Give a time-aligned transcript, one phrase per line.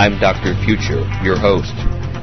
[0.00, 0.54] I'm Dr.
[0.64, 1.74] Future, your host.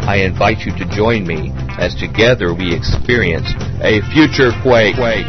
[0.10, 3.46] I invite you to join me as together we experience
[3.84, 4.96] a future quake.
[4.96, 5.28] quake.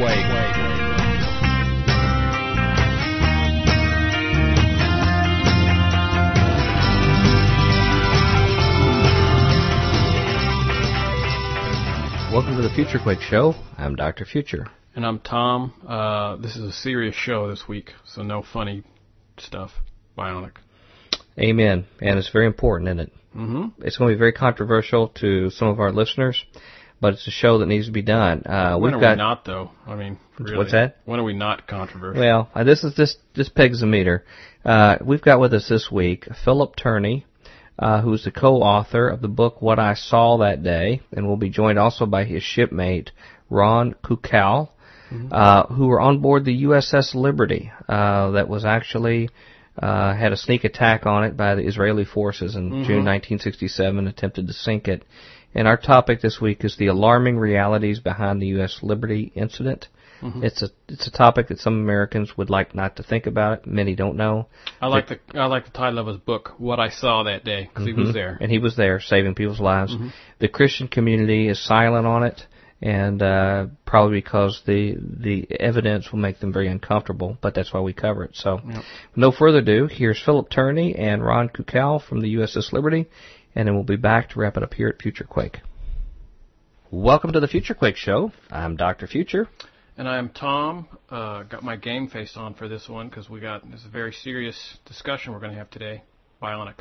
[12.33, 13.53] Welcome to the Future Quake Show.
[13.77, 14.25] I'm Dr.
[14.25, 14.67] Future.
[14.97, 15.75] And I'm Tom.
[15.87, 18.85] Uh, this is a serious show this week, so no funny
[19.37, 19.73] stuff.
[20.17, 20.53] Bionic.
[21.39, 21.87] Amen.
[22.01, 23.13] And it's very important, isn't it?
[23.37, 23.83] Mm-hmm.
[23.83, 26.45] It's going to be very controversial to some of our listeners,
[27.01, 28.43] but it's a show that needs to be done.
[28.45, 29.71] Uh, when we've are got, we not, though?
[29.87, 30.57] I mean, really.
[30.57, 30.97] What's that?
[31.05, 32.21] When are we not controversial?
[32.21, 34.25] Well, uh, this is this this pegs the meter.
[34.65, 37.27] Uh, we've got with us this week Phillip Tourney,
[37.79, 41.51] uh, who's the co-author of the book What I Saw That Day, and will be
[41.51, 43.13] joined also by his shipmate
[43.49, 44.71] Ron Kukal,
[45.11, 45.33] Mm-hmm.
[45.33, 49.31] uh, who were on board the USS Liberty uh, that was actually
[49.81, 52.85] uh, had a sneak attack on it by the Israeli forces in Mm-hmm.
[52.85, 55.05] June 1967, attempted to sink it.
[55.55, 58.81] And our topic this week is the alarming realities behind the U.S.
[58.83, 59.89] Liberty incident.
[60.21, 60.43] Mm-hmm.
[60.43, 63.67] It's a it's a topic that some Americans would like not to think about.
[63.67, 64.49] Many don't know.
[64.81, 67.69] I like the I like the title of his book, What I Saw That Day,
[67.69, 68.37] because he was there.
[68.41, 69.95] And he was there saving people's lives.
[69.95, 70.09] Mm-hmm.
[70.41, 72.47] The Christian community is silent on it,
[72.81, 77.37] and uh, probably because the the evidence will make them very uncomfortable.
[77.41, 78.37] But that's why we cover it.
[78.37, 78.85] So, Yep.
[79.17, 79.87] no further ado.
[79.87, 83.07] Here's Phillip Tourney and Ron Kukal from the USS Liberty,
[83.55, 85.59] and then we'll be back to wrap it up here at Future Quake.
[86.91, 88.33] Welcome to the Future Quake Show.
[88.51, 89.07] I'm Dr.
[89.07, 89.49] Future.
[89.99, 90.87] And I'm Tom.
[91.11, 94.79] Uh, got my game face on for this one because we got this very serious
[94.87, 96.03] discussion we're going to have today.
[96.41, 96.75] Bionic.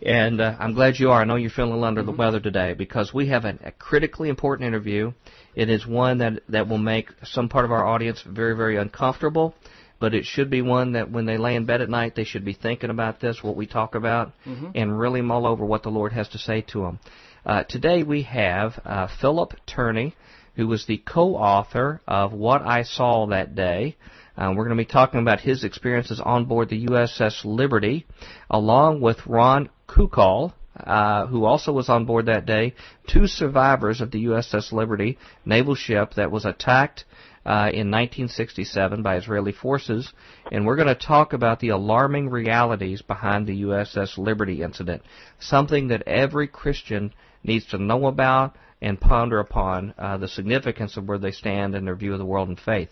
[0.00, 1.22] And uh, I'm glad you are.
[1.22, 3.72] I know you're feeling a little under the weather today because we have a, a
[3.72, 5.12] critically important interview.
[5.56, 9.54] It is one that, that will make some part of our audience very, very uncomfortable,
[9.98, 12.44] but it should be one that when they lay in bed at night, they should
[12.44, 14.32] be thinking about this, what we talk about,
[14.76, 17.00] and really mull over what the Lord has to say to them.
[17.44, 20.14] Uh, today we have uh, Phillip Tourney,
[20.54, 23.96] who was the co-author of What I Saw That Day.
[24.36, 28.06] Uh, we're going to be talking about his experiences on board the USS Liberty,
[28.48, 32.74] along with Ron Kukal, uh, who also was on board that day,
[33.06, 37.04] two survivors of the USS Liberty, naval ship that was attacked
[37.44, 40.12] uh, in 1967 by Israeli forces,
[40.52, 45.02] and we're going to talk about the alarming realities behind the USS Liberty incident,
[45.40, 47.12] something that every Christian
[47.42, 51.84] needs to know about and ponder upon uh, the significance of where they stand in
[51.84, 52.90] their view of the world and faith.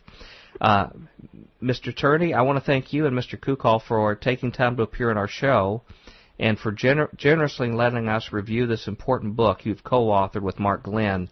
[0.60, 0.88] Uh,
[1.62, 1.94] Mr.
[1.94, 3.38] Tourney, I want to thank you and Mr.
[3.38, 5.82] Kukal for taking time to appear on our show
[6.38, 11.28] and for gener- generously letting us review this important book you've co-authored with Mark Glenn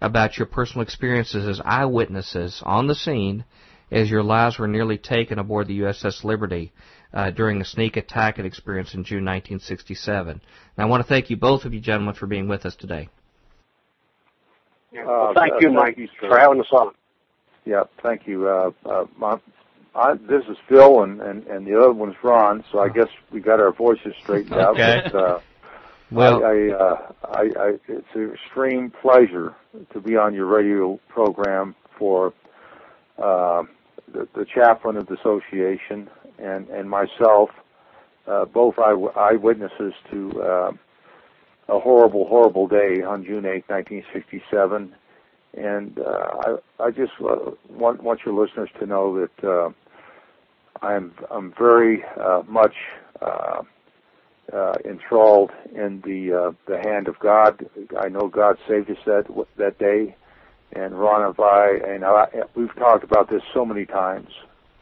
[0.00, 3.44] about your personal experiences as eyewitnesses on the scene
[3.90, 6.72] as your lives were nearly taken aboard the USS Liberty
[7.12, 10.30] uh, during a sneak attack it experienced in June 1967.
[10.30, 10.40] And
[10.76, 13.08] I want to thank you both of you gentlemen for being with us today.
[14.92, 16.92] Uh, Thank uh, you, Mike, for having us on.
[17.64, 18.46] Yeah, thank you.
[18.46, 19.38] Uh, uh, my,
[19.94, 22.64] I, this is Phil, and, and, and the other one's Ron.
[22.72, 24.72] So I guess we got our voices straightened out.
[24.74, 25.02] Okay.
[25.12, 25.38] But, uh,
[26.10, 29.54] Well- I, I, uh, I, I, it's an extreme pleasure
[29.92, 32.32] to be on your radio program for
[33.18, 33.62] uh,
[34.12, 37.50] the, the chaplain of the association and and myself,
[38.26, 40.72] uh, both eye, eyewitnesses to uh,
[41.68, 44.94] a horrible, horrible day on June 8, 1967.
[45.54, 49.70] And uh, I, I just uh, want want your listeners to know that uh,
[50.82, 52.74] I'm I'm very uh, much
[53.20, 53.62] uh,
[54.52, 57.64] uh, enthralled in the uh, the hand of God.
[57.98, 59.26] I know God saved us that
[59.56, 60.16] that day,
[60.72, 64.28] and Ron and I and I, we've talked about this so many times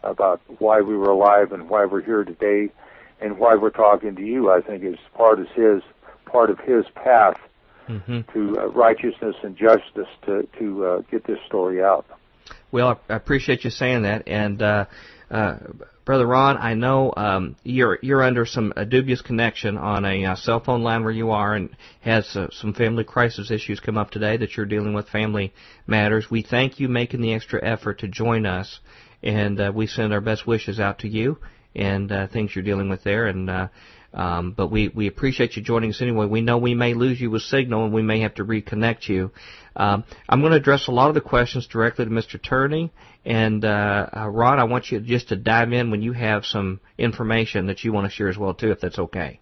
[0.03, 2.73] about why we were alive and why we're here today,
[3.21, 4.51] and why we're talking to you.
[4.51, 5.83] I think is part of his
[6.25, 7.37] part of his path
[7.89, 8.21] Mm-hmm.
[8.33, 12.07] to uh, righteousness and justice to to uh, get this story out.
[12.71, 14.63] Well, I appreciate you saying that, and
[15.31, 15.59] uh,
[16.05, 20.35] brother Ron, I know um, you're you're under some a dubious connection on a uh,
[20.35, 24.11] cell phone line where you are, and has uh, some family crisis issues come up
[24.11, 25.53] today that you're dealing with family
[25.87, 26.31] matters.
[26.31, 28.81] We thank you making the extra effort to join us,
[29.23, 31.39] and uh, we send our best wishes out to you
[31.77, 33.49] and uh, things you're dealing with there, and.
[33.49, 33.69] Uh,
[34.13, 36.27] um, but we, we appreciate you joining us anyway.
[36.27, 39.31] We know we may lose you with signal and we may have to reconnect you.
[39.77, 42.43] Um, I'm going to address a lot of the questions directly to Mr.
[42.43, 42.93] Tourney.
[43.25, 46.81] And uh, uh, Ron, I want you just to dive in when you have some
[46.99, 49.41] information that you want to share as well too, if that's okay.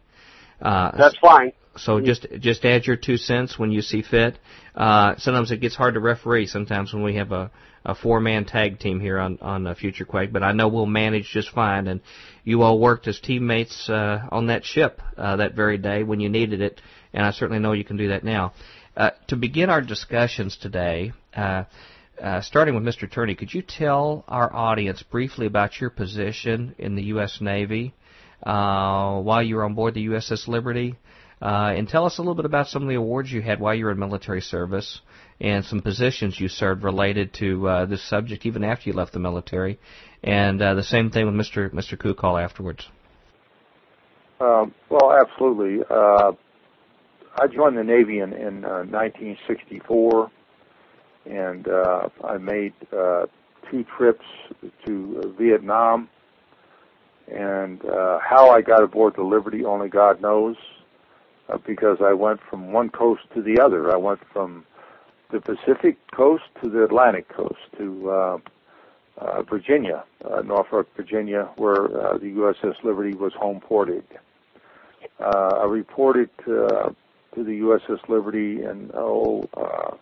[0.61, 1.53] Uh, That's fine.
[1.79, 4.39] So just just add your two cents when you see fit.
[4.75, 6.47] Uh, sometimes it gets hard to referee.
[6.47, 7.51] Sometimes when we have a,
[7.85, 10.87] a four man tag team here on on uh, Future Quake, but I know we'll
[10.87, 11.87] manage just fine.
[11.87, 12.01] And
[12.45, 16.29] you all worked as teammates uh, on that ship uh, that very day when you
[16.29, 16.81] needed it,
[17.13, 18.53] and I certainly know you can do that now.
[18.97, 21.13] Uh, to begin our discussions today.
[21.35, 21.65] Uh,
[22.21, 23.09] uh, starting with Mr.
[23.09, 27.39] Tourney, could you tell our audience briefly about your position in the U.S.
[27.41, 27.95] Navy
[28.41, 30.97] while you were on board the USS Liberty?
[31.41, 33.75] Uh, and tell us a little bit about some of the awards you had while
[33.75, 35.01] you were in military service
[35.41, 39.21] and some positions you served related to uh, this subject even after you left the
[39.21, 39.79] military.
[40.25, 41.73] And uh, the same thing with Mr.
[41.73, 41.97] Mr.
[41.97, 42.89] Kukal afterwards.
[44.41, 45.85] Um, well, absolutely.
[45.89, 46.33] Uh,
[47.41, 50.31] I joined the Navy in, in uh, 1964,
[51.27, 53.27] and uh, I made uh,
[53.71, 54.25] two trips
[54.87, 56.09] to Vietnam.
[57.33, 60.57] And uh, how I got aboard the Liberty, only God knows
[61.49, 63.93] uh, because I went from one coast to the other.
[63.93, 64.65] I went from
[65.31, 68.39] the Pacific coast to the Atlantic coast to uh,
[69.19, 74.05] uh, Virginia, uh, Norfolk, Virginia, where uh, the USS Liberty was home ported.
[75.21, 76.91] Uh, I reported uh,
[77.35, 79.97] to the USS Liberty in oh, uh,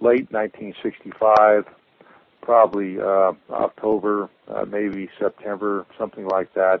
[0.00, 1.64] late 1965,
[2.46, 6.80] probably uh, October, uh, maybe September, something like that.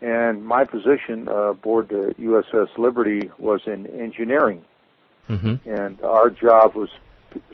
[0.00, 4.64] And my position uh, aboard the USS Liberty was in engineering.
[5.30, 5.70] Mm-hmm.
[5.70, 6.90] And our job was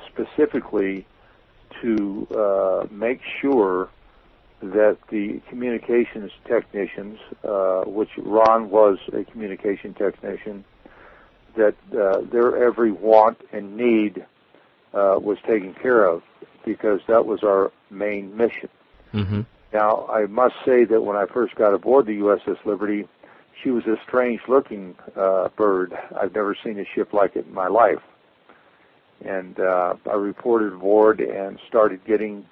[0.08, 1.06] specifically
[1.82, 3.90] to uh, make sure
[4.62, 10.64] that the communications technicians, uh, which Ron was a communication technician,
[11.54, 14.24] that uh, their every want and need
[14.94, 16.22] uh, was taken care of
[16.64, 18.68] because that was our main mission.
[19.12, 19.42] Mm-hmm.
[19.72, 23.08] Now, I must say that when I first got aboard the USS Liberty,
[23.62, 25.94] she was a strange-looking uh, bird.
[26.20, 28.02] I've never seen a ship like it in my life.
[29.24, 32.46] And uh, I reported aboard and started getting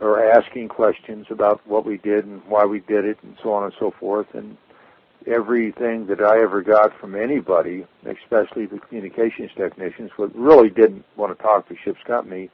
[0.00, 3.64] or asking questions about what we did and why we did it and so on
[3.64, 4.26] and so forth.
[4.34, 4.56] And
[5.26, 11.36] everything that I ever got from anybody, especially the communications technicians, who really didn't want
[11.36, 12.50] to talk to ship's company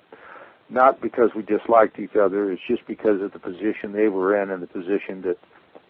[0.71, 2.51] not because we disliked each other.
[2.53, 5.39] It's just because of the position they were in and the position that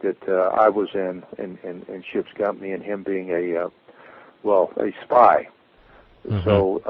[0.01, 3.69] that uh, I was in in, in, in ship's company, and him being a uh,
[4.43, 5.49] well a spy.
[6.27, 6.45] Mhm.
[6.45, 6.83] So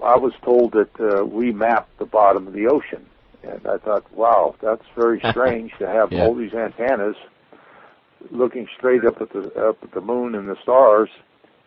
[0.00, 3.04] uh, I was told that uh, we mapped the bottom of the ocean,
[3.42, 6.24] and I thought, wow, that's very strange to have Yeah.
[6.24, 7.16] all these antennas
[8.30, 11.08] looking straight up at the up at the moon and the stars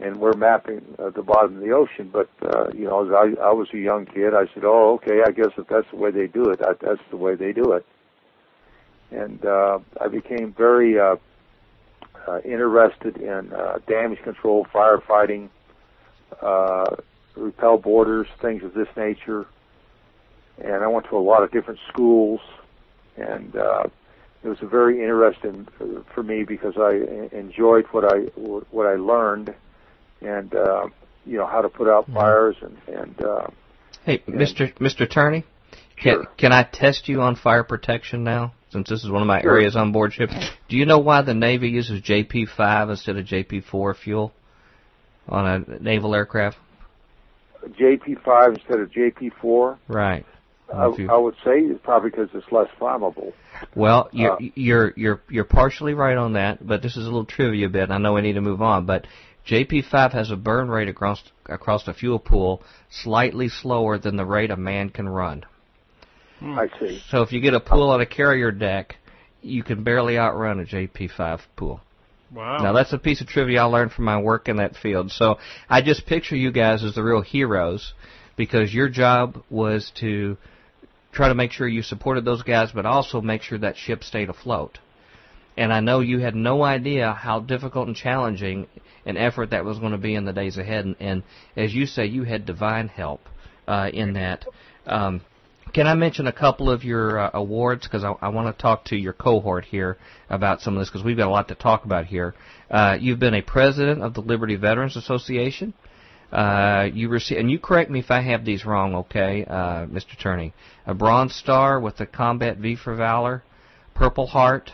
[0.04, 2.10] and we're mapping uh, the bottom of the ocean.
[2.12, 5.22] But uh, you know, as I, I was a young kid, I said, "Oh, okay,
[5.26, 7.72] I guess if that's the way they do it, that, that's the way they do
[7.72, 7.86] it."
[9.12, 11.16] And uh, I became very uh,
[12.28, 15.50] uh, interested in uh, damage control, firefighting,
[16.42, 16.96] uh,
[17.36, 19.46] repel boarders, things of this nature.
[20.64, 22.42] And I went to a lot of different schools,
[23.16, 23.84] and uh,
[24.44, 29.54] it was very interesting uh, for me because I enjoyed what I what I learned,
[30.24, 30.88] and uh,
[31.26, 32.14] you know how to put out Mhm.
[32.14, 33.48] fires and and uh,
[34.06, 34.36] Hey, Yeah.
[34.36, 34.74] Mr.
[34.80, 35.10] Mr.
[35.10, 35.44] Tourney,
[35.98, 36.26] can Sure.
[36.38, 38.54] can I test you on fire protection now?
[38.72, 39.52] Since this is one of my Sure.
[39.52, 40.30] areas on board ship,
[40.68, 44.34] do you know why the Navy uses JP5 instead of JP4 fuel
[45.30, 46.58] on a naval aircraft?
[47.80, 49.78] JP5 instead of JP4.
[49.88, 50.26] Right.
[50.74, 53.34] I, you- I would say it's probably because it's less flammable.
[53.76, 57.26] Well, you're Uh, you're you're you're partially right on that, but this is a little
[57.26, 57.84] trivia bit.
[57.84, 59.06] and I know we need to move on, but
[59.48, 64.52] JP5 has a burn rate across across the fuel pool slightly slower than the rate
[64.52, 65.44] a man can run.
[66.40, 66.58] Hmm.
[66.58, 67.02] I see.
[67.10, 68.96] So if you get a pool on a carrier deck,
[69.42, 71.82] you can barely outrun a JP5 pool.
[72.34, 72.64] Wow.
[72.64, 75.12] Now that's a piece of trivia I learned from my work in that field.
[75.12, 75.38] So
[75.70, 77.94] I just picture you guys as the real heroes
[78.36, 80.38] because your job was to
[81.12, 84.30] try to make sure you supported those guys, but also make sure that ship stayed
[84.30, 84.80] afloat.
[85.56, 88.68] And I know you had no idea how difficult and challenging
[89.06, 90.86] an effort that was going to be in the days ahead.
[90.86, 91.24] And, and
[91.56, 93.22] as you say, you had divine help
[93.68, 94.46] uh, in that.
[94.86, 95.22] Um,
[95.74, 97.88] can I mention a couple of your uh, awards?
[97.88, 99.98] Because I, I want to talk to your cohort here
[100.30, 102.36] about some of this because we've got a lot to talk about here.
[102.70, 105.74] Uh, you've been a president of the Liberty Veterans Association.
[106.32, 110.18] Uh, you receive, and you correct me if I have these wrong, okay, uh, Mr.
[110.20, 110.54] Tourney.
[110.88, 113.44] A Bronze Star with the Combat V for Valor,
[113.94, 114.72] Purple Heart,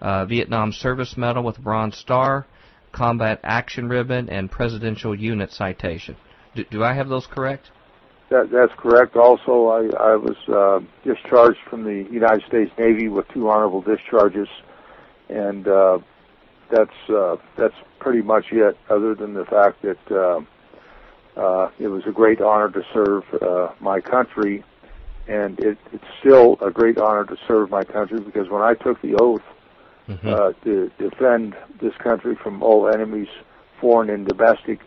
[0.00, 2.46] uh, Vietnam Service Medal with Bronze Star,
[2.94, 6.16] Combat Action Ribbon, and Presidential Unit Citation.
[6.54, 7.70] Do, do I have those correct?
[8.30, 9.16] That, that's correct.
[9.16, 14.48] Also, I, I was uh, discharged from the United States Navy with two honorable discharges,
[15.28, 15.98] and uh,
[16.70, 18.76] that's uh, that's pretty much it.
[18.88, 20.40] Other than the fact that uh,
[21.38, 24.64] uh, it was a great honor to serve uh, my country,
[25.28, 29.02] and it, it's still a great honor to serve my country because when I took
[29.02, 29.42] the oath
[30.08, 30.28] mm-hmm.
[30.28, 33.28] uh, to defend this country from all enemies,
[33.80, 34.80] foreign and domestic,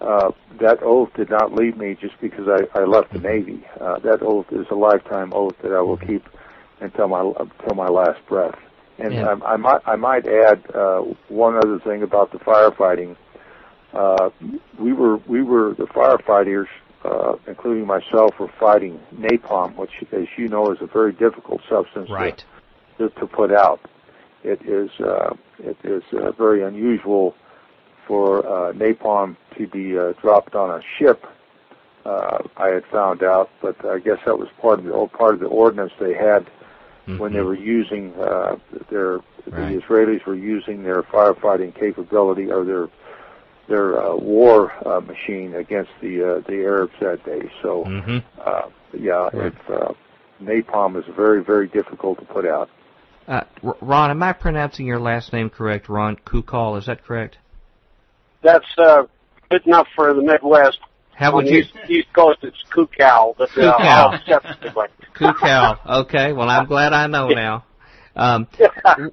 [0.00, 3.66] uh, that oath did not leave me just because I, I left the Navy.
[3.80, 6.24] Uh, that oath is a lifetime oath that I will keep
[6.80, 8.56] until my until my last breath.
[8.98, 9.36] And yeah.
[9.42, 13.16] I, I might I might add uh, one other thing about the firefighting.
[13.92, 14.30] Uh,
[14.78, 16.66] we were we were the firefighters,
[17.04, 22.10] uh, including myself, were fighting napalm, which, as you know, is a very difficult substance
[22.10, 22.44] right.
[22.98, 23.80] to, to put out.
[24.44, 27.34] It is uh, it is uh, very unusual
[28.06, 31.26] for uh, napalm to be uh, dropped on a ship.
[32.04, 35.40] Uh, I had found out, but I guess that was part of the part of
[35.40, 36.46] the ordinance they had
[37.08, 37.18] mm-hmm.
[37.18, 38.56] when they were using uh,
[38.90, 39.24] their right.
[39.46, 42.88] the Israelis were using their firefighting capability or their
[43.68, 47.50] their uh, war uh, machine against the uh, the Arabs that day.
[47.62, 48.18] So mm-hmm.
[48.40, 49.52] uh, yeah, right.
[49.52, 49.92] it's, uh,
[50.42, 52.70] napalm is very very difficult to put out.
[53.28, 53.42] Uh,
[53.82, 55.90] Ron, am I pronouncing your last name correct?
[55.90, 57.36] Ron Kukal, is that correct?
[58.42, 59.02] That's uh,
[59.50, 60.78] good enough for the Midwest.
[61.14, 61.58] How would you?
[61.58, 64.88] East, East Coast, it's Kukal, but uh, Kukal.
[65.14, 66.04] Kukal.
[66.04, 66.32] Okay.
[66.32, 67.64] Well, I'm glad I know now.
[68.16, 68.46] Um,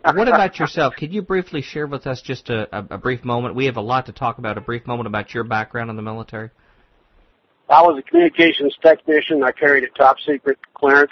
[0.03, 0.93] what about yourself?
[0.95, 3.55] Could you briefly share with us just a, a, a brief moment?
[3.55, 4.57] We have a lot to talk about.
[4.57, 6.51] A brief moment about your background in the military.
[7.67, 9.43] I was a communications technician.
[9.43, 11.11] I carried a top secret clearance.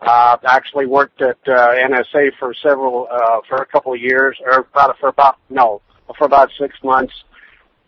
[0.00, 4.60] Uh, actually worked at uh, NSA for several, uh, for a couple of years, or
[4.72, 5.82] about for about no,
[6.16, 7.12] for about six months.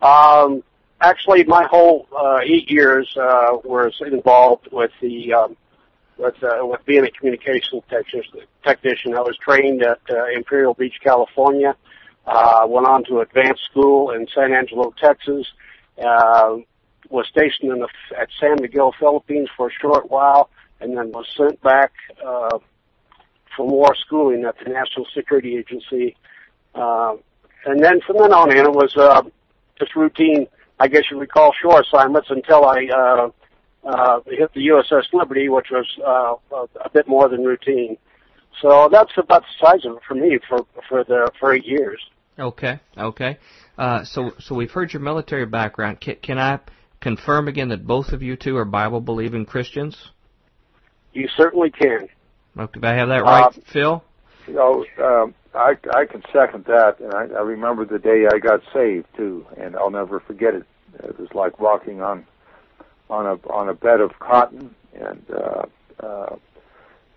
[0.03, 0.63] Um,
[1.01, 5.57] actually, my whole uh, eight years uh, was involved with the um,
[6.19, 7.83] with uh, with being a communications
[8.65, 9.15] technician.
[9.15, 11.77] I was trained at uh, Imperial Beach, California.
[12.25, 15.47] Uh, went on to advanced school in San Angelo, Texas.
[15.99, 16.59] Uh,
[17.11, 17.89] was stationed in the,
[18.19, 20.49] at San Miguel, Philippines for a short while,
[20.83, 21.93] and then was sent back
[22.25, 22.59] uh,
[23.57, 26.17] for more schooling at the National Security Agency.
[26.75, 27.15] Uh,
[27.65, 29.23] and then from then on in, it was uh,
[29.79, 30.47] just routine,
[30.81, 33.31] I guess you would call shore assignments until I uh,
[33.85, 37.97] uh, hit the USS Liberty, which was uh, a bit more than routine.
[38.61, 42.01] So that's about the size of it for me for for the for eight years.
[42.39, 43.39] Okay, okay.
[43.79, 46.01] Uh, so so we've heard your military background.
[46.01, 46.61] Can, can I
[47.01, 50.12] confirm again that both of you two are Bible believing Christians?
[51.13, 52.09] You certainly can.
[52.59, 54.05] Okay, do I have that right, uh, Phil?
[54.47, 58.39] You know, um, I I can second that, and I, I remember the day I
[58.39, 60.65] got saved too, and I'll never forget it.
[61.03, 62.27] It was like walking on
[63.09, 65.63] on a on a bed of cotton, and uh,
[66.01, 66.37] uh,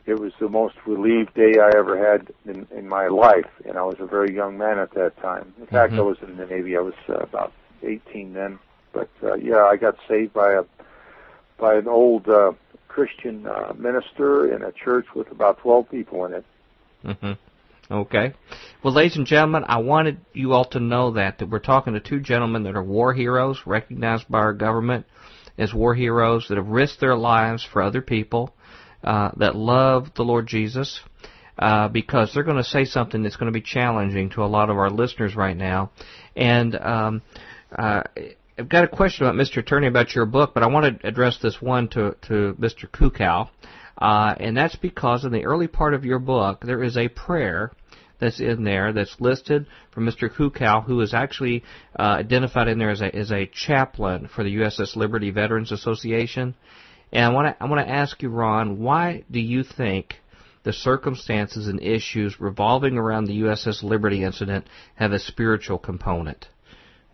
[0.06, 3.50] it was the most relieved day I ever had in in my life.
[3.66, 5.54] And I was a very young man at that time.
[5.60, 6.02] In fact, mm-hmm.
[6.02, 6.78] I was in the Navy.
[6.78, 8.60] I was uh, about 18 then.
[8.94, 10.64] But uh, yeah, I got saved by a
[11.58, 12.52] by an old uh,
[12.88, 16.46] Christian uh, minister in a church with about 12 people in it.
[17.04, 17.94] Mm-hmm.
[17.94, 18.34] Okay.
[18.84, 22.00] Well, ladies and gentlemen, I wanted you all to know that that we're talking to
[22.00, 25.06] two gentlemen that are war heroes, recognized by our government
[25.58, 28.54] as war heroes that have risked their lives for other people,
[29.04, 31.00] uh, that love the Lord Jesus,
[31.60, 34.70] uh, because they're going to say something that's going to be challenging to a lot
[34.70, 35.92] of our listeners right now.
[36.36, 37.22] And um,
[37.72, 38.02] uh,
[38.58, 39.66] I've got a question about Mr.
[39.66, 42.90] Tourney about your book, but I want to address this one to to Mr.
[42.90, 43.50] Kukal.
[43.98, 47.72] Uh, and that's because in the early part of your book, there is a prayer
[48.20, 50.30] that's in there that's listed from Mr.
[50.30, 51.64] Kukal, who is actually
[52.00, 56.56] uh, identified in there as a, as a chaplain for the USS Liberty Veterans Association.
[57.12, 60.16] And I want to I want to ask you, Ron, why do you think
[60.64, 66.48] the circumstances and issues revolving around the USS Liberty incident have a spiritual component?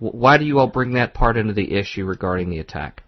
[0.01, 3.03] Why do you all bring that part into the issue regarding the attack?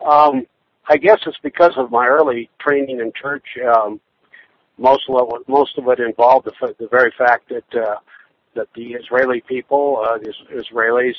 [0.00, 0.46] Um,
[0.88, 3.44] I guess it's because of my early training in church.
[3.76, 4.00] Um,
[4.78, 7.96] most of it, most of it involved the, the very fact that uh,
[8.54, 11.12] that the Israeli people, uh, the Israelis,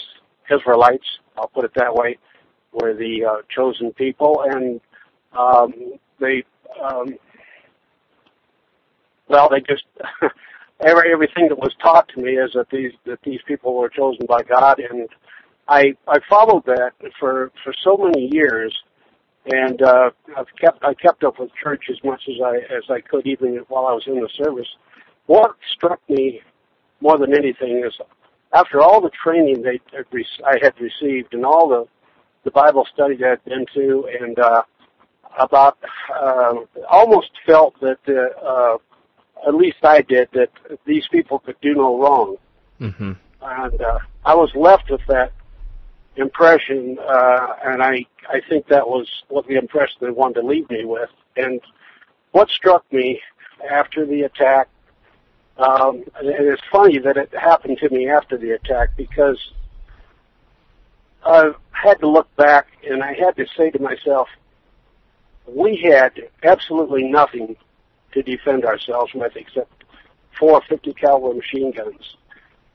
[0.49, 1.05] Israelites,
[1.37, 2.17] I'll put it that way,
[2.73, 4.81] were the uh, chosen people, and
[5.37, 6.43] um, they,
[6.83, 7.15] um,
[9.27, 9.83] well, they just
[10.79, 14.25] every, everything that was taught to me is that these that these people were chosen
[14.27, 15.07] by God, and
[15.67, 18.75] I I followed that for for so many years
[19.45, 23.01] and uh, I've kept I kept up with church as much as I as I
[23.01, 24.67] could, even while I was in the service.
[25.27, 26.41] What struck me
[27.01, 27.93] more than anything is
[28.53, 29.79] after all the training they
[30.45, 31.85] I had received and all the
[32.43, 34.61] the Bible study that I'd been to, and uh,
[35.37, 35.77] about
[36.13, 36.53] uh,
[36.89, 38.77] almost felt that uh, uh,
[39.45, 40.49] at least I did, that
[40.85, 42.37] these people could do no wrong.
[42.81, 43.11] Mm-hmm.
[43.41, 45.31] And uh, I was left with that
[46.15, 50.69] impression, uh, and I I think that was what the impression they wanted to leave
[50.69, 51.09] me with.
[51.37, 51.61] And
[52.31, 53.21] what struck me
[53.69, 54.67] after the attack,
[55.57, 59.39] um, and it's funny that it happened to me after the attack because
[61.23, 64.27] I had to look back and I had to say to myself,
[65.47, 67.55] we had absolutely nothing
[68.15, 69.83] to defend ourselves with except
[70.39, 72.15] four 50 caliber machine guns.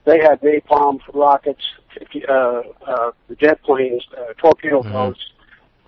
[0.05, 1.65] They had napalm rockets,
[1.99, 4.93] 50, uh, uh, jet planes, uh, torpedo Mhm.
[4.93, 5.33] boats,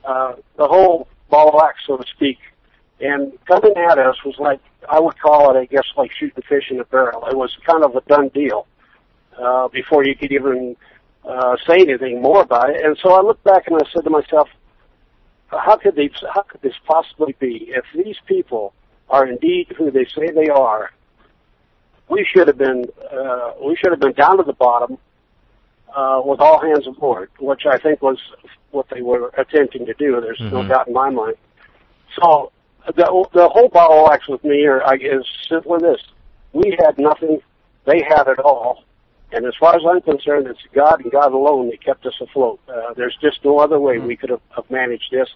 [0.04, 2.38] uh, the whole ball of wax, so to speak.
[3.00, 6.70] And coming at us was like, I would call it, I guess, like shooting fish
[6.70, 7.26] in a barrel.
[7.26, 8.66] It was kind of a done deal,
[9.38, 10.76] uh, before you could even,
[11.26, 12.80] uh, say anything more about it.
[12.84, 14.48] And so I looked back and I said to myself,
[15.48, 17.70] how could they, how could this possibly be?
[17.70, 18.72] If these people
[19.12, 20.90] are indeed who they say they are,
[22.08, 24.98] we should have been, uh, we should have been down to the bottom,
[25.94, 28.18] uh, with all hands aboard, which I think was
[28.70, 30.18] what they were attempting to do.
[30.20, 30.68] There's no Mhm.
[30.68, 31.36] doubt in my mind.
[32.18, 32.50] So
[32.86, 36.02] the the whole bottle wax with me I- is simply this:
[36.52, 37.40] we had nothing,
[37.84, 38.84] they had it all,
[39.32, 42.58] and as far as I'm concerned, it's God and God alone that kept us afloat.
[42.68, 45.28] Uh, there's just no other way we could have, have managed this.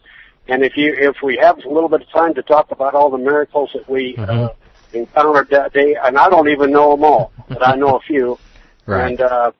[0.48, 3.10] And if you if we have a little bit of time to talk about all
[3.10, 4.54] the miracles that we uh, Mhm.
[4.92, 8.38] encountered that day, and I don't even know them all, but I know a few.
[8.88, 9.10] Right.
[9.10, 9.50] And uh,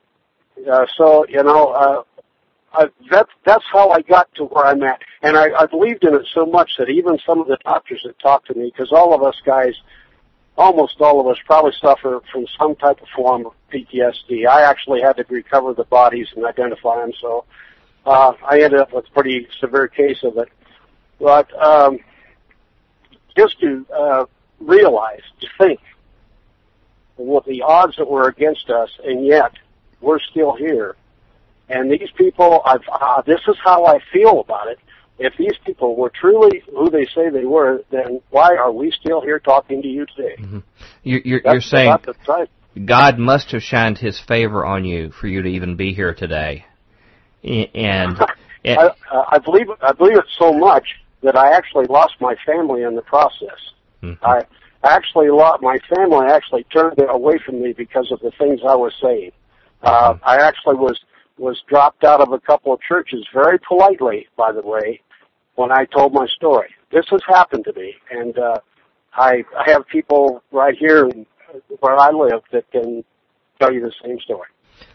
[0.71, 2.02] uh, so you know, uh,
[2.73, 6.14] I, that's that's how I got to where I'm at, and I, I believed in
[6.14, 9.12] it so much that even some of the doctors that talked to me, because all
[9.14, 9.75] of us guys,
[10.57, 14.47] almost all of us, probably suffer from some type of form of PTSD.
[14.47, 17.45] I actually had to recover the bodies and identify them, so
[18.05, 20.49] uh, I ended up with a pretty severe case of it.
[21.18, 21.99] But um,
[23.37, 24.25] just to uh,
[24.61, 25.80] realize, to think,
[27.16, 29.52] with the odds that were against us, and yet
[30.00, 30.96] we're still here.
[31.68, 34.78] And these people, I've, uh, this is how I feel about it.
[35.18, 39.23] If these people were truly who they say they were, then why are we still
[39.23, 40.37] here talking to you today?
[41.02, 42.46] You're, you're, you're saying about the time.
[42.85, 46.66] God must have shined His favor on you for you to even be here today.
[47.42, 48.18] And,
[48.66, 50.85] I, I believe I believe it so much
[51.27, 53.61] that I actually lost my family in the process.
[54.03, 54.19] Mhm.
[54.23, 54.39] I
[54.97, 56.27] actually lost my family.
[56.39, 59.33] Actually turned away from me because of the things I was saying.
[59.83, 60.21] Uh, Mhm.
[60.23, 60.99] I actually was
[61.39, 65.01] was dropped out of a couple of churches very politely, by the way,
[65.57, 66.71] when I told my story.
[66.91, 68.59] This has happened to me, and uh,
[69.15, 71.03] I I have people right here
[71.81, 73.05] where I live that can
[73.61, 74.49] tell you the same story.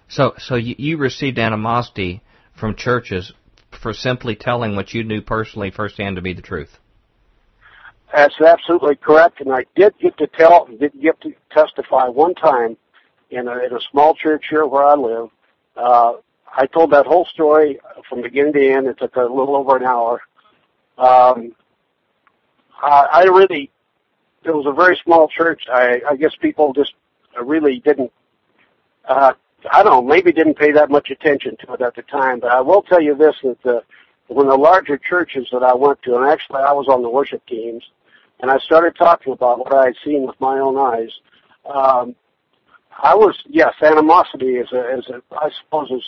[0.08, 2.22] so so you, you received animosity
[2.54, 3.34] from churches
[3.82, 6.78] for simply telling what you knew personally firsthand to be the truth.
[8.14, 12.36] That's absolutely correct, and I did get to tell, and did get to testify one
[12.36, 12.78] time
[13.30, 15.30] in a, in a small church here where I live.
[15.76, 16.14] Uh,
[16.54, 18.88] I told that whole story from beginning to end.
[18.88, 20.22] It took a little over an hour.
[20.98, 21.56] Um,
[22.82, 23.72] I, I really,
[24.44, 25.64] it was a very small church.
[25.72, 26.94] I, I guess people just
[27.42, 28.12] really didn't,
[29.08, 29.34] uh,
[29.72, 32.40] I don't know, maybe didn't pay that much attention to it at the time.
[32.40, 33.84] But I will tell you this: that the
[34.28, 37.46] when the larger churches that I went to, and actually I was on the worship
[37.46, 37.84] teams,
[38.40, 41.12] and I started talking about what I had seen with my own eyes.
[41.66, 42.16] Um,
[43.02, 46.04] I was yes, animosity is a, is a I suppose is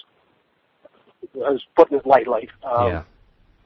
[1.54, 2.50] is putting it lightly.
[2.64, 3.04] Um, yeah.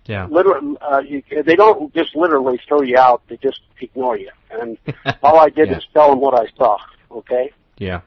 [0.05, 0.25] Yeah.
[0.31, 4.31] Literally, uh, you, they don't just literally throw you out; they just ignore you.
[4.49, 4.77] And
[5.23, 5.75] all I did Yeah.
[5.75, 6.77] was tell them what I saw.
[7.11, 7.51] Okay.
[7.77, 8.01] Yeah.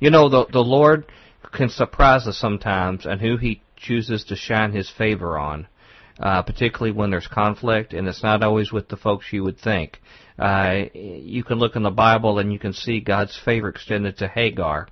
[0.00, 1.06] You know, the the Lord
[1.52, 5.66] can surprise us sometimes and who he chooses to shine his favor on.
[6.18, 10.00] Uh, particularly when there's conflict, and it's not always with the folks you would think.
[10.38, 14.26] Uh, you can look in the Bible and you can see God's favor extended to
[14.26, 14.88] Hagar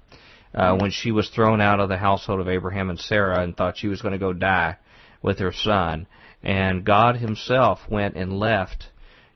[0.55, 3.79] uh, when she was thrown out of the household of Abraham and Sarah and thought
[3.79, 4.77] she was going to go die
[5.23, 6.07] with her son.
[6.43, 8.89] And God Himself went and left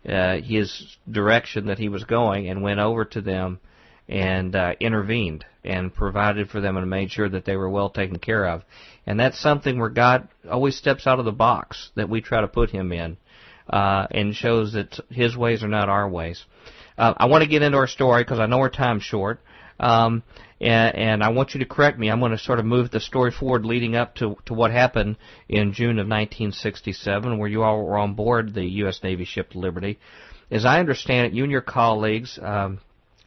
[0.06, 3.60] uh, His direction that He was going and went over to them
[4.08, 8.18] and uh, intervened and provided for them and made sure that they were well taken
[8.18, 8.64] care of.
[9.06, 12.48] And that's something where God always steps out of the box that we try to
[12.48, 13.18] put Him in
[13.68, 16.44] uh, and shows that His ways are not our ways.
[16.96, 19.40] Uh, I want to get into our story because I know our time's short.
[19.78, 20.24] Um,
[20.60, 22.10] and, and I want you to correct me.
[22.10, 25.16] I'm going to sort of move the story forward leading up to, to what happened
[25.48, 29.00] in June of 1967 where you all were on board the U.S.
[29.04, 30.00] Navy ship Liberty.
[30.50, 32.80] As I understand it, you and your colleagues um,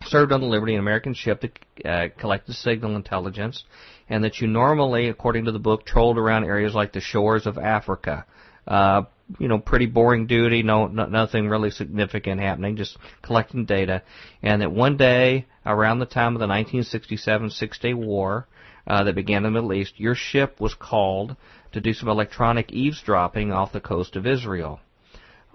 [0.05, 3.63] served on the Liberty, an American ship that uh, collected signal intelligence,
[4.09, 7.57] and that you normally, according to the book, trolled around areas like the shores of
[7.57, 8.25] Africa,
[8.67, 9.03] uh,
[9.39, 14.01] you know, pretty boring duty, no, no nothing really significant happening, just collecting data.
[14.43, 18.47] And that one day, around the time of the 1967 Six Day War
[18.87, 21.35] uh, that began in the Middle East, your ship was called
[21.71, 24.79] to do some electronic eavesdropping off the coast of Israel.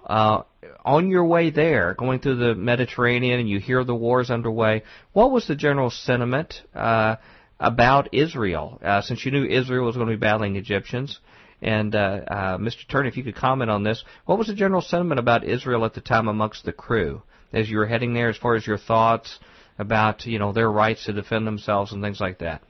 [0.06, 0.42] Uh,
[0.84, 5.32] on your way there, going through the Mediterranean, and you hear the wars underway, what
[5.32, 7.16] was the general sentiment uh,
[7.58, 8.78] about Israel?
[8.82, 11.18] Uh, since you knew Israel was going to be battling Egyptians,
[11.60, 12.86] and uh, uh, Mr.
[12.88, 15.94] Turner, if you could comment on this, what was the general sentiment about Israel at
[15.94, 19.38] the time amongst the crew as you were heading there, as far as your thoughts
[19.78, 22.62] about you know their rights to defend themselves and things like that?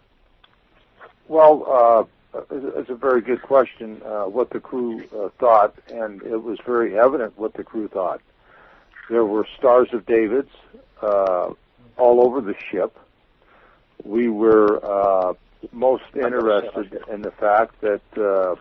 [1.29, 2.05] Well, uh,
[2.51, 4.01] it's a very good question.
[4.05, 8.21] Uh, what the crew uh, thought, and it was very evident what the crew thought.
[9.09, 10.51] There were stars of David's
[11.01, 11.53] uh,
[11.97, 12.97] all over the ship.
[14.05, 15.35] We were uh,
[15.73, 18.57] most interested in the fact that uh,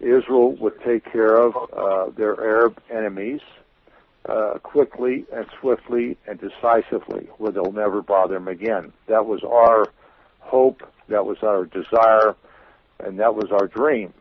[0.00, 3.40] Israel would take care of uh, their Arab enemies
[4.28, 8.92] uh, quickly and swiftly and decisively, where they'll never bother them again.
[9.06, 9.86] That was our
[10.40, 10.82] hope.
[11.08, 12.36] That was our desire,
[13.04, 14.12] and that was our dream.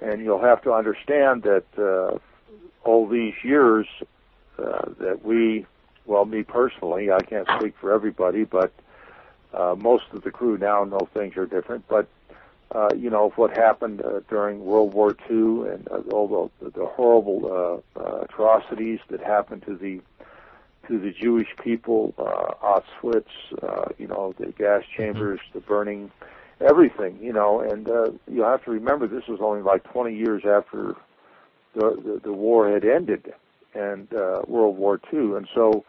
[0.00, 2.18] And you'll have to understand that uh,
[2.84, 3.86] all these years
[4.58, 5.66] uh, that we,
[6.06, 8.72] well, me personally, I can't speak for everybody, but
[9.52, 11.86] uh, most of the crew now know things are different.
[11.88, 12.08] But
[12.72, 16.86] uh, you know, what happened uh, during World War II and uh, all the, the
[16.86, 20.00] horrible uh, uh, atrocities that happened to the
[20.86, 23.24] to the Jewish people, uh, Auschwitz,
[23.62, 25.58] uh, you know, the gas chambers, mm-hmm.
[25.58, 26.10] the burning,
[26.60, 30.42] everything, you know, and uh, you have to remember this was only like 20 years
[30.46, 30.94] after
[31.74, 33.32] the the, the war had ended
[33.74, 35.84] and uh, World War II, and so,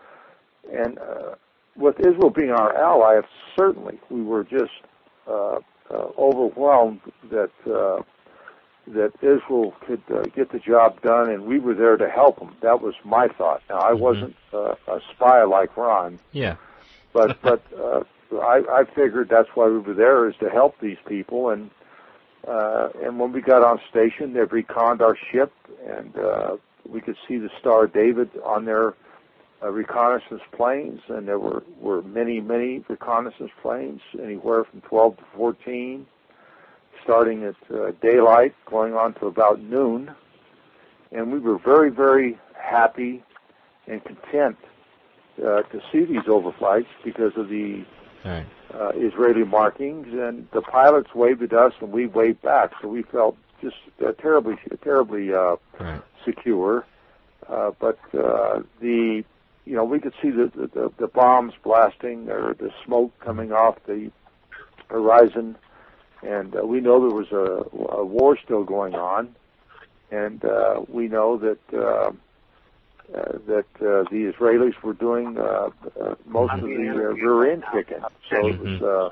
[0.72, 1.36] and uh,
[1.76, 3.22] with Israel being our ally,
[3.58, 4.72] certainly we were just
[5.28, 8.04] uh, uh, overwhelmed that uh,
[8.88, 12.56] that Israel could uh, get the job done, and we were there to help them.
[12.62, 13.62] That was my thought.
[13.70, 14.02] Now I mm-hmm.
[14.02, 16.20] wasn't uh, a spy like Ron.
[16.32, 16.56] Yeah.
[17.14, 18.04] but but uh,
[18.40, 21.70] I, I figured that's why we were there is to help these people, and
[22.48, 25.54] uh, and when we got on station, they reconned our ship,
[25.86, 26.58] and uh,
[26.90, 28.96] we could see the Star David on their
[29.62, 35.24] uh, reconnaissance planes, and there were, were many, many reconnaissance planes, anywhere from 12 to
[35.36, 36.08] 14,
[37.04, 40.12] starting at uh, daylight, going on to about noon.
[41.12, 43.24] And we were very, very happy
[43.88, 44.58] and content
[45.38, 47.86] uh, to see these overflights because of the
[48.26, 48.46] right.
[48.74, 52.72] uh, Israeli markings, and the pilots waved at us, and we waved back.
[52.82, 56.02] So we felt just uh, terribly, terribly uh, right.
[56.26, 56.86] secure.
[57.48, 59.24] Uh, but uh, the
[59.66, 63.78] you know, we could see the, the, the bombs blasting or the smoke coming off
[63.86, 64.12] the
[64.88, 65.56] horizon,
[66.24, 69.36] and uh, we know there was a, a war still going on,
[70.12, 72.12] and uh, we know that uh,
[73.14, 75.70] uh, that uh, the Israelis were doing uh,
[76.00, 78.04] uh, most of the uh, rear end kicking.
[78.30, 78.82] So it was.
[78.82, 79.10] Uh,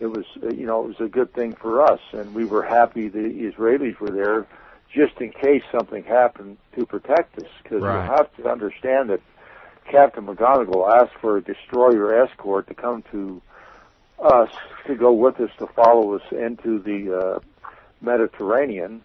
[0.00, 2.62] it was, uh, you know, it was a good thing for us, and we were
[2.62, 4.46] happy the Israelis were there,
[4.94, 7.50] just in case something happened to protect us.
[7.62, 8.04] Because right.
[8.04, 9.20] you have to understand that
[9.90, 13.42] Captain McGonagle asked for a destroyer escort to come to
[14.20, 14.50] us
[14.86, 17.38] to go with us to follow us into the uh,
[18.00, 19.02] Mediterranean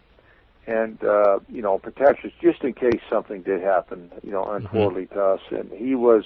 [0.67, 5.05] and uh, you know protect us just in case something did happen you know untowardly
[5.05, 5.15] mm-hmm.
[5.15, 6.23] to us and he was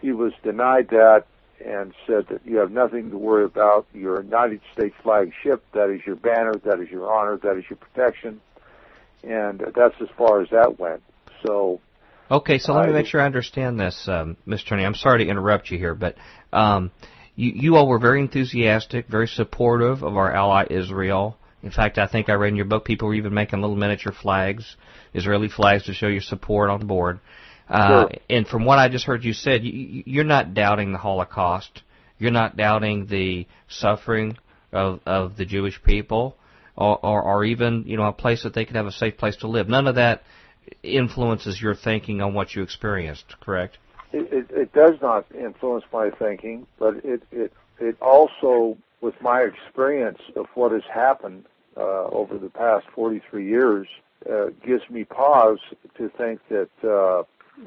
[0.00, 1.24] he was denied that
[1.64, 5.90] and said that you have nothing to worry about you're United States flag ship that
[5.90, 8.40] is your banner that is your honor that is your protection
[9.24, 11.02] and that's as far as that went
[11.44, 11.80] so
[12.28, 14.70] Okay, so let me make sure I understand this, um, Mr.
[14.70, 14.84] Tourney.
[14.84, 16.16] I'm sorry to interrupt you here, but
[16.52, 16.90] um,
[17.36, 21.38] you, you all were very enthusiastic, very supportive of our ally Israel.
[21.66, 24.12] In fact, I think I read in your book people were even making little miniature
[24.12, 24.76] flags,
[25.12, 27.18] Israeli flags, to show your support on board.
[27.68, 28.10] Uh, sure.
[28.30, 31.82] And from what I just heard you said, you, you're not doubting the Holocaust.
[32.20, 34.38] You're not doubting the suffering
[34.72, 36.36] of of the Jewish people,
[36.76, 39.36] or, or, or even you know a place that they could have a safe place
[39.38, 39.68] to live.
[39.68, 40.22] None of that
[40.84, 43.78] influences your thinking on what you experienced, correct?
[44.12, 49.40] It, it, it does not influence my thinking, but it, it, it also, with my
[49.40, 51.44] experience of what has happened
[51.76, 53.86] uh, over the past 43 years,
[54.30, 55.58] uh, gives me pause
[55.96, 57.22] to think that uh,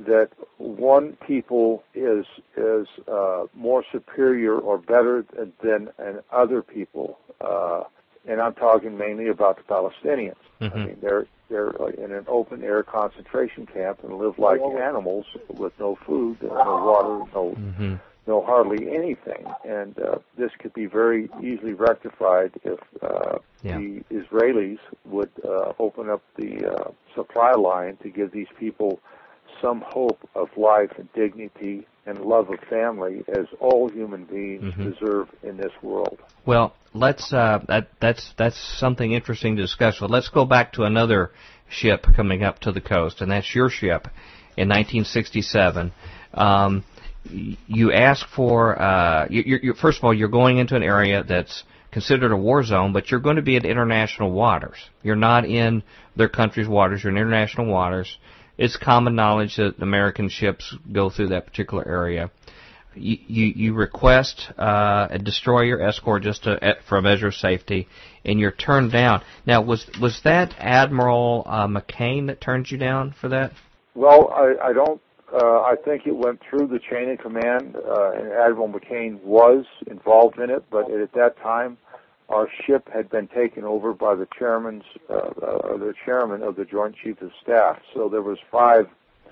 [0.06, 2.26] that one people is
[2.58, 7.84] is uh, more superior or better than, than other people, uh,
[8.28, 10.36] and I'm talking mainly about the Palestinians.
[10.62, 10.78] Mm-hmm.
[10.78, 15.74] I mean, they're they're in an open air concentration camp and live like animals with
[15.80, 17.96] no food, no water, no mm-hmm.
[18.30, 23.78] Know hardly anything, and uh, this could be very easily rectified if uh, Yeah.
[23.80, 23.90] the
[24.20, 24.80] Israelis
[25.14, 28.92] would uh, open up the uh, supply line to give these people
[29.62, 34.84] some hope of life and dignity and love of family, as all human beings Mhm.
[34.90, 36.18] deserve in this world.
[36.46, 36.68] Well,
[37.06, 39.94] let's uh, that that's that's something interesting to discuss.
[40.00, 41.22] So let's go back to another
[41.80, 44.04] ship coming up to the coast, and that's your ship
[44.62, 45.92] in 1967.
[46.34, 46.84] Um,
[47.26, 51.64] you ask for uh, you, you're, first of all, you're going into an area that's
[51.92, 54.78] considered a war zone, but you're going to be in international waters.
[55.04, 55.84] You're not in
[56.16, 57.04] their country's waters.
[57.04, 58.18] You're in international waters.
[58.58, 62.30] It's common knowledge that American ships go through that particular area
[62.96, 67.88] you, you, you request uh, a destroyer escort just to, for a measure of safety,
[68.26, 69.24] and you're turned down.
[69.46, 73.54] Now, was was that Admiral uh, McCain that turned you down for that?
[73.96, 75.02] Well, I, I don't.
[75.34, 79.66] Uh, I think it went through the chain of command, uh, and Admiral McCain was
[79.88, 80.64] involved in it.
[80.70, 81.78] But at that time,
[82.30, 86.66] our ship had been taken over by the chairman's, uh, uh, the chairman of the
[86.66, 87.80] Joint Chiefs of Staff.
[87.94, 88.88] So there was five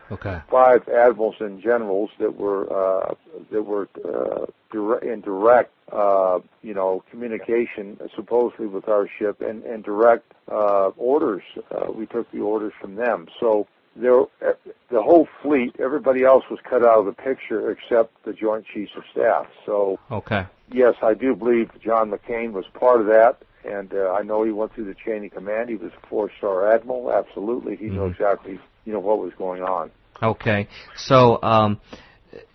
[0.09, 0.39] Okay.
[0.49, 3.13] five admirals and generals that were uh,
[3.51, 9.63] that were uh, dire- in direct, uh, you know, communication supposedly with our ship and,
[9.63, 11.43] and direct uh, orders.
[11.71, 13.27] Uh, we took the orders from them.
[13.39, 13.67] So
[13.99, 14.53] there, uh,
[14.89, 18.91] the whole fleet, everybody else was cut out of the picture except the Joint Chiefs
[18.95, 19.47] of Staff.
[19.65, 20.45] So Okay.
[20.71, 23.37] yes, I do believe John McCain was part of that.
[23.65, 25.69] And uh, I know he went through the chain of command.
[25.69, 27.11] He was a four-star admiral.
[27.11, 28.11] Absolutely, he knew Mhm.
[28.11, 29.91] exactly, you know, what was going on.
[30.23, 30.67] Okay.
[30.95, 31.81] So, um,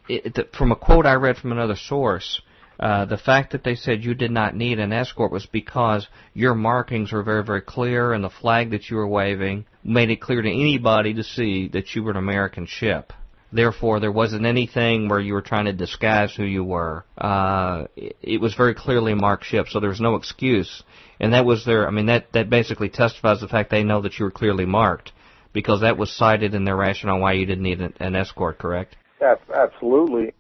[0.08, 2.40] it, it, from a quote I read from another source,
[2.82, 6.52] uh, the fact that they said you did not need an escort was because your
[6.52, 10.42] markings were very, very clear, and the flag that you were waving made it clear
[10.42, 13.12] to anybody to see that you were an American ship.
[13.52, 17.04] Therefore, there wasn't anything where you were trying to disguise who you were.
[17.16, 20.82] Uh, it, it was very clearly marked ship, so there was no excuse.
[21.20, 24.18] And that was their, I mean, that, that basically testifies the fact they know that
[24.18, 25.12] you were clearly marked
[25.52, 28.96] because that was cited in their rationale why you didn't need an, an escort, correct?
[29.22, 30.34] Ab- Absolutely.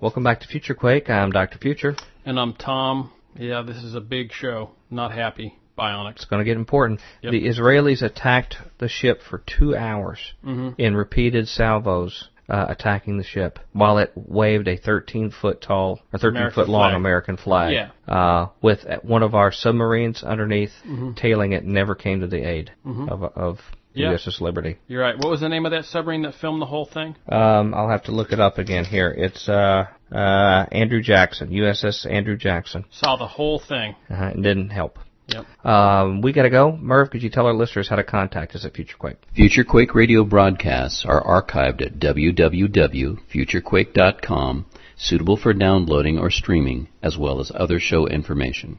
[0.00, 1.08] Welcome back to Future Quake.
[1.08, 1.58] I'm Dr.
[1.58, 1.96] Future.
[2.24, 3.12] And I'm Tom.
[3.36, 4.70] Yeah, this is a big show.
[4.90, 5.54] Not happy.
[5.78, 6.16] Bionics.
[6.16, 7.00] It's going to get important.
[7.22, 7.32] Yep.
[7.32, 12.28] The Israelis attacked the ship for two hours hmm in repeated salvos.
[12.46, 16.68] Uh, attacking the ship while it waved a 13 foot tall or 13 American foot
[16.68, 16.94] long flag.
[16.96, 17.72] American flag.
[17.72, 17.90] Yeah.
[18.06, 21.16] Uh, with one of our submarines underneath, Mhm.
[21.16, 23.08] tailing it, never came to the aid Mhm.
[23.08, 23.60] of of
[23.94, 24.12] Yeah.
[24.12, 24.76] USS Liberty.
[24.88, 25.16] You're right.
[25.16, 27.14] What was the name of that submarine that filmed the whole thing?
[27.28, 29.14] Um, I'll have to look it up again here.
[29.16, 32.84] It's uh, uh, Andrew Jackson, USS Andrew Jackson.
[32.90, 33.94] Saw the whole thing.
[34.10, 34.98] Uh, it didn't help.
[35.28, 35.46] Yep.
[35.64, 36.76] Um, we gotta go.
[36.76, 39.16] Merv, could you tell our listeners how to contact us at FutureQuake?
[39.34, 47.40] Future Quake radio broadcasts are archived at www.futurequake.com, suitable for downloading or streaming, as well
[47.40, 48.78] as other show information.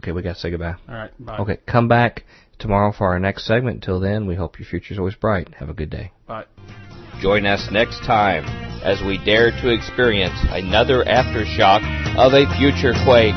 [0.00, 0.76] Okay, we gotta say goodbye.
[0.88, 1.10] All right.
[1.20, 1.36] Bye.
[1.40, 2.24] Okay, come back
[2.58, 3.76] tomorrow for our next segment.
[3.76, 5.52] Until then, we hope your future's always bright.
[5.58, 6.10] Have a good day.
[6.26, 6.46] Bye.
[7.20, 8.46] Join us next time
[8.82, 11.82] as we dare to experience another aftershock
[12.16, 13.36] of a future quake.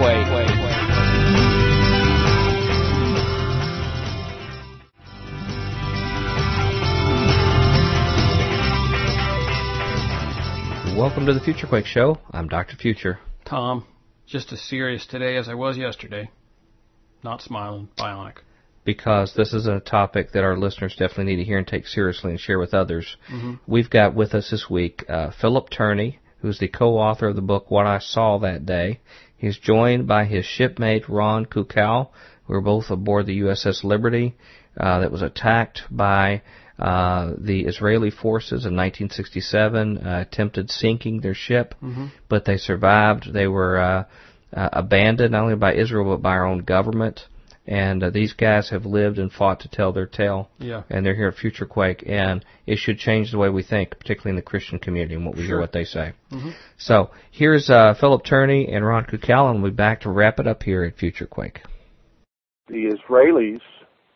[10.98, 12.20] Welcome to the Future Quake Show.
[12.32, 12.78] I'm Dr.
[12.78, 13.20] Future.
[13.44, 13.86] Tom,
[14.26, 16.30] just as serious today as I was yesterday.
[17.24, 17.90] Not smiling.
[17.98, 18.38] Bionic.
[18.86, 22.32] because this is a topic that our listeners definitely need to hear and take seriously
[22.32, 23.16] and share with others.
[23.32, 23.60] Mhm.
[23.66, 27.72] We've got with us this week uh, Phillip Tourney, who's the co-author of the book
[27.72, 29.00] What I Saw That Day.
[29.38, 32.10] He's joined by his shipmate Ron Kukal,
[32.46, 34.36] who are both aboard the USS Liberty
[34.78, 36.42] uh, that was attacked by
[36.78, 42.12] uh, the Israeli forces in 1967, uh, attempted sinking their ship, Mhm.
[42.28, 43.32] but they survived.
[43.32, 43.80] They were
[44.56, 47.28] uh, abandoned not only by Israel but by our own government.
[47.66, 50.84] And uh, these guys have lived and fought to tell their tale, Yeah.
[50.90, 54.32] and they're here at Future Quake, and it should change the way we think, particularly
[54.32, 56.12] in the Christian community and what we hear what they say.
[56.30, 56.52] Mhm.
[56.76, 60.48] So here's uh, Phillip Tourney and Ron Kukal, and we'll be back to wrap it
[60.48, 61.62] up here at Future Quake.
[62.68, 63.62] the Israelis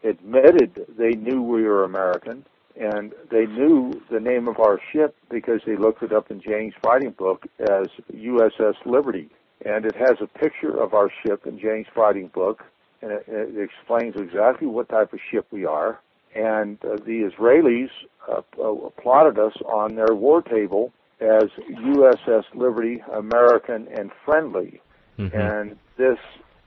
[0.04, 2.46] admitted they knew we were American,
[2.80, 6.74] and they knew the name of our ship because they looked it up in Jane's
[6.82, 9.30] fighting book as USS Liberty.
[9.66, 12.64] And it has a picture of our ship in Jane's fighting book,
[13.02, 16.00] and it, it explains exactly what type of ship we are.
[16.36, 17.90] And uh, the Israelis
[18.30, 24.82] uh, uh, plotted us on their war table as USS Liberty, American and friendly.
[25.18, 25.36] Mm-hmm.
[25.36, 26.20] And this,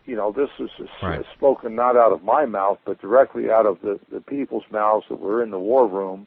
[0.07, 0.71] you know, this is
[1.03, 1.25] Right.
[1.37, 5.21] spoken not out of my mouth, but directly out of the, the people's mouths that
[5.21, 6.27] were in the war room.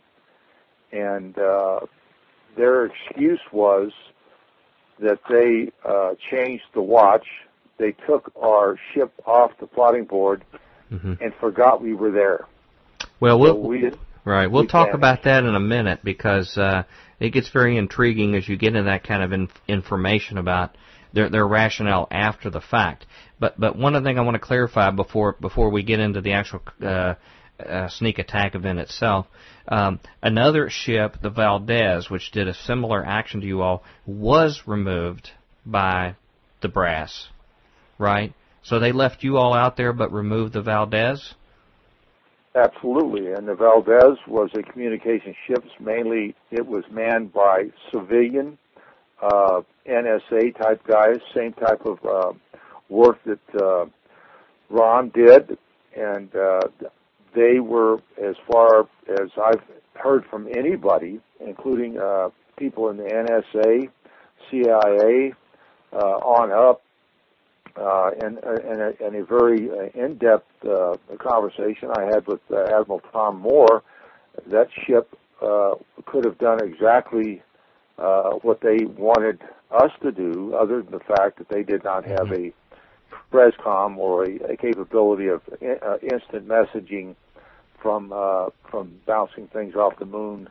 [0.94, 1.82] And uh,
[2.56, 3.92] their excuse was
[5.00, 7.26] that they uh, changed the watch.
[7.78, 10.44] They took our ship off the plotting board
[10.90, 12.46] hmm and forgot we were there.
[13.20, 13.92] Well, we'll we
[14.26, 14.48] right.
[14.48, 16.84] We'll we talk about that in a minute because uh,
[17.20, 20.78] it gets very intriguing as you get into that kind of in- information about
[21.14, 23.06] their their rationale after the fact.
[23.40, 26.34] But but one other thing I want to clarify before before we get into the
[26.34, 27.16] actual uh,
[27.90, 29.28] sneak attack event itself.
[29.68, 35.32] Um, another ship, the Valdez, which did a similar action to you all, was removed
[35.66, 36.16] by
[36.62, 37.30] the brass,
[37.98, 38.34] right?
[38.64, 41.34] So they left you all out there, but removed the Valdez.
[42.56, 45.64] Absolutely, and the Valdez was a communication ship.
[45.80, 48.58] Mainly, it was manned by civilian
[49.22, 52.34] uh, NSA type guys, same type of uh,
[52.90, 53.86] work that uh,
[54.70, 55.58] Ron did,
[55.96, 56.60] and uh,
[57.36, 59.62] they were, as far as I've
[59.96, 63.90] heard from anybody, including uh, people in the NSA,
[64.50, 65.34] CIA,
[65.92, 66.82] uh, on up,
[67.76, 72.64] uh, and, and, a, and a very uh, in-depth uh, conversation I had with uh,
[72.66, 73.82] Admiral Tom Moorer.
[74.48, 77.42] That ship uh, could have done exactly
[77.98, 79.42] uh, what they wanted
[79.72, 82.54] us to do, other than the fact that they did not have a
[83.32, 87.16] TRSSCOM or a, a capability of in, uh, instant messaging
[87.84, 90.50] from uh, from bouncing things off the moon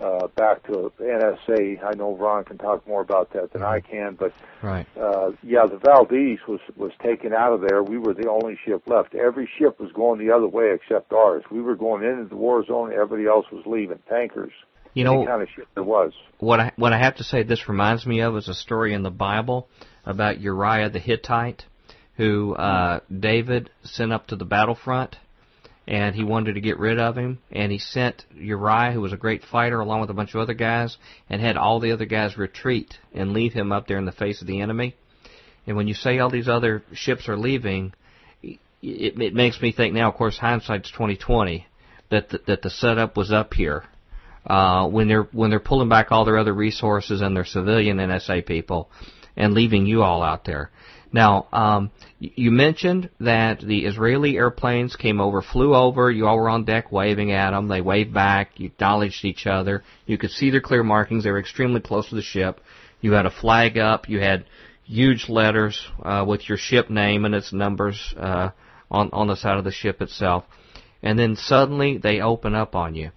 [0.00, 1.84] uh, back to NSA.
[1.84, 4.86] I know Ron can talk more about that than I can, but Right.
[5.00, 7.82] uh, yeah, the Valdez was was taken out of there.
[7.84, 9.14] We were the only ship left.
[9.14, 11.44] Every ship was going the other way except ours.
[11.52, 12.92] We were going into the war zone.
[12.92, 14.00] Everybody else was leaving.
[14.08, 14.52] Tankers.
[14.94, 16.12] You know, kind of ship there was.
[16.38, 19.02] what I what I have to say this reminds me of is a story in
[19.02, 19.68] the Bible
[20.06, 21.64] about Uriah the Hittite,
[22.16, 25.16] who uh, David sent up to the battlefront,
[25.86, 29.18] and he wanted to get rid of him, and he sent Uriah, who was a
[29.18, 30.96] great fighter, along with a bunch of other guys,
[31.28, 34.40] and had all the other guys retreat and leave him up there in the face
[34.40, 34.94] of the enemy.
[35.66, 37.92] And when you say all these other ships are leaving,
[38.42, 40.10] it, it makes me think now.
[40.10, 41.66] Of course, hindsight's twenty twenty.
[42.10, 43.84] That the, that the setup was up here
[44.46, 48.46] uh, when they're when they're pulling back all their other resources and their civilian NSA
[48.46, 48.90] people,
[49.36, 50.70] and leaving you all out there.
[51.14, 56.10] Now, um, you mentioned that the Israeli airplanes came over, flew over.
[56.10, 57.68] You all were on deck waving at them.
[57.68, 58.58] They waved back.
[58.58, 59.84] You acknowledged each other.
[60.06, 61.22] You could see their clear markings.
[61.22, 62.60] They were extremely close to the ship.
[63.00, 64.08] You had a flag up.
[64.08, 64.46] You had
[64.82, 68.50] huge letters uh, with your ship name and its numbers uh,
[68.90, 70.42] on on the side of the ship itself.
[71.00, 73.12] And then suddenly they open up on you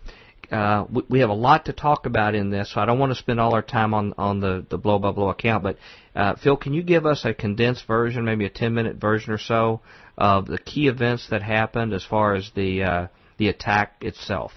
[0.52, 3.12] uh, we, we have a lot to talk about in this, so I don't want
[3.12, 5.64] to spend all our time on on the the blow by blow account.
[5.64, 5.78] But
[6.16, 9.38] uh, Phil, can you give us a condensed version, maybe a ten minute version or
[9.38, 9.82] so,
[10.18, 13.08] of the key events that happened as far as the uh,
[13.38, 14.54] the attack itself?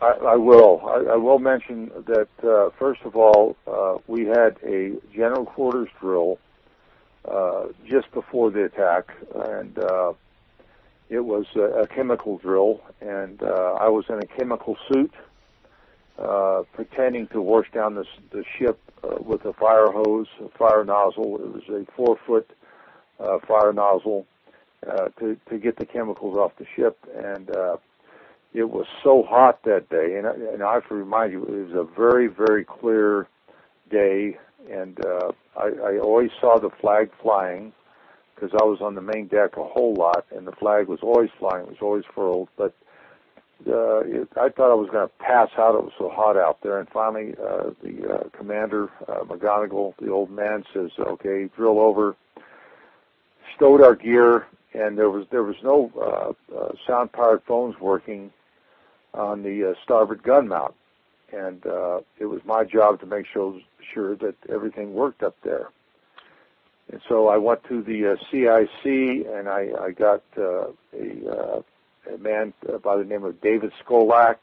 [0.00, 0.82] I, I will.
[0.86, 5.88] I, I will mention that uh, first of all, uh, we had a general quarters
[6.00, 6.38] drill
[7.26, 9.78] uh, just before the attack, and
[11.08, 15.12] it was a, a chemical drill, and uh, I was in a chemical suit,
[16.18, 20.84] uh, pretending to wash down the, the ship uh, with a fire hose, a fire
[20.84, 21.36] nozzle.
[21.36, 22.50] It was a four foot
[23.20, 24.26] uh, fire nozzle
[24.86, 27.76] uh, to to get the chemicals off the ship, and uh,
[28.54, 31.72] it was so hot that day, and I, and I have to remind you, it
[31.72, 33.28] was a very, very clear
[33.90, 34.38] day,
[34.70, 37.72] and uh, I, I always saw the flag flying
[38.36, 41.30] because I was on the main deck a whole lot, and the flag was always
[41.38, 42.74] flying, it was always furled, but
[43.66, 45.74] uh, it, I thought I was going to pass out.
[45.74, 50.10] It was so hot out there, and finally, uh, the uh, commander, uh, McGonagle, the
[50.10, 52.16] old man, says, "Okay, drill over."
[53.56, 58.30] Stowed our gear, and there was there was no uh, uh, sound powered phones working
[59.14, 60.74] on the uh, starboard gun mount,
[61.32, 63.58] and uh, it was my job to make sure
[63.94, 65.70] sure that everything worked up there.
[66.92, 71.62] And so I went to the uh, CIC, and I, I got uh, a, uh,
[72.14, 74.36] a man uh, by the name of David Skolak,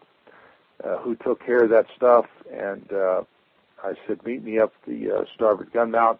[0.84, 2.26] uh, who took care of that stuff.
[2.52, 3.24] And uh,
[3.82, 6.20] I said, "Meet me up the uh, starboard gun mount.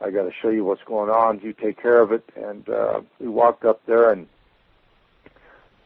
[0.00, 1.40] I got to show you what's going on.
[1.40, 4.26] You take care of it." And uh, we walked up there and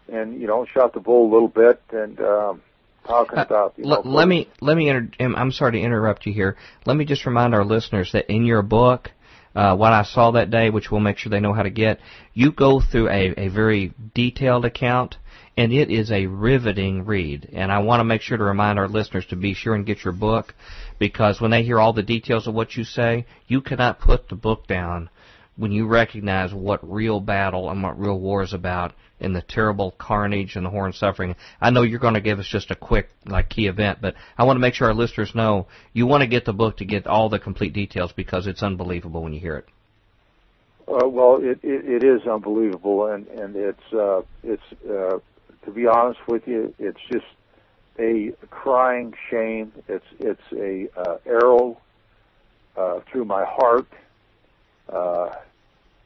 [0.09, 2.63] and you know shot the bull a little bit and um,
[3.05, 3.75] talking about.
[3.77, 4.89] You know, let me let me.
[4.89, 6.57] Inter- I'm sorry to interrupt you here.
[6.85, 9.11] Let me just remind our listeners that in your book,
[9.57, 11.99] uh, what I saw that day, which we'll make sure they know how to get,
[12.35, 15.17] you go through a, a very detailed account,
[15.57, 17.49] and it is a riveting read.
[17.55, 20.05] And I want to make sure to remind our listeners to be sure and get
[20.05, 20.55] your book,
[20.99, 24.37] because when they hear all the details of what you say, you cannot put the
[24.37, 25.09] book down
[25.57, 29.93] when you recognize what real battle and what real war is about and the terrible
[29.93, 31.35] carnage and the horror and suffering.
[31.61, 34.45] I know you're going to give us just a quick like key event, but I
[34.45, 37.07] want to make sure our listeners know you want to get the book to get
[37.07, 39.67] all the complete details because it's unbelievable when you hear it.
[40.89, 45.19] Uh, well, it, it it is unbelievable, and and it's uh, it's uh,
[45.65, 47.27] to be honest with you, it's just
[47.99, 49.73] a crying shame.
[49.89, 51.79] It's it's a uh, arrow
[52.77, 53.89] uh, through my heart.
[54.89, 55.31] Uh,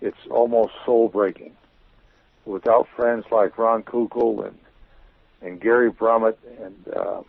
[0.00, 1.54] it's almost soul breaking.
[2.44, 4.58] Without friends like Ron Kukal and
[5.42, 7.22] and Gary Brummett and uh,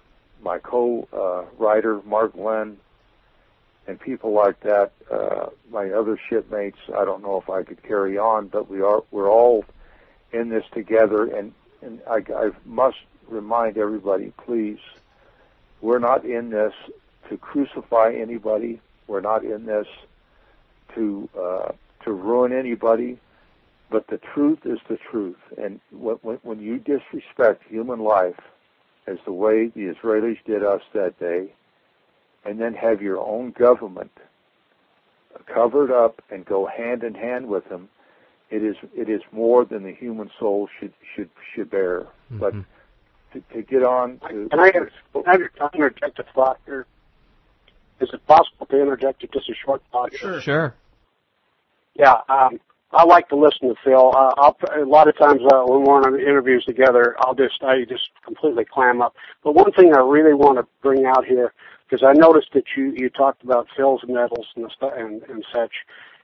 [0.43, 2.78] my co-writer Mark Glenn
[3.88, 8.18] and people like that, uh, my other shipmates, I don't know if I could carry
[8.18, 9.66] on, but we are we're all
[10.32, 12.97] in this together, and and I, I must
[13.28, 14.80] remind everybody, please,
[15.82, 16.74] we're not in this
[17.30, 18.82] to crucify anybody.
[19.08, 19.88] We're not in this
[20.95, 21.71] to uh,
[22.03, 23.19] to ruin anybody.
[23.89, 28.39] But the truth is the truth, and when, when you disrespect human life,
[29.05, 31.53] as the way the Israelis did us that day,
[32.45, 34.11] and then have your own government
[35.53, 37.89] covered up and go hand in hand with them,
[38.49, 42.01] it is it is more than the human soul should should should bear.
[42.01, 42.39] Mm-hmm.
[42.39, 42.53] But
[43.33, 44.89] to, to get on to can I, can
[45.23, 46.85] I interject a thought here?
[47.99, 50.15] Is it possible to interject just a short thought?
[50.15, 50.41] Sure.
[50.41, 50.75] Sure.
[51.95, 52.59] Yeah, um,
[52.93, 54.11] I like to listen to Phil.
[54.15, 57.85] Uh, I'll, a lot of times uh, when we're on interviews together, I'll just I
[57.85, 59.15] just completely clam up.
[59.43, 61.53] But one thing I really want to bring out here
[61.89, 65.71] because I noticed that you you talked about Phil's medals and the, and, and such,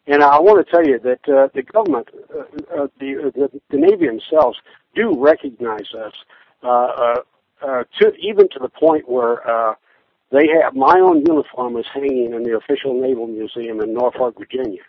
[0.07, 2.39] and I want to tell you that uh, the government, uh,
[2.83, 4.57] uh, the, the the Navy themselves
[4.95, 6.13] do recognize us,
[6.63, 7.15] uh, uh,
[7.61, 9.47] uh, to even to the point where.
[9.49, 9.75] Uh,
[10.29, 14.81] they have my own uniform is hanging in the official naval museum in Norfolk, Virginia.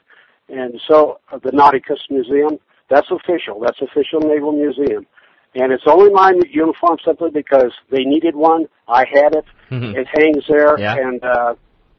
[0.49, 3.61] And so uh, the Nauticus Museum, that's official.
[3.61, 5.07] That's official Naval Museum.
[5.55, 8.67] And it's only my uniform simply because they needed one.
[8.87, 9.45] I had it.
[9.71, 9.99] Mm-hmm.
[9.99, 10.97] It hangs there yeah.
[10.97, 11.55] and uh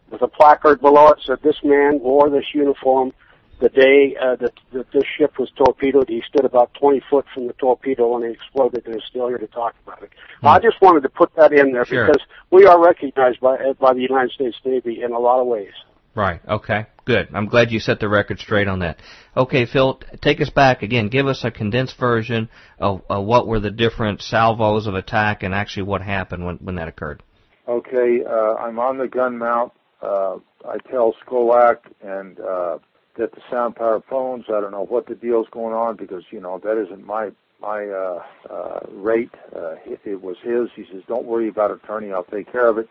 [0.09, 3.13] with a placard below it said this man wore this uniform
[3.59, 6.07] the day uh, that, that this ship was torpedoed.
[6.07, 9.37] He stood about 20 foot from the torpedo when it exploded and is still here
[9.37, 10.09] to talk about it.
[10.37, 10.47] Mm-hmm.
[10.47, 12.07] I just wanted to put that in there sure.
[12.07, 12.21] because
[12.51, 15.73] we are recognized by by the United States Navy in a lot of ways.
[16.15, 16.41] Right.
[16.47, 16.85] Okay.
[17.09, 17.29] Good.
[17.33, 18.99] I'm glad you set the record straight on that.
[19.35, 21.09] Okay, Phil, take us back again.
[21.09, 25.55] Give us a condensed version of, of what were the different salvos of attack and
[25.55, 27.23] actually what happened when, when that occurred.
[27.67, 29.73] Okay, uh, I'm on the gun mount.
[30.03, 32.77] Uh, I tell Skolak and uh,
[33.17, 34.45] get the sound power phones.
[34.47, 37.87] I don't know what the deal's going on because you know that isn't my my
[37.87, 39.33] uh, uh, rate.
[39.55, 40.69] Uh, it, it was his.
[40.75, 42.11] He says, "Don't worry about attorney.
[42.11, 42.87] I'll take care of it."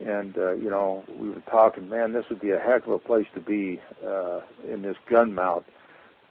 [0.00, 2.98] And uh, you know we were talking, man, this would be a heck of a
[2.98, 5.64] place to be uh, in this gun mount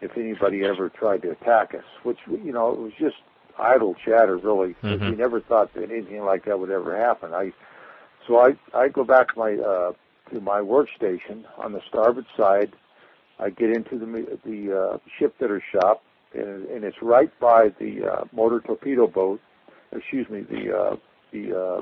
[0.01, 1.83] if anybody ever tried to attack us.
[2.03, 3.17] Which you know it was just
[3.59, 4.75] idle chatter, really.
[4.83, 5.11] Mm-hmm.
[5.11, 7.33] We never thought that anything like that would ever happen.
[7.33, 7.51] I
[8.27, 9.93] so I I go back to my uh,
[10.31, 12.73] to my workstation on the starboard side.
[13.39, 16.03] I get into the the uh, shipfitter shop,
[16.33, 19.41] and, and it's right by the uh, motor torpedo boat.
[19.91, 20.95] Excuse me, the uh,
[21.31, 21.81] the uh,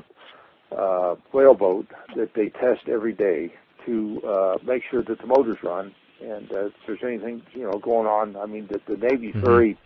[0.70, 1.86] whaleboat
[2.16, 3.52] that they test every day
[3.86, 5.94] to uh, make sure that the motors run.
[6.20, 9.42] And uh, if there's anything you know going on, I mean, the, the Navy's Mhm.
[9.44, 9.78] very,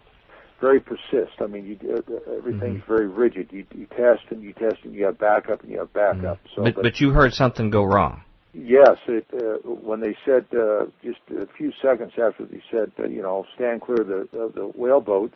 [0.61, 1.41] very persist.
[1.41, 2.87] I mean, you, uh, everything's Mhm.
[2.87, 3.53] very rigid.
[3.53, 6.39] You, you test and you test and you have backup and you have backup.
[6.55, 8.23] So, but, but you heard something go wrong.
[8.53, 13.07] Yes, it, uh, when they said uh, just a few seconds after they said, uh,
[13.07, 15.33] you know, stand clear of the, of the whaleboat,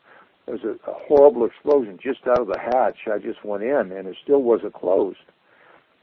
[0.46, 3.06] there was a, a horrible explosion just out of the hatch.
[3.12, 5.18] I just went in, and it still wasn't closed.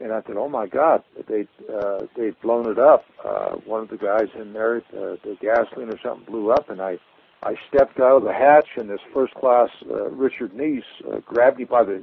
[0.02, 3.04] And I thought, oh my God, they uh, they'd blown it up.
[3.24, 6.80] Uh, one of the guys in there, uh, the gasoline or something blew up, and
[6.80, 6.98] I
[7.42, 11.58] I stepped out of the hatch, and this first class uh, Richard Neese uh, grabbed
[11.58, 12.02] me by the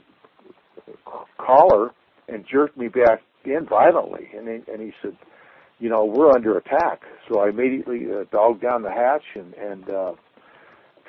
[1.38, 1.92] collar
[2.28, 5.18] and jerked me back in violently, and he, and he said,
[5.80, 7.02] you know, we're under attack.
[7.28, 10.14] So I immediately uh, dogged down the hatch and and uh,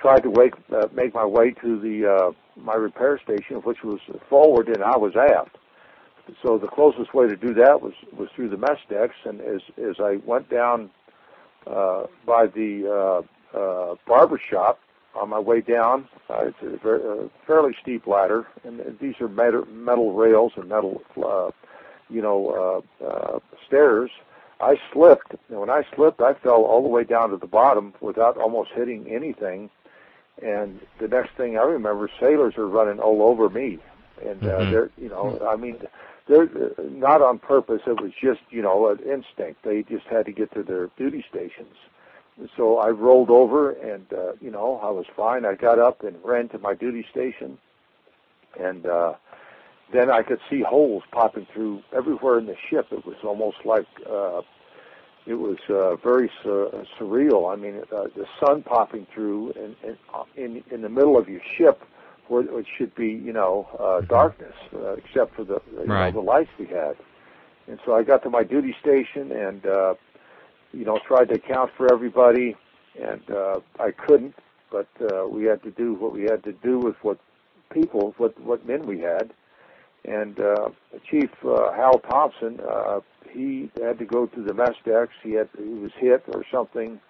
[0.00, 4.00] tried to wake, uh, make my way to the uh, my repair station, which was
[4.28, 5.56] forward, and I was aft.
[6.42, 9.60] So the closest way to do that was was through the mess decks, and as
[9.78, 10.90] as I went down
[11.66, 13.24] uh, by the
[13.54, 14.78] uh, uh, barber shop,
[15.14, 19.28] on my way down, uh, it's a, very, a fairly steep ladder, and these are
[19.28, 21.50] metal, metal rails and metal, uh,
[22.08, 24.10] you know, uh, uh, stairs.
[24.60, 27.94] I slipped, and when I slipped, I fell all the way down to the bottom
[28.00, 29.70] without almost hitting anything.
[30.42, 33.78] And the next thing I remember, sailors are running all over me,
[34.24, 34.70] and uh, mm-hmm.
[34.70, 35.78] they're, you know, I mean,
[36.28, 36.48] they're
[36.78, 37.82] not on purpose.
[37.86, 39.62] It was just, you know, an instinct.
[39.64, 41.74] They just had to get to their duty stations
[42.56, 45.44] so I rolled over and, uh, you know, I was fine.
[45.44, 47.58] I got up and ran to my duty station.
[48.58, 49.14] And, uh,
[49.92, 52.88] then I could see holes popping through everywhere in the ship.
[52.92, 54.42] It was almost like, uh,
[55.26, 57.52] it was, uh, very sur- surreal.
[57.52, 59.98] I mean, uh, the sun popping through in, in,
[60.36, 61.82] in, in the middle of your ship
[62.30, 66.14] where it should be, you know, uh, darkness, uh, except for the, you right.
[66.14, 66.94] know, the lights we had.
[67.66, 69.94] And so I got to my duty station and, uh,
[70.72, 72.56] you know, tried to account for everybody,
[73.00, 74.36] and uh, I couldn't.
[74.70, 77.18] But uh, we had to do what we had to do with what
[77.72, 79.32] people, what what men we had.
[80.04, 80.70] And uh,
[81.10, 85.12] Chief uh, Hal Thompson, uh, he had to go to the mess decks.
[85.24, 87.00] He had he was hit or something,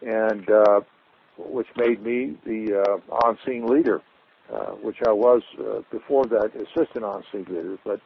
[0.00, 0.80] and uh,
[1.36, 4.00] which made me the uh, on-scene leader,
[4.82, 7.78] which I was uh, before that assistant on-scene leader.
[7.84, 8.00] But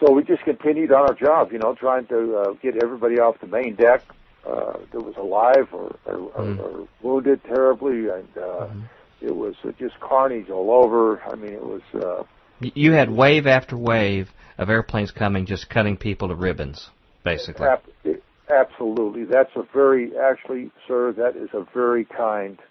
[0.00, 3.40] so we just continued on our job, you know, trying to uh, get everybody off
[3.40, 4.02] the main deck
[4.46, 6.58] uh, that was alive or, or, mm.
[6.58, 8.88] or, or wounded terribly, and uh, mm.
[9.20, 11.22] it was uh, just carnage all over.
[11.22, 11.82] I mean, it was.
[11.94, 12.24] Uh,
[12.60, 16.90] you had wave after wave of airplanes coming, just cutting people to ribbons,
[17.24, 17.66] basically.
[17.66, 21.12] Ab- absolutely, that's a very actually, sir.
[21.12, 22.62] That is a very kind, uh,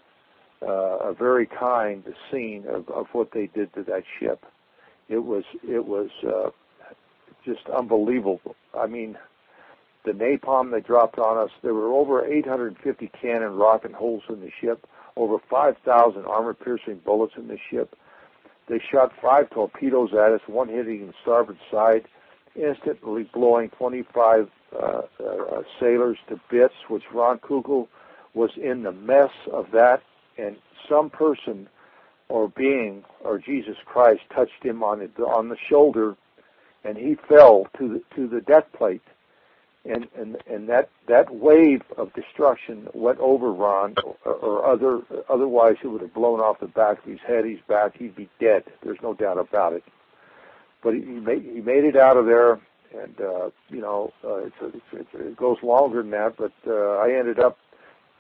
[0.61, 4.45] a very kind scene of, of what they did to that ship.
[5.07, 6.49] It was it was uh,
[7.45, 8.55] just unbelievable.
[8.77, 9.17] I mean,
[10.05, 14.51] the napalm they dropped on us, there were over 850 cannon rocket holes in the
[14.61, 17.95] ship, over 5,000 armor-piercing bullets in the ship.
[18.67, 22.05] They shot five torpedoes at us, one hitting the starboard side,
[22.55, 25.01] instantly blowing 25 uh, uh,
[25.79, 27.87] sailors to bits, which Ron Kukal
[28.33, 30.01] was in the mess of that,
[30.37, 30.57] and
[30.89, 31.67] some person
[32.29, 36.15] or being or Jesus Christ touched him on the, on the shoulder
[36.85, 39.01] and he fell to the, to the deck plate,
[39.83, 45.75] and and and that that wave of destruction went over Ron, or, or other otherwise
[45.81, 47.45] he would have blown off the back of his head.
[47.45, 47.97] He's back.
[47.97, 48.63] He'd be dead.
[48.83, 49.83] There's no doubt about it.
[50.83, 52.53] But he, he made he made it out of there,
[52.93, 56.35] and uh, you know uh, it's, a, it's, it's, it goes longer than that.
[56.37, 57.57] But uh, I ended up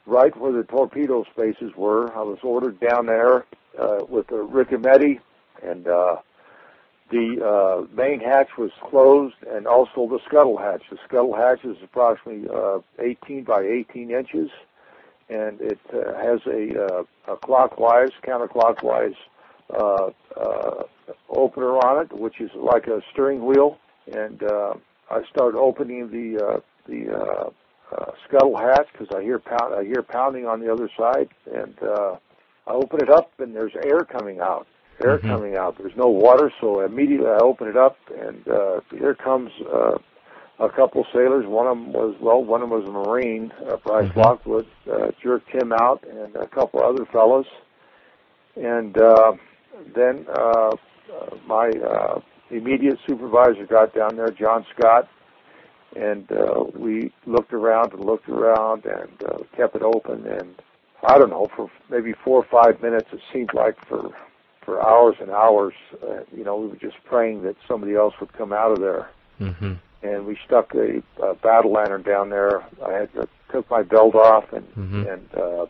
[0.05, 2.15] right where the torpedo spaces were.
[2.15, 3.45] I was ordered down there
[3.79, 5.19] uh, with a Ricometti,
[5.63, 6.17] and uh,
[7.11, 10.83] the uh, main hatch was closed and also the scuttle hatch.
[10.89, 14.49] The scuttle hatch is approximately uh, 18 by 18 inches
[15.29, 19.15] and it uh, has a, uh, a clockwise, counterclockwise
[19.73, 20.83] uh, uh,
[21.29, 23.77] opener on it, which is like a steering wheel.
[24.13, 24.73] And uh,
[25.09, 27.49] I started opening the uh, the uh,
[27.91, 31.75] uh, scuttle hatch because I hear pound I hear pounding on the other side, and
[31.81, 32.15] uh,
[32.67, 34.67] I open it up and there's air coming out
[35.03, 35.27] air mm-hmm.
[35.27, 35.77] coming out.
[35.77, 39.97] There's no water, so immediately I open it up, and uh, here comes uh,
[40.59, 41.45] a couple sailors.
[41.47, 44.19] One of them was well, one of them was a Marine, uh, Bryce mm-hmm.
[44.19, 47.45] Lockwood, uh, jerked him out, and a couple other fellows.
[48.55, 49.33] And uh,
[49.93, 52.19] then uh, uh, my uh,
[52.49, 55.09] immediate supervisor got down there, John Scott,
[55.95, 60.25] and uh, we looked around and looked around and uh, kept it open.
[60.27, 60.55] And
[61.07, 63.07] I don't know for maybe four or five minutes.
[63.13, 64.11] It seemed like for
[64.63, 65.73] for hours and hours.
[66.03, 69.09] Uh, you know, we were just praying that somebody else would come out of there.
[69.39, 69.73] Mm-hmm.
[70.03, 72.63] And we stuck a, a battle lantern down there.
[72.85, 75.07] I had to, took my belt off and mm-hmm.
[75.07, 75.65] and uh,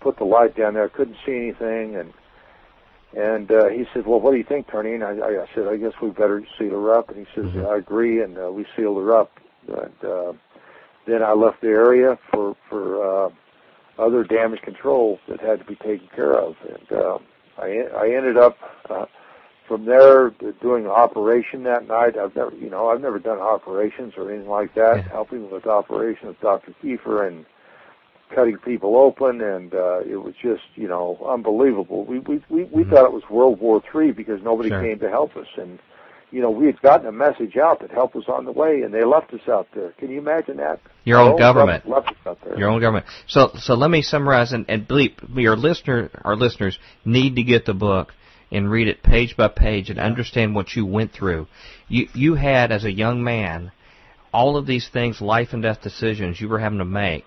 [0.00, 0.88] put the light down there.
[0.88, 2.12] Couldn't see anything, and
[3.16, 5.76] and uh, he said, "Well, what do you think, Tony?" And I, I said, "I
[5.76, 7.66] guess we better seal her up." And he says, mm-hmm.
[7.66, 9.30] "I agree," and uh, we sealed her up.
[9.68, 10.32] And uh,
[11.06, 13.30] then I left the area for for uh,
[13.98, 16.92] other damage control that had to be taken care of, and.
[16.92, 17.18] Uh,
[17.58, 18.58] I I ended up
[18.88, 19.06] uh,
[19.66, 22.16] from there doing an operation that night.
[22.16, 24.96] I've never, you know, I've never done operations or anything like that.
[24.96, 25.08] Yeah.
[25.08, 26.74] Helping with operations with Dr.
[26.82, 27.46] Kiepfer and
[28.34, 32.04] cutting people open, and uh, it was just, you know, unbelievable.
[32.04, 32.90] We we we, we mm-hmm.
[32.90, 34.82] thought it was World War Three because nobody sure.
[34.82, 35.78] came to help us, and
[36.36, 38.92] you know, we had gotten a message out that help was on the way, and
[38.92, 39.92] they left us out there.
[39.92, 40.80] Can you imagine that?
[41.02, 42.58] Your own government left us out there.
[42.58, 43.06] Your own government.
[43.26, 47.64] So, so let me summarize, and, and believe your listener, our listeners need to get
[47.64, 48.12] the book
[48.52, 51.46] and read it page by page and understand what you went through.
[51.88, 53.72] You you had as a young man
[54.30, 57.24] all of these things, life and death decisions you were having to make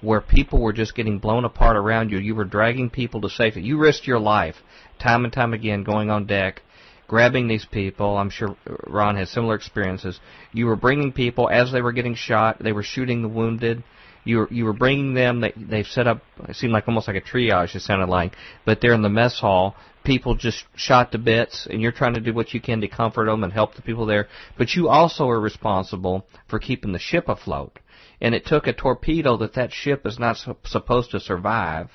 [0.00, 2.18] where people were just getting blown apart around you.
[2.18, 3.62] You were dragging people to safety.
[3.62, 4.56] You risked your life
[5.00, 6.62] time and time again going on deck,
[7.06, 8.16] grabbing these people.
[8.16, 10.18] I'm sure Ron has similar experiences.
[10.52, 12.58] You were bringing people as they were getting shot.
[12.60, 13.84] They were shooting the wounded.
[14.24, 15.40] You were you were bringing them.
[15.40, 16.22] They they've set up.
[16.48, 17.74] It seemed like almost like a triage.
[17.74, 18.34] It sounded like,
[18.64, 19.76] but they're in the mess hall.
[20.02, 23.26] People just shot to bits, and you're trying to do what you can to comfort
[23.26, 24.28] them and help the people there.
[24.58, 27.78] But you also are responsible for keeping the ship afloat.
[28.20, 31.90] And it took a torpedo that that ship is not su- supposed to survive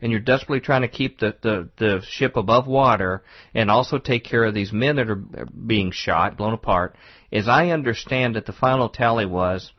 [0.00, 3.22] and you're desperately trying to keep the, the, the ship above water
[3.54, 5.16] and also take care of these men that are
[5.66, 6.96] being shot, blown apart.
[7.32, 9.72] As I understand it, the final tally was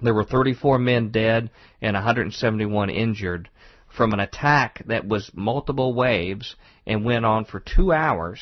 [0.00, 1.50] there were 34 men dead
[1.80, 3.48] and 171 injured
[3.96, 6.56] from an attack that was multiple waves
[6.86, 8.40] and went on for two hours.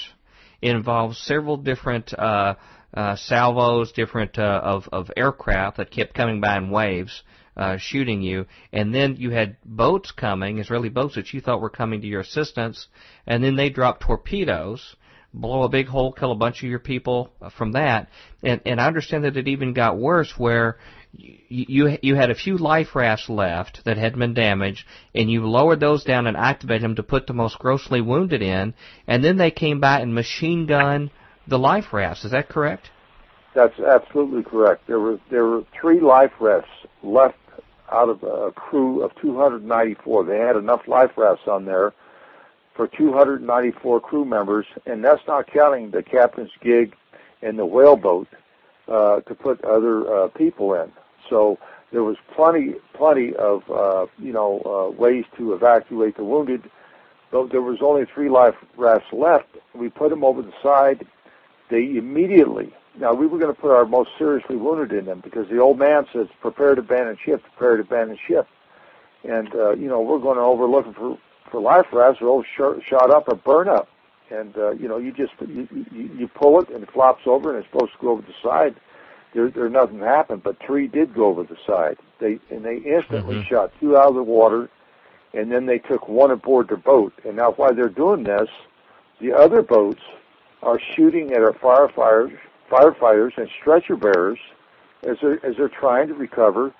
[0.61, 2.55] It involved several different uh,
[2.95, 7.23] uh, salvos, different uh, of of aircraft that kept coming by in waves,
[7.57, 11.71] uh, shooting you, and then you had boats coming, Israeli boats that you thought were
[11.71, 12.87] coming to your assistance,
[13.27, 14.97] and then they dropped torpedoes,
[15.35, 18.09] blow a big hole, kill a bunch of your people uh, from that,
[18.43, 20.79] and and I understand that it even got worse where
[21.15, 25.81] you you had a few life rafts left that had been damaged, and you lowered
[25.81, 28.75] those down and activated them to put the most grossly wounded in,
[29.07, 31.11] and then they came by and machine gun
[31.47, 32.25] the life rafts.
[32.25, 32.91] Is that correct?
[33.55, 34.87] That's absolutely correct.
[34.87, 36.71] There were there were three life rafts
[37.03, 37.37] left
[37.93, 40.25] out of a crew of 294.
[40.25, 41.93] They had enough life rafts on there
[42.75, 46.95] for 294 crew members, and that's not counting the captain's gig
[47.43, 48.29] and the whaleboat
[48.89, 50.91] uh, to put other uh, people in.
[51.29, 51.59] So
[51.93, 56.71] there was plenty, plenty of uh, you know uh, ways to evacuate the wounded.
[57.31, 61.07] Though there was only three life rafts left, we put them over the side.
[61.71, 65.49] They immediately now we were going to put our most seriously wounded in them because
[65.49, 68.47] the old man says, "Prepare to abandon ship, prepare to abandon ship,"
[69.25, 71.19] and uh, you know we're going over looking for
[71.51, 73.89] for life rafts, or all sh- shot up or burn up,
[74.31, 77.55] and uh, you know you just you, you, you pull it and it flops over
[77.55, 78.75] and it's supposed to go over the side.
[79.35, 81.97] There, there nothing happened, but three did go over the side.
[82.21, 83.49] They and they instantly mm-hmm.
[83.49, 84.69] shot two out of the water,
[85.33, 87.15] and then they took one aboard their boat.
[87.25, 88.51] And now while they're doing this,
[89.21, 90.03] the other boats
[90.63, 92.39] are shooting at our firefighters
[92.73, 94.39] firefighters and stretcher bearers
[95.03, 96.73] as they're as they're trying to recover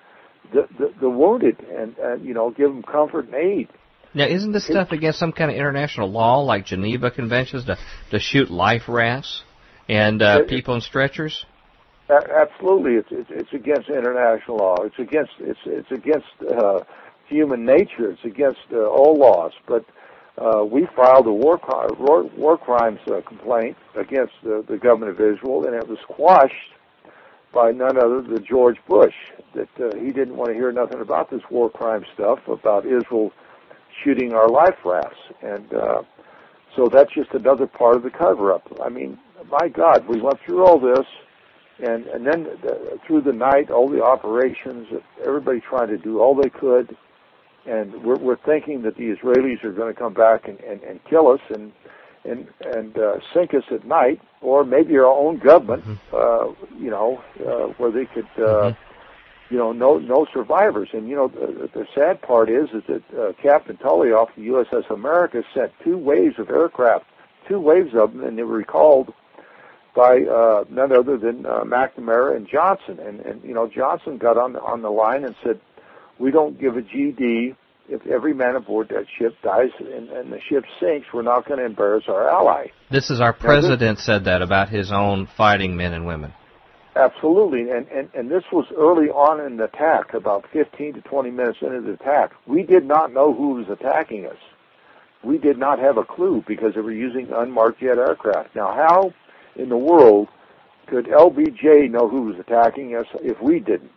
[0.51, 3.69] the the, the wounded and, and you know give them comfort and aid.
[4.15, 7.77] Now, isn't this stuff against some kind of international law, like Geneva Conventions, to
[8.11, 9.43] to shoot life rafts
[9.89, 11.45] and uh, it, people in stretchers?
[12.09, 14.75] Absolutely, it's, it's it's against international law.
[14.83, 16.81] It's against it's it's against uh,
[17.27, 18.11] human nature.
[18.11, 19.53] It's against uh, all laws.
[19.67, 19.85] But
[20.37, 21.59] uh, we filed a war,
[21.99, 26.73] war, war crimes uh, complaint against the, the government of Israel, and it was quashed
[27.53, 29.13] by none other than George Bush.
[29.53, 33.31] That uh, he didn't want to hear nothing about this war crime stuff about Israel
[34.03, 36.01] shooting our life rafts, and uh,
[36.75, 38.67] so that's just another part of the cover-up.
[38.83, 39.19] I mean,
[39.61, 41.05] my God, we went through all this,
[41.79, 44.87] and and then uh, through the night, all the operations,
[45.23, 46.97] everybody trying to do all they could
[47.65, 51.03] and we're, we're thinking that the Israelis are going to come back and, and, and
[51.05, 51.71] kill us and
[52.25, 56.15] and and uh, sink us at night, or maybe our own government, mm-hmm.
[56.15, 59.53] uh, you know, uh, where they could, uh, mm-hmm.
[59.53, 60.89] you know, no no survivors.
[60.93, 64.47] And you know, the, the sad part is is that uh, Captain Tully off the
[64.47, 67.05] USS America sent two waves of aircraft,
[67.47, 69.13] two waves of them, and they were recalled
[69.95, 72.99] by uh, none other than uh, McNamara and Johnson.
[72.99, 75.59] And and you know, Johnson got on the, on the line and said
[76.23, 77.53] we don't give a GD
[77.89, 81.07] if every man aboard that ship dies and, and the ship sinks.
[81.13, 82.67] We're not going to embarrass our ally.
[82.89, 86.33] This is our president this, said that about his own fighting men and women.
[86.95, 91.31] Absolutely, and, and and this was early on in the attack, about 15 to 20
[91.31, 92.31] minutes into the attack.
[92.47, 94.37] We did not know who was attacking us.
[95.23, 98.55] We did not have a clue because they were using unmarked jet aircraft.
[98.55, 99.13] Now, how
[99.61, 100.29] in the world
[100.87, 103.91] could LBJ know who was attacking us if we didn't?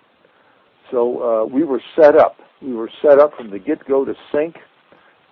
[0.91, 2.37] So uh, we were set up.
[2.63, 4.57] We were set up from the get-go to sink,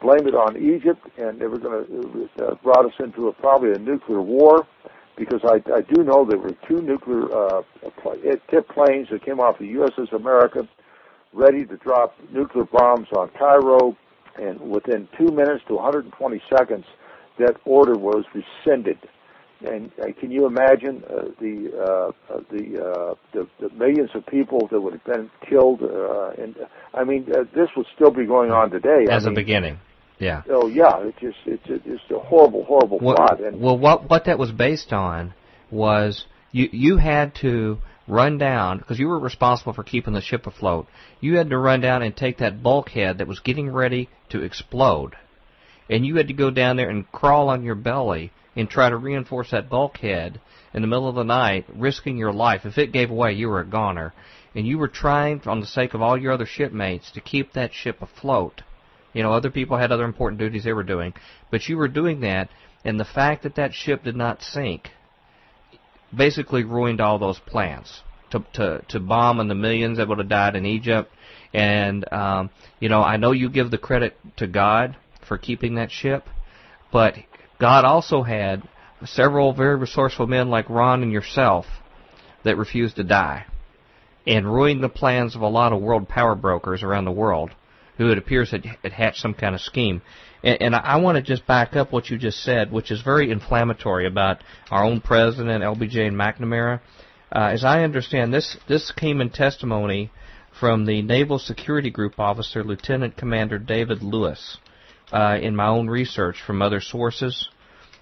[0.00, 3.72] blame it on Egypt, and they were going to uh, brought us into a, probably
[3.72, 4.66] a nuclear war
[5.16, 7.62] because I, I do know there were two nuclear uh,
[8.50, 10.68] tip planes that came off the USS America
[11.32, 13.96] ready to drop nuclear bombs on Cairo,
[14.36, 16.84] and within two minutes to 120 seconds,
[17.38, 18.98] that order was rescinded.
[19.64, 24.26] And uh, can you imagine uh, the, uh, uh, the, uh, the the millions of
[24.26, 25.82] people that would have been killed?
[25.82, 26.54] Uh, and
[26.92, 29.06] I mean, uh, this would still be going on today.
[29.10, 29.78] As I a mean, beginning,
[30.18, 30.42] yeah.
[30.48, 33.40] Oh yeah, it's just it's it's a horrible, horrible well, plot.
[33.40, 35.34] And well, what what that was based on
[35.70, 40.46] was you you had to run down because you were responsible for keeping the ship
[40.46, 40.86] afloat.
[41.20, 45.16] You had to run down and take that bulkhead that was getting ready to explode,
[45.88, 48.96] and you had to go down there and crawl on your belly and try to
[48.96, 50.40] reinforce that bulkhead
[50.72, 52.62] in the middle of the night, risking your life.
[52.64, 54.12] If it gave away, you were a goner,
[54.54, 57.72] and you were trying, on the sake of all your other shipmates, to keep that
[57.72, 58.62] ship afloat.
[59.12, 61.14] You know, other people had other important duties they were doing,
[61.50, 62.48] but you were doing that,
[62.84, 64.90] and the fact that that ship did not sink
[66.14, 70.28] basically ruined all those plans to to to bomb and the millions that would have
[70.28, 71.10] died in Egypt.
[71.52, 74.96] And um, you know, I know you give the credit to God
[75.26, 76.26] for keeping that ship,
[76.92, 77.14] but
[77.58, 78.62] God also had
[79.04, 81.66] several very resourceful men like Ron and yourself
[82.44, 83.46] that refused to die
[84.26, 87.50] and ruined the plans of a lot of world power brokers around the world
[87.96, 90.02] who it appears had, had hatched some kind of scheme.
[90.42, 93.30] And, and I want to just back up what you just said, which is very
[93.30, 96.80] inflammatory about our own president, LBJ and McNamara.
[97.34, 100.10] Uh, as I understand, this this came in testimony
[100.58, 104.58] from the Naval Security Group officer, Lieutenant Commander David Lewis,
[105.14, 107.48] uh, in my own research from other sources,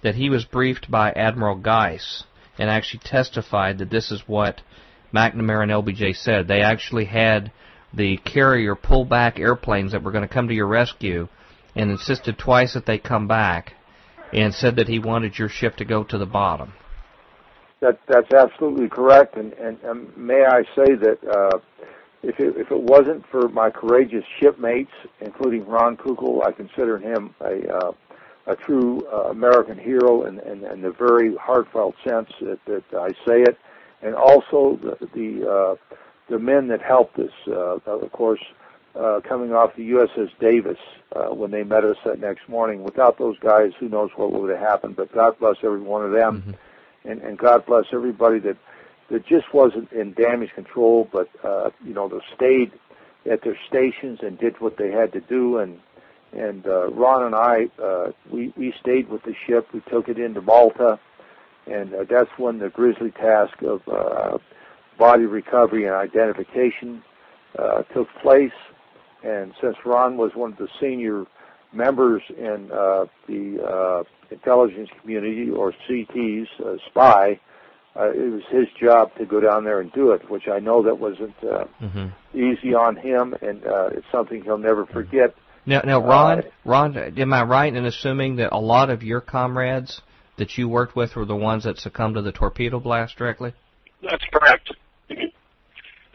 [0.01, 2.23] that he was briefed by Admiral Geis
[2.57, 4.61] and actually testified that this is what
[5.13, 6.47] McNamara and LBJ said.
[6.47, 7.51] They actually had
[7.93, 11.27] the carrier pull back airplanes that were going to come to your rescue
[11.75, 13.73] and insisted twice that they come back
[14.33, 16.73] and said that he wanted your ship to go to the bottom.
[17.81, 21.59] That that's absolutely correct, and and, and may I say that uh,
[22.23, 27.35] if it, if it wasn't for my courageous shipmates, including Ron Kukal, I consider him
[27.41, 27.91] a uh,
[28.45, 32.83] a true uh, American hero, and in, in, in the very heartfelt sense that, that
[32.93, 33.57] I say it,
[34.01, 35.95] and also the the, uh,
[36.29, 37.31] the men that helped us.
[37.47, 38.41] Uh, of course,
[38.95, 40.77] uh, coming off the USS Davis
[41.15, 42.83] uh, when they met us that next morning.
[42.83, 44.95] Without those guys, who knows what would have happened?
[44.95, 47.09] But God bless every one of them, mm-hmm.
[47.09, 48.57] and, and God bless everybody that
[49.13, 52.71] that just wasn't in damage control, but uh, you know, they stayed
[53.31, 55.59] at their stations and did what they had to do.
[55.59, 55.79] And
[56.33, 59.67] and uh, Ron and I, uh, we we stayed with the ship.
[59.71, 60.99] We took it into Malta,
[61.67, 64.39] and uh, that's when the grisly task of uh,
[64.97, 67.03] body recovery and identification
[67.57, 68.51] uh, took place.
[69.23, 71.25] And since Ron was one of the senior
[71.71, 77.39] members in uh, the uh, intelligence community, or CT's uh, spy,
[77.95, 80.83] uh, it was his job to go down there and do it, which I know
[80.83, 82.07] that wasn't uh, mm-hmm.
[82.37, 85.35] easy on him, and uh, it's something he'll never forget.
[85.65, 89.21] Now, now, Ron, uh, Ron, am I right in assuming that a lot of your
[89.21, 90.01] comrades
[90.37, 93.53] that you worked with were the ones that succumbed to the torpedo blast directly?
[94.01, 94.73] That's correct.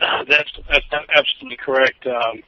[0.01, 2.07] that's that's absolutely correct.
[2.07, 2.43] Um,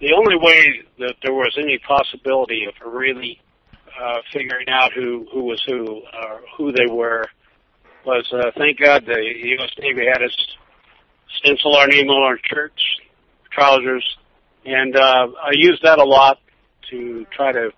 [0.00, 3.40] the only way that there was any possibility of really
[4.00, 7.24] uh, figuring out who who was who or who they were
[8.04, 9.20] was uh, thank God the
[9.58, 9.70] U.S.
[9.78, 10.36] Navy had us
[11.38, 12.82] stencil our name on our shirts,
[13.50, 14.04] trousers,
[14.64, 16.38] and uh, I used that a lot
[16.90, 17.70] to try to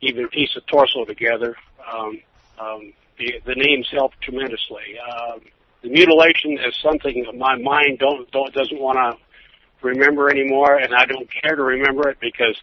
[0.00, 1.56] even piece a torso together.
[1.92, 2.20] Um,
[2.60, 4.98] um, the, the names helped tremendously.
[4.98, 5.40] Um,
[5.82, 11.06] the mutilation is something my mind don't, don't doesn't want to remember anymore, and I
[11.06, 12.56] don't care to remember it because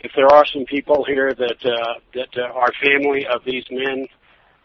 [0.00, 4.06] if there are some people here that uh, that uh, are family of these men,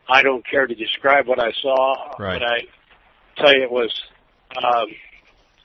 [0.10, 2.40] I don't care to describe what I saw, right.
[2.40, 2.60] but I
[3.38, 3.94] tell you it was
[4.62, 4.88] um,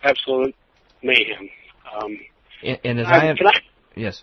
[0.03, 0.55] absolute
[1.03, 1.49] mayhem.
[1.95, 2.18] Um,
[2.62, 3.61] and, and as I, I can I
[3.97, 4.22] yes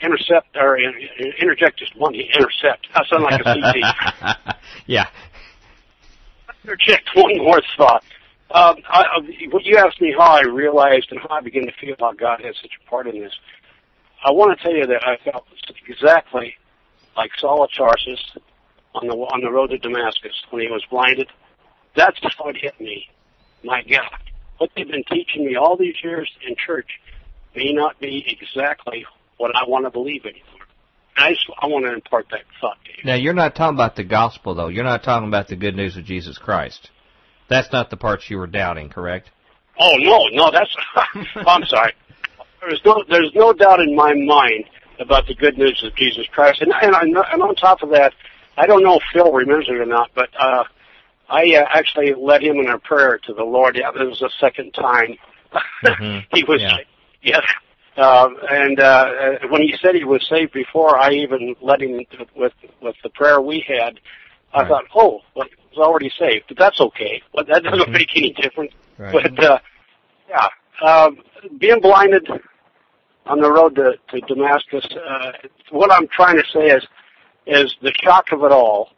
[0.00, 2.86] intercept or interject just one intercept.
[2.94, 4.56] I sound like a CT.
[4.86, 5.06] yeah.
[6.62, 8.04] Interject one more thought.
[8.50, 11.72] Um, I, I, what you asked me how I realized and how I began to
[11.80, 13.32] feel how God had such a part in this.
[14.24, 15.46] I want to tell you that I felt
[15.88, 16.54] exactly
[17.16, 18.20] like Saul of Tarsus
[18.94, 21.28] on the on the road to Damascus when he was blinded.
[21.96, 23.08] That's how it hit me.
[23.62, 24.18] My God,
[24.58, 26.88] what they've been teaching me all these years in church
[27.54, 30.66] may not be exactly what I want to believe anymore.
[31.16, 33.04] I just I want to impart that thought to you.
[33.04, 34.68] Now you're not talking about the gospel though.
[34.68, 36.90] You're not talking about the good news of Jesus Christ.
[37.48, 39.30] That's not the parts you were doubting, correct?
[39.78, 40.74] Oh no, no, that's.
[41.36, 41.92] Oh, I'm sorry.
[42.60, 44.64] There's no, there's no doubt in my mind
[44.98, 48.12] about the good news of Jesus Christ, and and, I, and on top of that,
[48.56, 50.64] I don't know if Phil remembers it or not, but uh,
[51.28, 53.76] I uh, actually led him in a prayer to the Lord.
[53.76, 55.16] Yeah, it was the second time.
[55.84, 56.18] Mm-hmm.
[56.36, 56.78] he was, yeah.
[57.22, 57.40] yeah.
[57.96, 62.52] Um, and uh, when he said he was saved before I even led him with
[62.80, 64.00] with the prayer we had,
[64.52, 64.68] I right.
[64.68, 65.46] thought, oh, well,
[65.76, 67.22] was already saved, but that's okay.
[67.32, 67.92] But that doesn't mm-hmm.
[67.92, 68.72] make any difference.
[68.98, 69.12] Right.
[69.12, 69.58] But uh,
[70.28, 70.48] yeah,
[70.86, 71.18] um,
[71.58, 72.28] being blinded
[73.26, 75.32] on the road to, to Damascus, uh,
[75.70, 76.84] what I'm trying to say is,
[77.46, 78.90] is the shock of it all,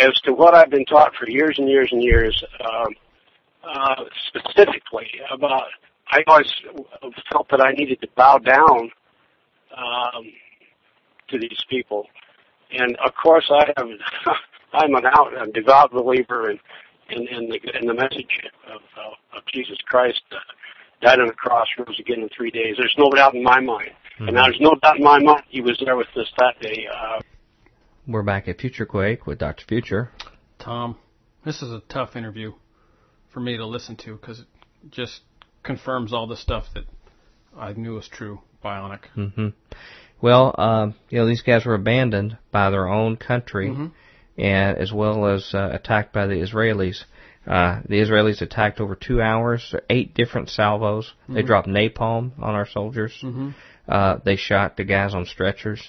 [0.00, 2.42] as to what I've been taught for years and years and years.
[2.60, 2.94] Um,
[3.64, 5.64] uh, specifically about.
[6.10, 6.50] I always
[7.30, 8.90] felt that I needed to bow down
[9.76, 10.32] um,
[11.28, 12.06] to these people,
[12.70, 13.98] and of course I am.
[14.72, 16.58] I'm an out, a devout believer in
[17.10, 18.40] in, in the in the message
[18.72, 20.22] of uh, of Jesus Christ.
[20.32, 20.36] Uh,
[21.02, 22.76] died on the cross, rose again in three days.
[22.78, 24.28] There's no doubt in my mind, mm-hmm.
[24.28, 26.86] and there's no doubt in my mind he was there with us that day.
[26.92, 27.20] Uh,
[28.08, 29.66] We're back at Future Quake with Dr.
[29.66, 30.10] Future.
[30.58, 30.96] Tom,
[31.44, 32.54] this is a tough interview
[33.34, 34.46] for me to listen to because it
[34.90, 35.20] just
[35.62, 36.84] confirms all the stuff that
[37.54, 38.40] I knew was true.
[38.64, 39.00] Bionic.
[39.14, 39.48] Mm-hmm.
[40.22, 43.88] Well, um, you know, these guys were abandoned by their own country, mm-hmm.
[44.38, 47.04] and as well as uh, attacked by the Israelis.
[47.46, 51.12] Uh, the Israelis attacked over two hours, eight different salvos.
[51.24, 51.34] Mm-hmm.
[51.34, 53.12] They dropped napalm on our soldiers.
[53.22, 53.50] Mm-hmm.
[53.86, 55.86] Uh, they shot the guys on stretchers.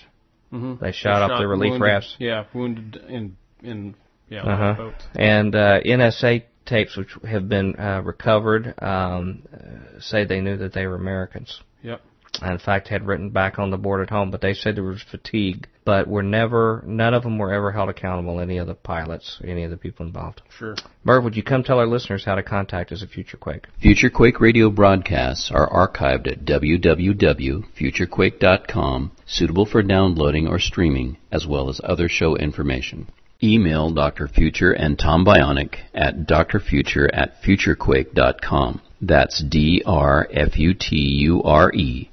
[0.52, 0.84] Mm-hmm.
[0.84, 2.16] They shot they up the relief wounded, rafts.
[2.20, 3.96] Yeah, wounded in in
[4.30, 4.74] yeah uh-huh.
[4.78, 5.04] boats.
[5.16, 10.74] And uh, NSA tapes, which have been uh, recovered, um, uh, say they knew that
[10.74, 11.62] they were Americans.
[11.84, 12.02] Yep
[12.42, 15.02] in fact had written back on the board at home, but they said there was
[15.02, 15.68] fatigue.
[15.86, 18.40] But were never, none of them were ever held accountable.
[18.40, 20.44] Any of the pilots, any of the people involved.
[20.56, 20.76] Sure.
[21.04, 23.66] Merv, would you come tell our listeners how to contact us at Future Quake?
[23.82, 31.70] Future Quake radio broadcasts are archived at www.futurequake.com, suitable for downloading or streaming, as well
[31.70, 33.08] as other show information.
[33.42, 34.28] Email Dr.
[34.28, 38.82] Future and Tom Bionic at drfuture at futurequake.com.
[39.02, 39.90] That's D-R-F-U-T-U-R-E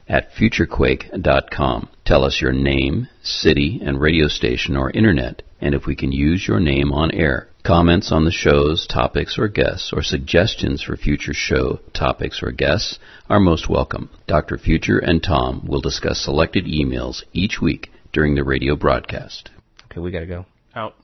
[0.09, 1.89] at futurequake.com.
[2.05, 6.47] Tell us your name, city, and radio station or internet, and if we can use
[6.47, 7.49] your name on air.
[7.65, 13.01] Comments on the show's topics or guests, or suggestions for future show topics or guests
[13.29, 14.09] are most welcome.
[14.29, 14.57] Dr.
[14.57, 19.51] Future and Tom will discuss selected emails each week during the radio broadcast.
[19.87, 20.47] Okay, we gotta go.
[20.77, 20.95] Out.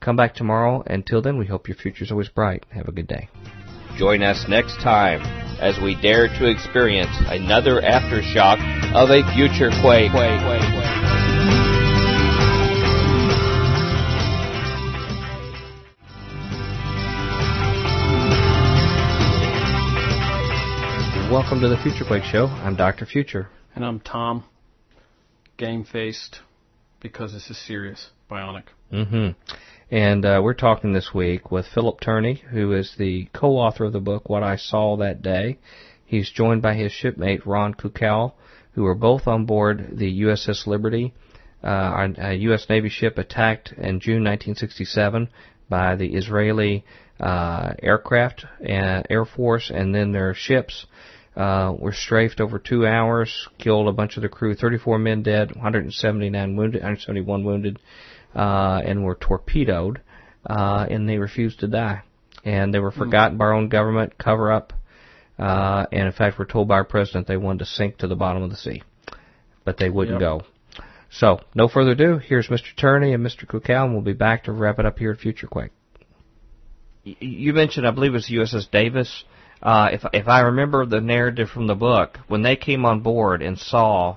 [0.00, 0.82] Come back tomorrow.
[0.86, 2.66] Until then, we hope your future's always bright.
[2.70, 3.30] Have a good day.
[3.96, 5.20] Join us next time
[5.60, 8.58] as we dare to experience another aftershock
[8.94, 10.12] of a future quake.
[21.30, 22.46] Welcome to the Future Quake Show.
[22.46, 23.06] I'm Dr.
[23.06, 23.48] Future.
[23.74, 24.44] And I'm Tom,
[25.56, 26.40] game faced,
[27.00, 28.64] because this is serious, bionic.
[28.92, 29.38] Mm-hmm.
[29.92, 34.00] And uh, we're talking this week with Phillip Tourney, who is the co-author of the
[34.00, 35.58] book What I Saw That Day.
[36.06, 38.32] He's joined by his shipmate Ron Kukal,
[38.72, 41.12] who are both on board the USS Liberty,
[41.62, 42.64] uh, a U.S.
[42.70, 45.28] Navy ship attacked in June 1967
[45.68, 46.86] by the Israeli
[47.20, 50.86] uh, aircraft, and Air Force, and then their ships
[51.36, 55.54] uh, were strafed over two hours, killed a bunch of the crew, 34 men dead,
[55.54, 57.78] 179 wounded, 171 wounded
[58.34, 60.00] uh, and were torpedoed,
[60.48, 62.02] uh, and they refused to die.
[62.44, 63.00] And they were hmm.
[63.00, 64.72] forgotten by our own government, cover up,
[65.38, 68.16] uh, and in fact we're told by our president they wanted to sink to the
[68.16, 68.82] bottom of the sea.
[69.64, 70.20] But they wouldn't yep.
[70.20, 70.42] go.
[71.10, 72.74] So, no further ado, here's Mr.
[72.74, 73.46] Tourney and Mr.
[73.46, 75.72] Kukal, and we'll be back to wrap it up here at Future Quake.
[77.04, 79.24] You mentioned, I believe it was USS Davis.
[79.60, 83.42] Uh, if if I remember the narrative from the book, when they came on board
[83.42, 84.16] and saw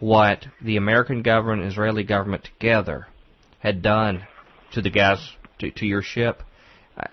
[0.00, 3.06] what the American government and Israeli government together
[3.62, 4.26] had done
[4.72, 5.18] to the guys
[5.60, 6.42] to, to your ship.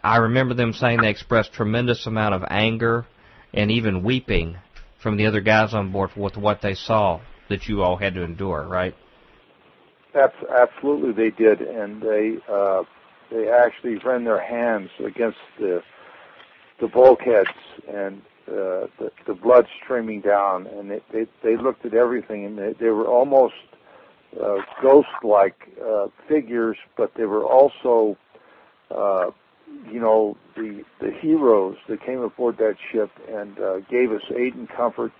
[0.04, 3.06] I remember them saying they expressed tremendous amount of anger
[3.54, 4.58] and even weeping
[5.02, 8.24] from the other guys on board with what they saw that you all had to
[8.24, 8.96] endure, right?
[10.16, 12.82] Absolutely, they did, and they uh,
[13.32, 15.82] they actually ran their hands against the
[16.82, 17.50] the bulkheads
[17.88, 22.58] and uh, the the blood streaming down, and they they, they looked at everything, and
[22.58, 23.54] they, they were almost
[24.82, 28.18] ghost-like uh, figures, but they were also,
[28.92, 29.32] uh,
[29.92, 34.56] you know, the the heroes that came aboard that ship and uh, gave us aid
[34.56, 35.12] and comfort.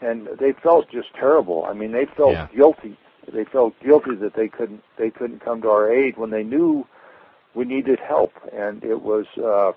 [0.00, 1.64] And they felt just terrible.
[1.64, 2.48] I mean, they felt yeah.
[2.54, 2.98] guilty.
[3.32, 6.86] They felt guilty that they couldn't they couldn't come to our aid when they knew
[7.54, 8.32] we needed help.
[8.52, 9.72] And it was uh,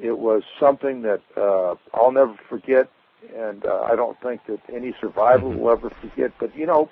[0.00, 2.90] it was something that uh, I'll never forget.
[3.36, 5.58] And uh, I don't think that any survivor mm-hmm.
[5.58, 6.32] will ever forget.
[6.40, 6.88] But you know,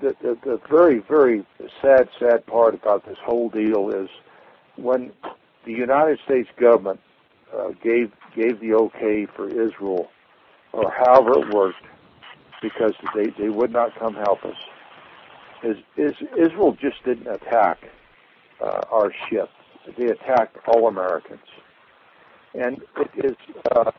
[0.00, 1.44] the, the, the very, very
[1.80, 4.08] sad, sad part about this whole deal is
[4.76, 5.12] when
[5.64, 7.00] the United States government
[7.56, 10.10] uh, gave gave the okay for Israel,
[10.72, 11.84] or however it worked,
[12.60, 14.56] because they they would not come help us.
[15.62, 17.78] Is, is Israel just didn't attack
[18.60, 19.48] uh, our ship?
[19.96, 21.40] They attacked all Americans,
[22.54, 23.36] and it is.
[23.74, 23.90] Uh,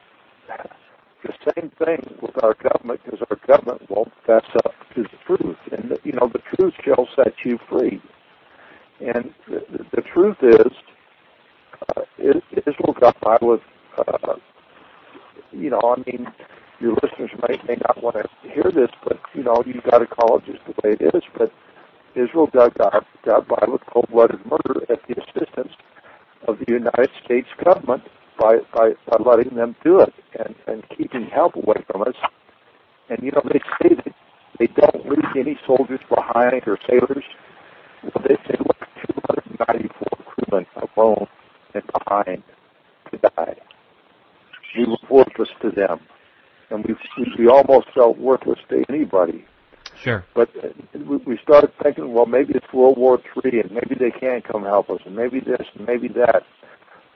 [1.28, 5.58] the same thing with our government because our government won't fess up to the truth.
[5.72, 8.02] And, you know, the truth shall set you free.
[9.00, 10.72] And the, the truth is,
[11.96, 13.62] uh, Israel got by with
[13.98, 14.36] uh,
[15.52, 16.28] you know, I mean,
[16.80, 20.08] your listeners may may not want to hear this, but you know, you've got to
[20.08, 21.24] call it just the way it is.
[21.38, 21.52] But
[22.16, 25.74] Israel got got, got by with cold-blooded murder at the assistance
[26.48, 28.04] of the United States government
[28.40, 32.16] by by, by letting them do it and and keeping help away from us.
[33.10, 34.14] And you know, they say that
[34.60, 37.24] they don't leave any soldiers behind or sailors.
[38.04, 38.78] Well, they say, look,
[39.08, 40.66] 294 crewmen
[40.96, 41.28] alone
[41.74, 42.44] and behind
[43.12, 43.56] to die.
[44.78, 46.00] We were worthless to them,
[46.70, 46.96] and we
[47.38, 49.46] we almost felt worthless to anybody.
[50.04, 50.26] Sure.
[50.36, 54.12] But uh, we we started thinking, well, maybe it's World War Three, and maybe they
[54.12, 56.44] can't come help us, and maybe this, and maybe that.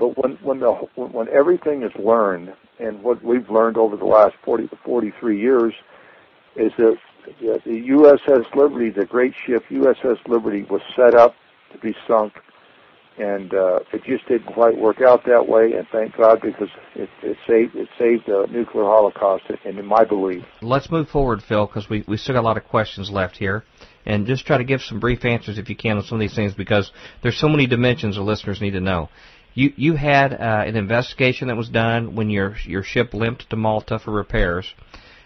[0.02, 4.34] But when when the when, everything is learned, and what we've learned over the last
[4.44, 5.76] 40 to 43 years,
[6.56, 6.98] is that
[7.40, 11.36] the USS Liberty, the great ship USS Liberty, was set up
[11.72, 12.34] to be sunk
[13.18, 15.74] and uh, it just didn't quite work out that way.
[15.74, 19.44] And thank God because it, it saved it saved the nuclear holocaust.
[19.66, 22.58] And in my belief, let's move forward, Phil, because we we still got a lot
[22.58, 23.64] of questions left here,
[24.06, 26.36] and just try to give some brief answers if you can on some of these
[26.36, 26.92] things because
[27.22, 29.10] there's so many dimensions the listeners need to know.
[29.54, 33.56] You you had uh, an investigation that was done when your your ship limped to
[33.56, 34.74] Malta for repairs.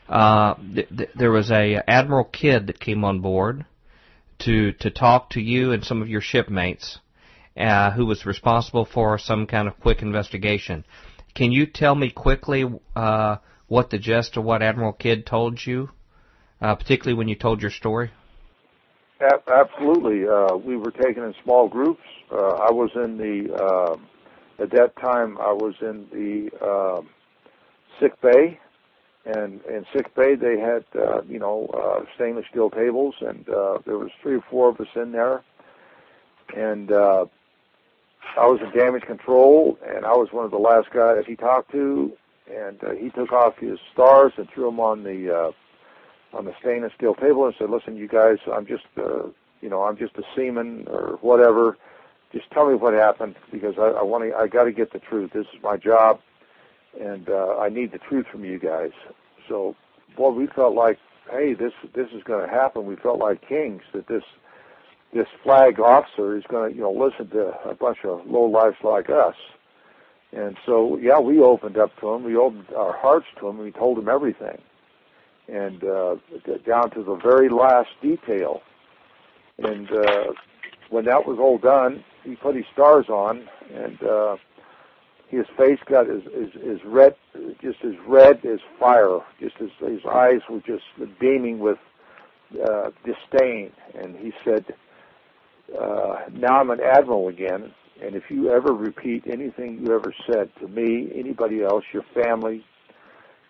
[0.10, 3.66] Uh, th- th- there was a Admiral Kidd that came on board
[4.40, 7.00] to to talk to you and some of your shipmates
[7.58, 10.84] uh, who was responsible for some kind of quick investigation.
[11.34, 12.66] Can you tell me quickly
[12.96, 15.90] uh, what the gist of what Admiral Kidd told you,
[16.62, 18.12] uh, particularly when you told your story?
[19.22, 20.28] Absolutely.
[20.28, 22.02] Uh, we were taken in small groups.
[22.32, 23.98] Uh, I was in the, uh,
[24.60, 27.02] at that time, I was in the uh,
[28.00, 28.60] sick bay.
[29.26, 33.80] And in sick bay, they had, uh, you know, uh, stainless steel tables, and uh,
[33.84, 35.44] there was three or four of us in there.
[36.56, 37.26] And uh,
[38.38, 41.72] I was in damage control, and I was one of the last guys he talked
[41.72, 42.12] to,
[42.54, 46.54] and uh, he took off his stars and threw them on the uh, on the
[46.60, 49.28] stainless steel table and said, "Listen, you guys, I'm just, uh,
[49.62, 51.78] you know, I'm just a seaman or whatever.
[52.32, 55.00] Just tell me what happened because I, I want to, I got to get the
[55.00, 55.32] truth.
[55.34, 56.20] This is my job,
[57.00, 58.92] and uh, I need the truth from you guys."
[59.48, 59.76] So,
[60.18, 60.98] boy, we felt like,
[61.32, 62.86] hey, this this is going to happen.
[62.86, 64.24] We felt like kings that this
[65.14, 68.78] this flag officer is going to, you know, listen to a bunch of low lives
[68.84, 69.36] like us.
[70.34, 72.24] And so, yeah, we opened up to him.
[72.24, 73.58] We opened our hearts to him.
[73.58, 74.62] We told him everything,
[75.48, 76.16] and uh,
[76.66, 78.62] down to the very last detail.
[79.60, 80.34] And uh,
[80.90, 84.38] when that was all done, he put his stars on, and uh,
[85.28, 87.16] his face got as, as, as red,
[87.62, 89.20] just as red as fire.
[89.40, 90.84] Just as his eyes were just
[91.20, 91.78] beaming with
[92.68, 93.72] uh, disdain.
[93.94, 94.66] And he said,
[95.80, 97.74] uh, now I'm an admiral again,
[98.04, 102.64] and if you ever repeat anything you ever said to me, anybody else, your family,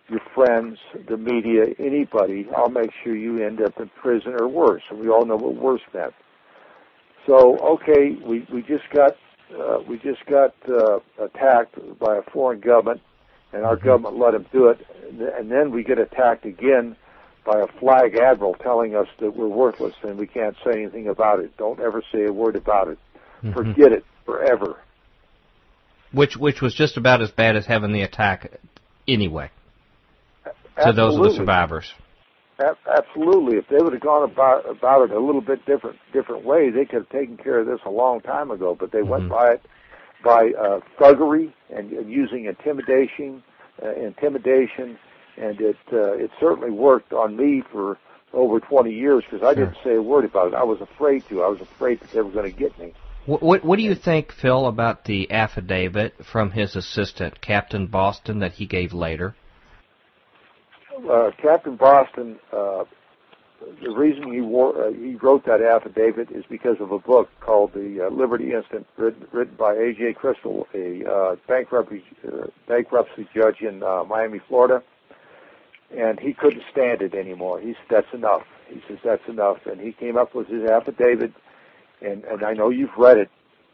[0.07, 0.77] your friends,
[1.09, 4.83] the media, anybody, I'll make sure you end up in prison or worse.
[4.89, 6.13] And we all know what worse meant.
[7.25, 9.15] So, okay, we, we just got
[9.53, 13.01] uh, we just got uh, attacked by a foreign government,
[13.53, 13.87] and our mm-hmm.
[13.87, 14.85] government let them do it,
[15.37, 16.95] and then we get attacked again
[17.45, 21.39] by a flag admiral telling us that we're worthless and we can't say anything about
[21.39, 21.55] it.
[21.57, 22.97] Don't ever say a word about it.
[23.43, 23.53] Mm-hmm.
[23.53, 24.79] Forget it forever.
[26.11, 28.51] Which which was just about as bad as having the attack
[29.07, 29.51] anyway.
[30.77, 30.91] Absolutely.
[30.91, 31.93] To those of the survivors.
[32.59, 33.57] Absolutely.
[33.57, 36.85] If they would have gone about about it a little bit different different way, they
[36.85, 38.75] could have taken care of this a long time ago.
[38.79, 39.09] But they mm-hmm.
[39.09, 39.61] went by it
[40.23, 43.43] by uh, thuggery and, and using intimidation,
[43.83, 44.97] uh, intimidation
[45.37, 47.97] and it uh, it certainly worked on me for
[48.33, 50.53] over 20 years because I didn't say a word about it.
[50.53, 51.41] I was afraid to.
[51.41, 52.93] I was afraid that they were going to get me.
[53.25, 58.39] What, what, what do you think, Phil, about the affidavit from his assistant, Captain Boston,
[58.39, 59.35] that he gave later?
[61.09, 62.85] Uh, Captain Boston, uh,
[63.81, 67.73] the reason he, wore, uh, he wrote that affidavit is because of a book called
[67.73, 70.13] The uh, Liberty Incident, written, written by A.J.
[70.13, 74.83] Cristol, a uh, bankruptcy, uh, bankruptcy judge in uh, Miami, Florida
[75.91, 77.59] and he couldn't stand it anymore.
[77.59, 78.43] He said, that's enough.
[78.67, 79.57] He says, that's enough.
[79.65, 81.33] And he came up with his affidavit,
[82.01, 83.29] and, and I know you've read it,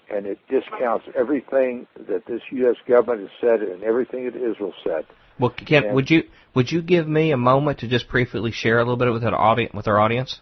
[0.10, 2.76] and it discounts everything that this U.S.
[2.88, 5.06] government has said and everything that Israel said.
[5.42, 6.24] Well, Ken, and, would you
[6.54, 9.36] would you give me a moment to just briefly share a little bit with our
[9.36, 9.74] audience?
[9.74, 10.40] With our audience?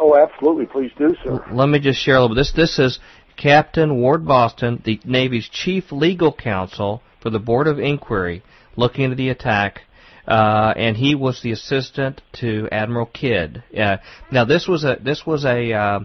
[0.00, 0.66] Oh, absolutely.
[0.66, 1.44] Please do, sir.
[1.52, 2.40] Let me just share a little bit.
[2.40, 2.98] This this is
[3.36, 8.42] Captain Ward Boston, the Navy's chief legal counsel for the Board of Inquiry,
[8.76, 9.82] looking into the attack
[10.26, 13.62] uh, and he was the assistant to Admiral Kidd.
[13.76, 13.98] Uh,
[14.30, 16.00] now this was a this was a uh,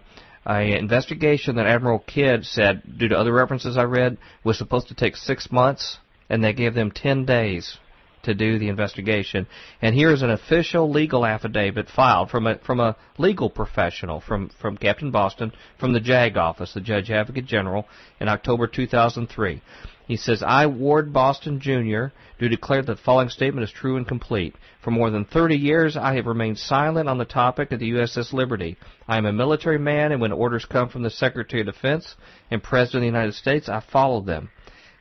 [0.45, 4.95] a investigation that Admiral Kidd said, due to other references I read, was supposed to
[4.95, 5.97] take six months,
[6.29, 7.77] and they gave them 10 days
[8.23, 9.47] to do the investigation.
[9.81, 14.49] And here is an official legal affidavit filed from a from a legal professional from
[14.61, 17.87] from Captain Boston from the JAG office, the Judge Advocate General,
[18.19, 19.61] in October 2003.
[20.07, 24.07] He says, I, Ward Boston Jr., do declare that the following statement is true and
[24.07, 24.55] complete.
[24.81, 28.31] For more than 30 years, I have remained silent on the topic of the USS
[28.31, 28.77] Liberty.
[29.05, 32.15] I am a military man, and when orders come from the Secretary of Defense
[32.49, 34.49] and President of the United States, I follow them.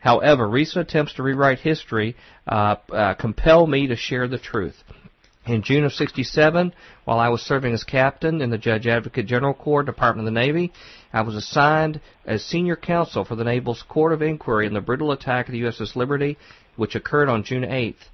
[0.06, 2.14] However, recent attempts to rewrite history
[2.46, 4.76] uh, uh, compel me to share the truth.
[5.46, 6.72] In June of 67,
[7.04, 10.40] while I was serving as captain in the Judge Advocate General Corps, Department of the
[10.40, 10.72] Navy,
[11.12, 15.10] I was assigned as senior counsel for the Naval's Court of Inquiry in the brutal
[15.10, 16.38] attack of the USS Liberty,
[16.76, 18.06] which occurred on June 8th.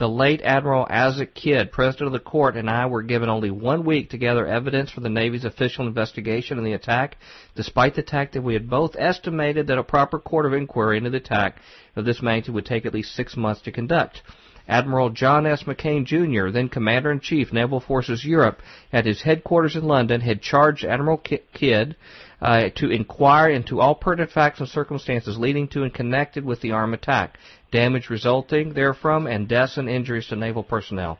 [0.00, 3.84] The late Admiral Isaac Kidd, president of the court, and I were given only one
[3.84, 7.18] week to gather evidence for the Navy's official investigation of the attack,
[7.54, 11.10] despite the fact that we had both estimated that a proper court of inquiry into
[11.10, 11.58] the attack
[11.96, 14.22] of this magnitude would take at least six months to conduct.
[14.66, 15.64] Admiral John S.
[15.64, 18.62] McCain, Jr., then Commander-in-Chief, Naval Forces Europe,
[18.94, 21.96] at his headquarters in London, had charged Admiral Kidd
[22.40, 26.72] uh, to inquire into all pertinent facts and circumstances leading to and connected with the
[26.72, 27.36] armed attack,
[27.70, 31.18] damage resulting therefrom, and deaths and injuries to naval personnel.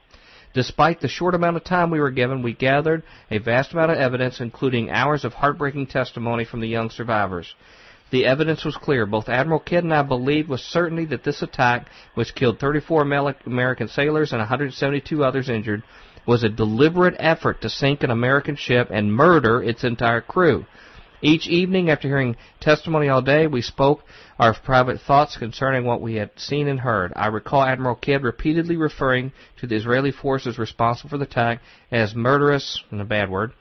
[0.52, 3.98] Despite the short amount of time we were given, we gathered a vast amount of
[3.98, 7.54] evidence, including hours of heartbreaking testimony from the young survivors.
[8.10, 9.06] The evidence was clear.
[9.06, 13.02] Both Admiral Kidd and I believed with certainty that this attack, which killed 34
[13.46, 15.84] American sailors and 172 others injured,
[16.26, 20.66] was a deliberate effort to sink an American ship and murder its entire crew.
[21.22, 24.02] Each evening, after hearing testimony all day, we spoke
[24.38, 27.12] our private thoughts concerning what we had seen and heard.
[27.14, 31.60] I recall Admiral Kidd repeatedly referring to the Israeli forces responsible for the attack
[31.92, 33.52] as murderous, in a bad word.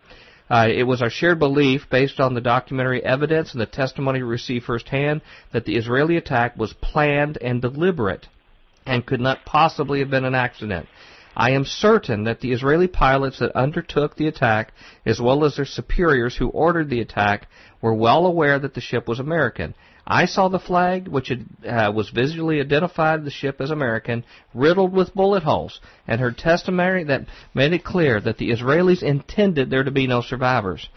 [0.50, 4.66] Uh, it was our shared belief, based on the documentary evidence and the testimony received
[4.66, 8.26] firsthand, that the Israeli attack was planned and deliberate
[8.86, 10.88] and could not possibly have been an accident.
[11.40, 14.74] I am certain that the Israeli pilots that undertook the attack,
[15.06, 17.48] as well as their superiors who ordered the attack,
[17.82, 19.74] were well aware that the ship was American.
[20.06, 24.92] I saw the flag, which had, uh, was visually identified the ship as American, riddled
[24.92, 29.86] with bullet holes, and heard testimony that made it clear that the Israelis intended there
[29.86, 30.90] to be no survivors.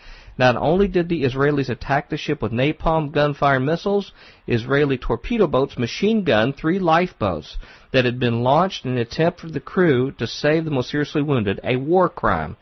[0.42, 4.10] Not only did the Israelis attack the ship with napalm gunfire missiles,
[4.48, 7.58] Israeli torpedo boats machine gunned three lifeboats
[7.92, 11.22] that had been launched in an attempt for the crew to save the most seriously
[11.22, 12.56] wounded, a war crime.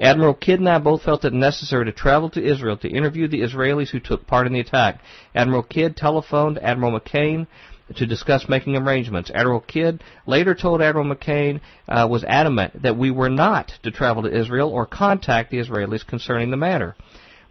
[0.00, 3.42] Admiral Kidd and I both felt it necessary to travel to Israel to interview the
[3.42, 5.02] Israelis who took part in the attack.
[5.34, 7.46] Admiral Kidd telephoned Admiral McCain
[7.96, 9.30] to discuss making arrangements.
[9.34, 14.22] Admiral Kidd later told Admiral McCain uh, was adamant that we were not to travel
[14.22, 16.96] to Israel or contact the Israelis concerning the matter.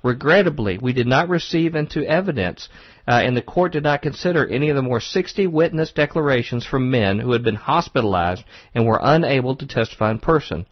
[0.03, 2.69] Regrettably, we did not receive into evidence,
[3.07, 6.91] uh, and the court did not consider any of the more 60 witness declarations from
[6.91, 8.43] men who had been hospitalized
[8.75, 10.65] and were unable to testify in person.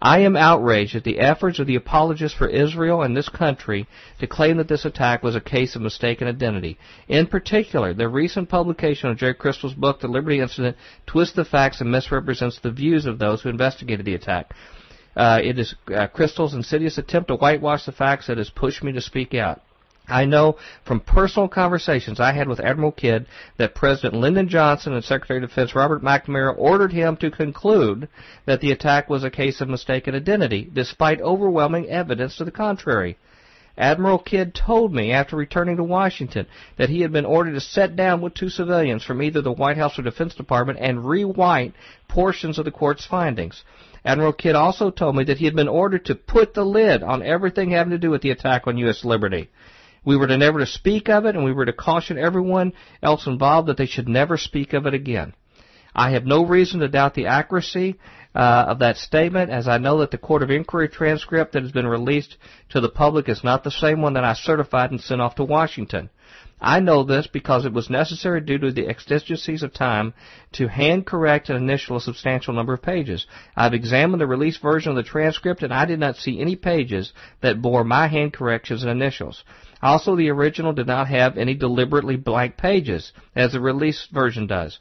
[0.00, 3.86] I am outraged at the efforts of the apologists for Israel and this country
[4.20, 6.78] to claim that this attack was a case of mistaken identity.
[7.08, 10.76] In particular, the recent publication of Jerry Cristol's book, The Liberty Incident,
[11.06, 14.52] twists the facts and misrepresents the views of those who investigated the attack.
[15.16, 18.92] Uh, it is uh, Cristol's insidious attempt to whitewash the facts that has pushed me
[18.92, 19.62] to speak out.
[20.08, 23.26] I know from personal conversations I had with Admiral Kidd
[23.56, 28.08] that President Lyndon Johnson and Secretary of Defense Robert McNamara ordered him to conclude
[28.44, 33.18] that the attack was a case of mistaken identity, despite overwhelming evidence to the contrary.
[33.78, 36.46] Admiral Kidd told me after returning to Washington
[36.78, 39.76] that he had been ordered to sit down with two civilians from either the White
[39.76, 41.74] House or Defense Department and rewrite
[42.08, 43.64] portions of the court's findings.
[44.04, 47.22] Admiral Kidd also told me that he had been ordered to put the lid on
[47.22, 49.04] everything having to do with the attack on U.S.
[49.04, 49.50] liberty.
[50.06, 53.26] We were to never to speak of it, and we were to caution everyone else
[53.26, 55.34] involved that they should never speak of it again.
[55.96, 57.96] I have no reason to doubt the accuracy
[58.34, 61.72] uh, of that statement, as I know that the Court of Inquiry transcript that has
[61.72, 62.36] been released
[62.68, 65.44] to the public is not the same one that I certified and sent off to
[65.44, 66.10] Washington.
[66.60, 70.14] I know this because it was necessary due to the exigencies of time
[70.52, 73.26] to hand correct and initial a substantial number of pages.
[73.56, 77.12] I've examined the released version of the transcript and I did not see any pages
[77.42, 79.44] that bore my hand corrections and initials.
[79.82, 84.78] Also, the original did not have any deliberately blank pages, as the released version does.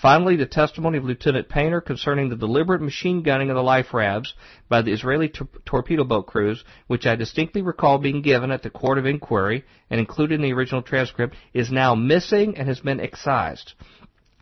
[0.00, 4.34] Finally, the testimony of Lieutenant Painter concerning the deliberate machine gunning of the life rafts
[4.68, 8.68] by the Israeli tor- torpedo boat crews, which I distinctly recall being given at the
[8.68, 13.00] Court of Inquiry and included in the original transcript, is now missing and has been
[13.00, 13.72] excised.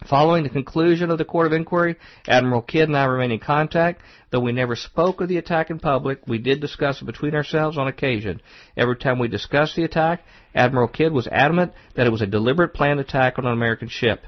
[0.06, 1.96] Following the conclusion of the Court of Inquiry,
[2.28, 4.02] Admiral Kidd and I remained in contact.
[4.30, 7.78] Though we never spoke of the attack in public, we did discuss it between ourselves
[7.78, 8.42] on occasion.
[8.76, 10.22] Every time we discussed the attack,
[10.54, 14.24] Admiral Kidd was adamant that it was a deliberate planned attack on an American ship.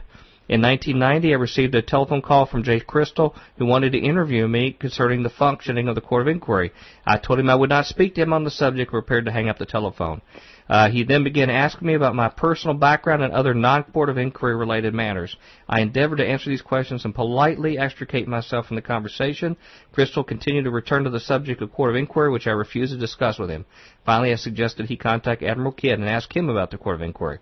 [0.48, 4.72] In 1990, I received a telephone call from Jay Cristol, who wanted to interview me
[4.72, 6.70] concerning the functioning of the Court of Inquiry.
[7.04, 9.48] I told him I would not speak to him on the subject, prepared to hang
[9.48, 10.22] up the telephone.
[10.68, 14.56] Uh, he then began asking me about my personal background and other non-court of inquiry
[14.56, 15.36] related matters.
[15.68, 19.56] I endeavored to answer these questions and politely extricate myself from the conversation.
[19.92, 22.98] Cristol continued to return to the subject of court of inquiry, which I refused to
[22.98, 23.64] discuss with him.
[24.04, 27.38] Finally, I suggested he contact Admiral Kidd and ask him about the court of inquiry.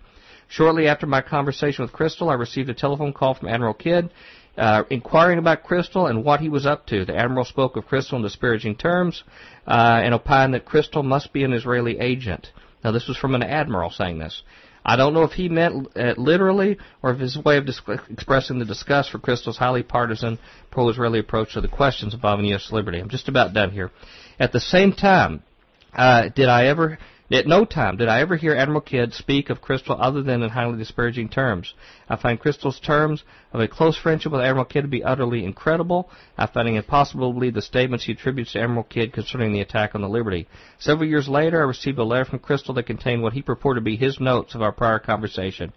[0.48, 4.10] Shortly after my conversation with Cristol, I received a telephone call from Admiral Kidd
[4.56, 7.04] uh, inquiring about Cristol and what he was up to.
[7.04, 9.24] The Admiral spoke of Cristol in disparaging terms
[9.66, 12.50] uh, and opined that Cristol must be an Israeli agent.
[12.84, 14.42] Now, this was from an admiral saying this.
[14.84, 17.80] I don't know if he meant it literally or if his way of dis-
[18.10, 20.38] expressing the disgust for Cristol's highly partisan
[20.70, 22.70] pro-Israeli approach to the questions involving U.S.
[22.70, 22.98] liberty.
[22.98, 23.90] I'm just about done here.
[24.38, 25.42] At the same time,
[25.94, 26.98] uh, did I ever
[27.30, 30.50] at no time did I ever hear Admiral Kidd speak of Cristol other than in
[30.50, 31.72] highly disparaging terms.
[32.08, 36.10] I find Cristol's terms of a close friendship with Admiral Kidd to be utterly incredible.
[36.36, 39.62] I find it impossible to believe the statements he attributes to Admiral Kidd concerning the
[39.62, 40.48] attack on the Liberty.
[40.78, 43.84] Several years later, I received a letter from Cristol that contained what he purported to
[43.84, 45.72] be his notes of our prior conversation.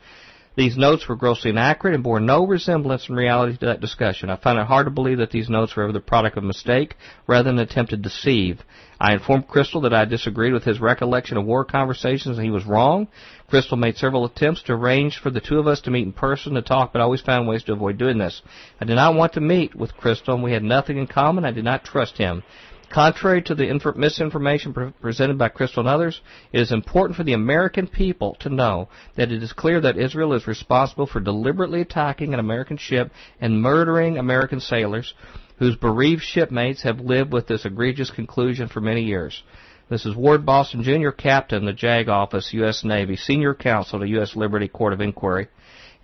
[0.57, 4.31] These notes were grossly inaccurate and bore no resemblance in reality to that discussion.
[4.31, 6.95] I find it hard to believe that these notes were ever the product of mistake
[7.27, 8.63] rather than an attempt to deceive.
[8.99, 12.65] I informed Cristol that I disagreed with his recollection of war conversations and he was
[12.65, 13.07] wrong.
[13.47, 16.55] Cristol made several attempts to arrange for the two of us to meet in person
[16.55, 18.41] to talk, but always found ways to avoid doing this.
[18.81, 21.45] I did not want to meet with Cristol and we had nothing in common.
[21.45, 22.41] I did not trust him.
[22.89, 26.21] Contrary to the inf- misinformation pre- presented by Cristol and others,
[26.53, 30.33] it is important for the American people to know that it is clear that Israel
[30.33, 33.11] is responsible for deliberately attacking an American ship
[33.41, 35.13] and murdering American sailors
[35.59, 39.43] whose bereaved shipmates have lived with this egregious conclusion for many years.
[39.89, 42.83] This is Ward Boston, Jr., Captain, the JAG Office, U.S.
[42.83, 44.35] Navy, Senior Counsel to U.S.
[44.35, 45.47] Liberty Court of Inquiry.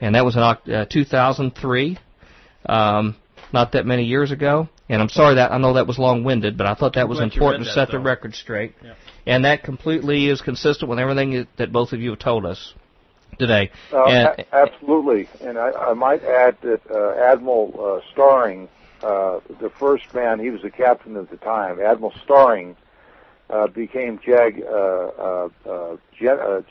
[0.01, 1.97] And that was in uh, 2003,
[2.65, 3.15] um,
[3.53, 4.69] not that many years ago.
[4.89, 7.65] And I'm sorry that I know that was long-winded, but I thought that was important
[7.65, 8.75] to set the record straight.
[8.83, 8.93] Yeah.
[9.25, 12.73] And that completely is consistent with everything that both of you have told us
[13.39, 13.71] today.
[13.91, 18.67] Uh, and, a- absolutely, and I, I might add that uh, Admiral uh, Staring,
[19.01, 21.79] uh, the first man, he was the captain at the time.
[21.79, 22.75] Admiral Staring
[23.49, 25.97] uh, became Jag uh, uh, uh,
[26.27, 26.61] uh,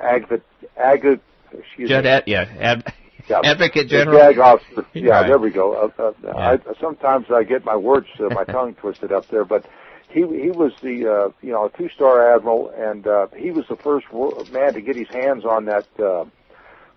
[0.00, 1.20] Ag,
[1.52, 2.10] excuse Judd, me.
[2.10, 2.92] Ad, yeah, ad,
[3.28, 4.40] Yeah, Advocate General.
[4.40, 4.86] Officer.
[4.92, 5.26] Yeah, Right.
[5.28, 5.74] there we go.
[5.98, 6.36] Uh, uh, Yeah.
[6.36, 9.64] I, sometimes I get my words, uh, my tongue twisted up there, but
[10.10, 13.66] he he was the uh, you know a two star admiral, and uh, he was
[13.68, 14.06] the first
[14.52, 16.24] man to get his hands on that uh,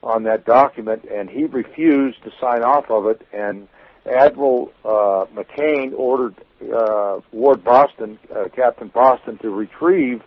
[0.03, 3.25] on that document, and he refused to sign off of it.
[3.33, 3.67] And
[4.05, 6.35] Admiral uh, McCain ordered
[6.73, 10.23] uh, Ward Boston, uh, Captain Boston, to retrieve uh,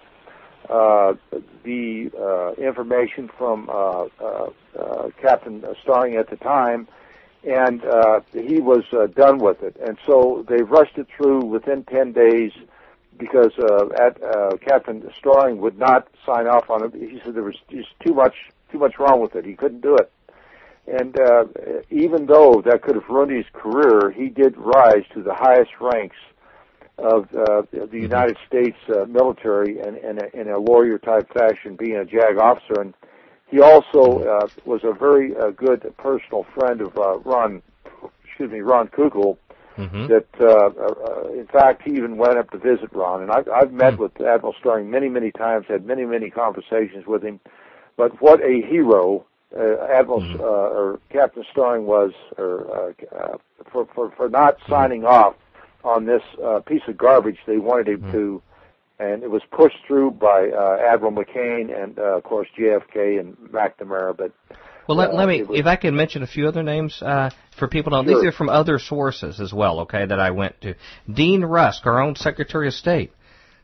[0.70, 4.06] the uh, information from uh,
[4.78, 6.88] uh, Captain Staring at the time,
[7.44, 7.82] and
[8.32, 8.84] he was
[9.14, 9.76] done with it.
[9.84, 12.52] And so they rushed it through within 10 days
[13.18, 13.52] because
[14.00, 14.20] at,
[14.60, 16.94] Captain Staring would not sign off on it.
[16.94, 18.34] He said there was just too much
[18.70, 19.44] too much wrong with it.
[19.44, 20.12] He couldn't do it.
[20.86, 21.16] And
[21.90, 26.16] even though that could have ruined his career, he did rise to the highest ranks
[27.00, 31.76] of uh, the United States uh, military and in a, in a lawyer type fashion,
[31.76, 32.80] being a JAG officer.
[32.80, 32.94] And
[33.50, 37.62] he also uh, was a very uh, good personal friend of uh, Ron,
[38.24, 39.36] excuse me, Ron Kukal.
[39.78, 40.08] Mhm.
[40.08, 43.72] That uh, uh, in fact he even went up to visit Ron, and I've, I've
[43.72, 44.02] met Hmm.
[44.02, 47.40] with Admiral Staring many, many times, had many, many conversations with him.
[47.96, 49.24] But what a hero
[49.56, 50.40] uh, Admiral Mhm.
[50.40, 50.42] uh,
[50.78, 53.38] or Captain Staring was, or uh, uh,
[53.70, 55.34] for for for not signing off
[55.84, 58.12] on this uh, piece of garbage they wanted him Mhm.
[58.12, 58.42] to,
[58.98, 63.36] and it was pushed through by uh, Admiral McCain and uh, of course JFK and
[63.52, 64.16] McNamara.
[64.16, 64.32] But
[64.88, 67.30] Well, let, Uh, let me, was- if I can mention a few other names uh,
[67.56, 67.92] for people.
[67.92, 68.02] Sure.
[68.04, 70.74] These are from other sources as well, okay, that I went to.
[71.12, 73.12] Dean Rusk, our own Secretary of State,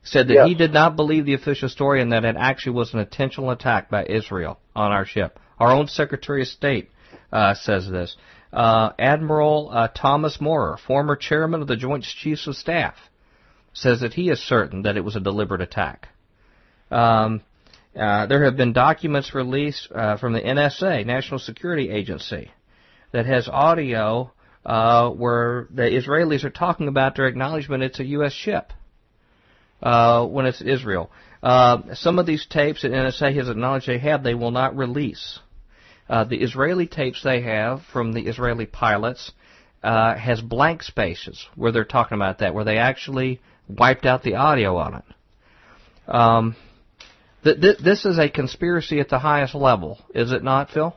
[0.02, 0.46] said that Yes.
[0.48, 3.90] he did not believe the official story and that it actually was an intentional attack
[3.90, 5.38] by Israel on our ship.
[5.58, 6.90] Our own Secretary of State
[7.32, 8.16] uh, says this.
[8.52, 12.94] Uh, Admiral uh, Thomas Moorer, former chairman of the Joint Chiefs of Staff,
[13.72, 16.08] says that he is certain that it was a deliberate attack.
[16.90, 17.42] Um,
[17.98, 22.50] uh, there have been documents released uh, from the NSA, National Security Agency,
[23.12, 24.32] that has audio
[24.64, 28.32] uh, where the Israelis are talking about their acknowledgement it's a U.S.
[28.32, 28.72] ship
[29.82, 31.10] uh, when it's Israel.
[31.42, 35.38] Some of these tapes that NSA has acknowledged they have, they will not release.
[36.08, 39.32] Uh, the Israeli tapes they have from the Israeli pilots
[39.82, 44.36] uh, has blank spaces where they're talking about that, where they actually wiped out the
[44.36, 45.04] audio on it.
[46.08, 46.56] Um,
[47.42, 50.94] th- th- this is a conspiracy at the highest level, is it not, Phil?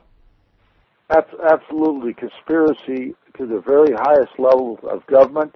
[1.12, 5.54] absolutely conspiracy to the very highest level of government.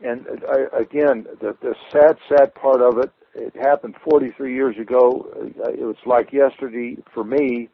[0.00, 5.28] And uh, again, the, the sad, sad part of it, it happened 43 years ago.
[5.36, 7.68] Uh, it was like yesterday for me.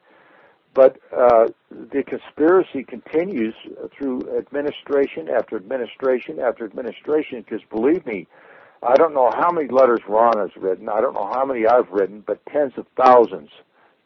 [0.74, 3.54] But uh, the conspiracy continues
[3.96, 7.42] through administration after administration after administration.
[7.42, 8.28] Because believe me,
[8.82, 10.88] I don't know how many letters Ron has written.
[10.88, 13.50] I don't know how many I've written, but tens of thousands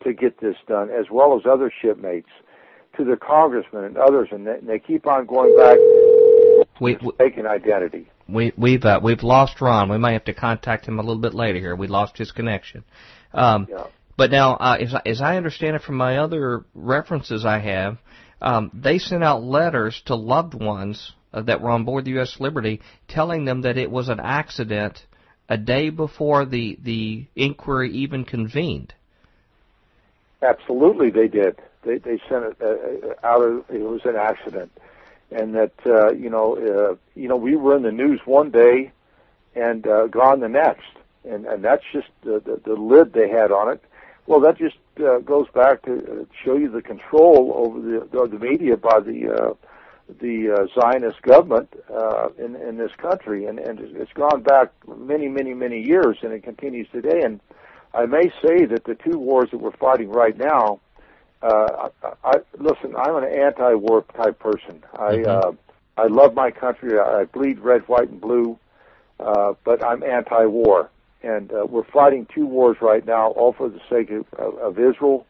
[0.04, 2.28] to get this done, as well as other shipmates
[2.96, 5.78] to the congressmen and others, and they, and they keep on going back
[6.80, 7.12] we, we,
[7.46, 8.08] identity.
[8.28, 9.88] We, we've uh, we've lost Ron.
[9.88, 11.76] We might have to contact him a little bit later here.
[11.76, 12.84] We lost his connection.
[13.32, 13.84] Um, yeah.
[14.16, 17.98] But now, uh, as, as I understand it from my other references I have,
[18.40, 22.36] um, they sent out letters to loved ones uh, that were on board the U.S.
[22.38, 25.04] Liberty, telling them that it was an accident
[25.48, 28.94] a day before the the inquiry even convened.
[30.42, 31.58] Absolutely, they did.
[31.84, 34.70] They they sent it uh, out of it was an accident,
[35.30, 38.92] and that uh, you know uh, you know we were in the news one day,
[39.54, 40.86] and uh, gone the next,
[41.28, 43.82] and and that's just the, the the lid they had on it.
[44.26, 48.38] Well, that just uh, goes back to uh, show you the control over the the
[48.38, 49.54] media by the uh,
[50.20, 55.28] the uh, Zionist government uh, in in this country, and and it's gone back many
[55.28, 57.20] many many years, and it continues today.
[57.22, 57.40] And
[57.92, 60.80] I may say that the two wars that we're fighting right now,
[61.42, 62.96] uh, I, I listen.
[62.96, 64.82] I'm an anti-war type person.
[64.94, 65.48] I mm-hmm.
[65.48, 66.98] uh, I love my country.
[66.98, 68.58] I bleed red, white, and blue,
[69.20, 70.90] uh, but I'm anti-war,
[71.24, 74.78] and uh, we're fighting two wars right now, all for the sake of, of, of
[74.78, 75.26] Israel.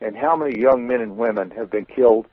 [0.00, 2.26] And how many young men and women have been killed?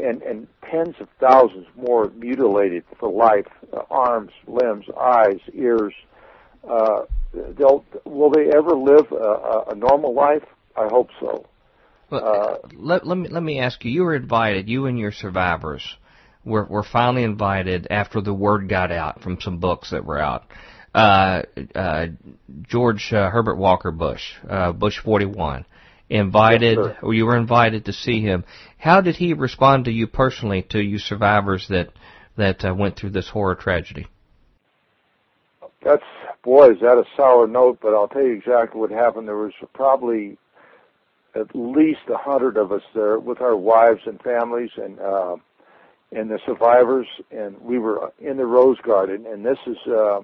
[0.00, 5.92] and, and tens of thousands more mutilated for life, uh, arms, limbs, eyes, ears.
[6.68, 7.02] Uh,
[7.32, 10.44] they'll, will they ever live a, a normal life?
[10.76, 11.46] I hope so.
[12.10, 13.90] Well, uh, let, let me let me ask you.
[13.90, 14.68] You were invited.
[14.68, 15.96] You and your survivors
[16.44, 20.44] were were finally invited after the word got out from some books that were out.
[20.94, 21.42] Uh,
[21.74, 22.06] uh,
[22.62, 25.64] George uh, Herbert Walker Bush, uh, Bush 41,
[26.08, 28.44] invited, yes, or you were invited to see him.
[28.76, 31.90] How did he respond to you personally, to you survivors that
[32.36, 34.06] that uh, went through this horror tragedy?
[35.84, 36.02] That's
[36.42, 37.78] boy, is that a sour note?
[37.80, 39.28] But I'll tell you exactly what happened.
[39.28, 40.36] There was probably
[41.34, 45.36] at least a hundred of us there with our wives and families and uh,
[46.12, 49.26] and the survivors, and we were in the Rose Garden.
[49.26, 50.20] And this is, uh,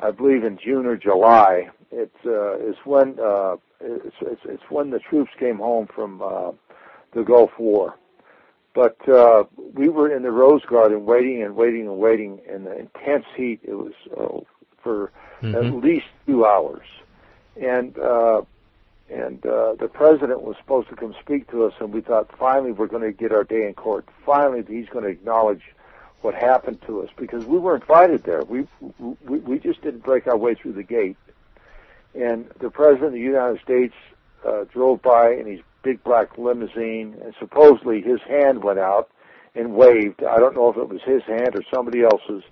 [0.00, 1.68] I believe, in June or July.
[1.90, 6.52] It uh, is when uh, it's, it's, it's when the troops came home from uh,
[7.12, 7.96] the Gulf War.
[8.74, 9.44] But uh,
[9.74, 13.60] we were in the Rose Garden waiting and waiting and waiting in the intense heat.
[13.64, 14.40] It was uh,
[14.82, 15.10] for
[15.42, 15.54] mm-hmm.
[15.56, 16.86] at least two hours,
[17.60, 18.42] and uh,
[19.10, 22.70] and uh, the president was supposed to come speak to us, and we thought finally
[22.70, 24.06] we're going to get our day in court.
[24.24, 25.62] Finally, he's going to acknowledge
[26.22, 28.42] what happened to us because we were invited there.
[28.42, 28.66] We
[28.98, 31.16] we, we just didn't break our way through the gate
[32.14, 33.94] and the president of the United States
[34.46, 39.10] uh, drove by in his big black limousine, and supposedly his hand went out
[39.54, 40.22] and waved.
[40.24, 42.42] I don't know if it was his hand or somebody else's.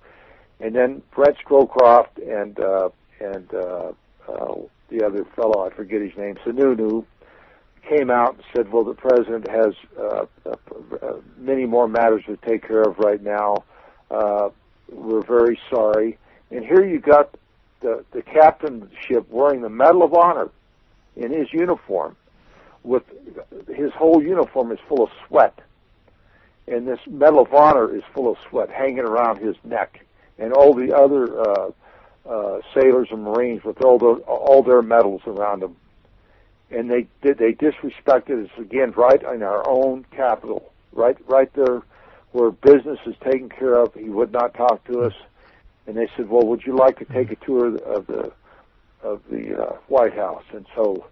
[0.59, 2.89] And then Brent Scowcroft and uh,
[3.19, 3.91] and uh,
[4.27, 4.55] uh,
[4.89, 7.05] the other fellow, I forget his name, Sununu,
[7.89, 10.55] came out and said, "Well, the president has uh, uh,
[11.01, 13.63] uh, many more matters to take care of right now.
[14.11, 14.49] Uh,
[14.89, 16.17] we're very sorry."
[16.51, 17.35] And here you got
[17.81, 20.49] the, the captain of the ship wearing the Medal of Honor
[21.15, 22.15] in his uniform.
[22.83, 23.03] With
[23.67, 25.59] his whole uniform is full of sweat,
[26.67, 30.05] and this Medal of Honor is full of sweat hanging around his neck,
[30.37, 31.71] and all the other uh,
[32.27, 35.75] uh, sailors and Marines with all their all their medals around them,
[36.71, 41.81] and they they disrespected us again right in our own capital, right right there
[42.31, 43.93] where business is taken care of.
[43.93, 45.13] He would not talk to us
[45.89, 48.31] and they said, "Well, would you like to take a tour of the
[49.01, 51.07] of the uh, White House?" And so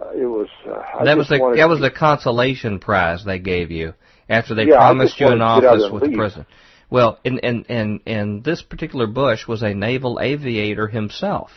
[0.00, 0.48] uh, it was.
[0.64, 3.94] Uh, that was the that was the consolation prize they gave you
[4.28, 6.46] after they yeah, promised you an office with the president.
[6.88, 11.50] Well, and and and and this particular Bush was a naval aviator himself.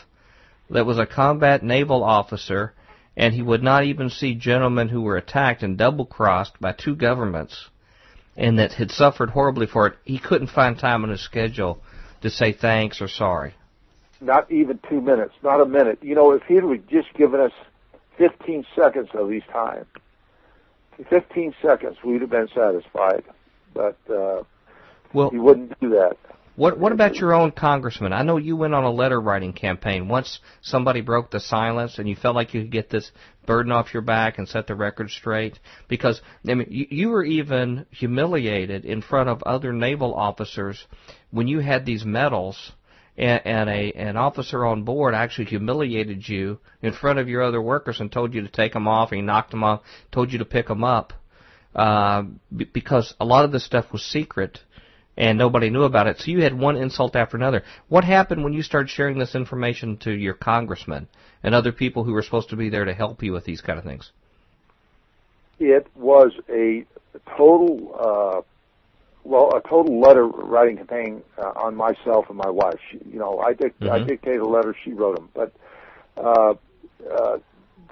[0.72, 2.74] That was a combat naval officer,
[3.16, 6.96] and he would not even see gentlemen who were attacked and double crossed by two
[6.96, 7.70] governments,
[8.36, 9.94] and that had suffered horribly for it.
[10.04, 11.82] He couldn't find time on his schedule
[12.22, 13.54] to say thanks or sorry?
[14.20, 16.00] Not even two minutes, not a minute.
[16.02, 17.52] You know, if he had just given us
[18.18, 19.86] 15 seconds of his time,
[21.10, 23.24] 15 seconds, we'd have been satisfied.
[23.74, 24.44] But uh,
[25.14, 26.18] well, he wouldn't do that.
[26.56, 28.14] What What about your own congressman?
[28.14, 32.08] I know you went on a letter writing campaign once somebody broke the silence, and
[32.08, 33.12] you felt like you could get this
[33.48, 35.58] burden off your back and set the record straight.
[35.88, 40.86] Because I mean, you, you were even humiliated in front of other naval officers
[41.32, 42.72] when you had these medals.
[43.16, 47.62] And, and a an officer on board actually humiliated you in front of your other
[47.62, 49.82] workers and told you to take them off, and he knocked them off,
[50.12, 51.14] told you to pick them up,
[51.76, 52.24] uh,
[52.74, 54.62] because a lot of this stuff was secret
[55.18, 56.20] and nobody knew about it.
[56.20, 57.64] So you had one insult after another.
[57.90, 61.08] What happened when you started sharing this information to your congressman
[61.44, 63.78] and other people who were supposed to be there to help you with these kind
[63.78, 64.12] of things?
[65.60, 66.86] It was a
[67.38, 68.42] total, uh,
[69.24, 72.80] well, a total letter writing campaign uh, on myself and my wife.
[72.92, 73.92] She, you know, I, dic- mm-hmm.
[73.92, 75.54] I dictated a letter, she wrote them, but
[76.18, 76.56] uh,
[77.12, 77.38] uh,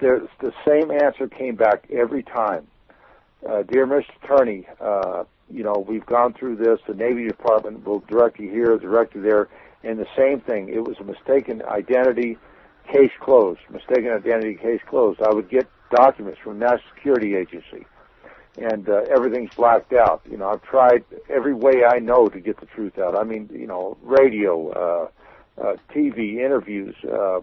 [0.00, 2.66] there's the same answer came back every time.
[3.48, 4.04] Uh, dear Mr.
[4.22, 6.80] Attorney, uh, you know, we've gone through this.
[6.86, 9.48] The Navy Department will direct you here, direct you there,
[9.84, 10.68] and the same thing.
[10.68, 12.38] It was a mistaken identity,
[12.90, 13.60] case closed.
[13.70, 15.20] Mistaken identity, case closed.
[15.20, 17.86] I would get documents from National Security Agency,
[18.56, 20.22] and uh, everything's blacked out.
[20.28, 23.16] You know, I've tried every way I know to get the truth out.
[23.16, 25.08] I mean, you know, radio, uh,
[25.60, 27.40] uh, TV interviews, uh,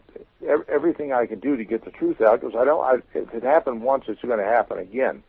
[0.68, 2.84] everything I can do to get the truth out because I don't.
[2.84, 5.24] I, if it happened once, it's going to happen again.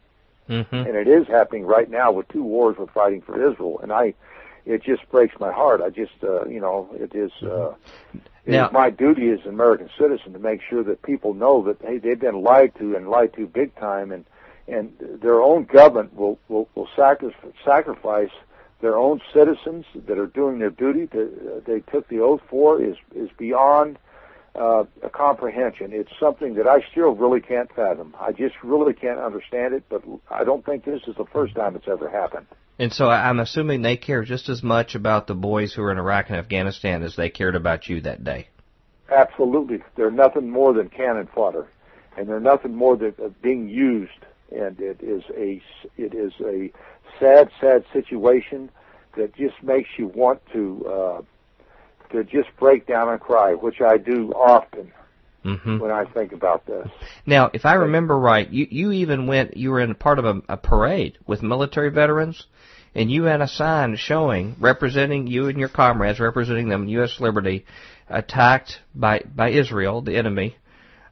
[0.51, 0.75] Mm-hmm.
[0.75, 3.79] And it is happening right now with two wars we're fighting for Israel.
[3.83, 4.15] And I,
[4.67, 5.81] it just breaks my heart.
[5.81, 7.75] I just, uh, you know, it is, uh,
[8.45, 11.63] it now, is my duty as an American citizen to make sure that people know
[11.65, 14.25] that hey, they've been lied to and lied to big time, and
[14.67, 18.31] and their own government will will, will sacri- sacrifice
[18.81, 22.97] their own citizens that are doing their duty that they took the oath for is
[23.15, 23.99] is beyond
[24.55, 25.91] uh, a comprehension.
[25.93, 28.15] It's something that I still really can't fathom.
[28.21, 31.77] I just really can't understand it, but I don't think this is the first time
[31.77, 32.47] it's ever happened.
[32.79, 35.99] And so I'm assuming they care just as much about the boys who are in
[35.99, 38.49] Iraq and Afghanistan as they cared about you that day.
[39.11, 39.83] Absolutely.
[39.97, 41.69] They're nothing more than cannon fodder,
[42.17, 44.13] and they're nothing more than uh, being used.
[44.51, 45.63] And it is a
[45.97, 46.73] it is a
[47.21, 48.71] sad, sad situation
[49.17, 51.23] that just makes you want to uh,
[52.13, 54.93] to just break down and cry, which I do often
[55.45, 55.79] mm-hmm.
[55.79, 56.89] when I think about this.
[57.27, 59.57] Now, if I remember right, you you even went.
[59.57, 62.47] You were in part of a, a parade with military veterans,
[62.95, 67.21] and you had a sign showing representing you and your comrades, representing them, U.S.
[67.21, 67.65] Liberty,
[68.09, 70.57] attacked by by Israel, the enemy.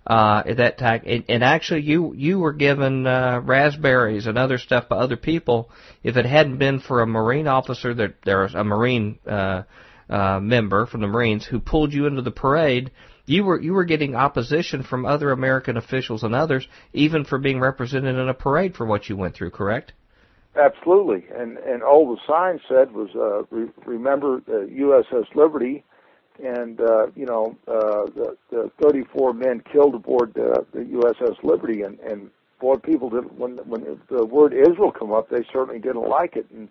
[0.06, 4.56] Uh, at that time, and, and actually, you you were given uh, raspberries and other
[4.56, 5.68] stuff by other people.
[6.02, 9.64] If it hadn't been for a Marine officer, that there was a Marine uh,
[10.08, 12.90] uh, member from the Marines who pulled you into the parade,
[13.26, 17.60] you were you were getting opposition from other American officials and others, even for being
[17.60, 19.50] represented in a parade for what you went through.
[19.50, 19.92] Correct?
[20.56, 25.84] Absolutely, and and all the sign said was uh, re- remember uh, USS Liberty,
[26.42, 31.82] and uh, you know uh, the, the 34 men killed aboard uh, the USS Liberty,
[31.82, 32.30] and and
[32.60, 36.46] boy, people did when when the word Israel come up, they certainly didn't like it,
[36.50, 36.68] and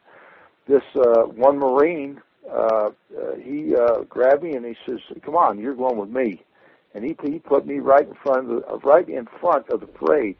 [0.67, 5.59] this uh, one Marine uh, uh, he uh, grabbed me and he says, "Come on,
[5.59, 6.43] you're going with me."
[6.93, 9.81] And he he put me right in front of the, uh, right in front of
[9.81, 10.37] the parade.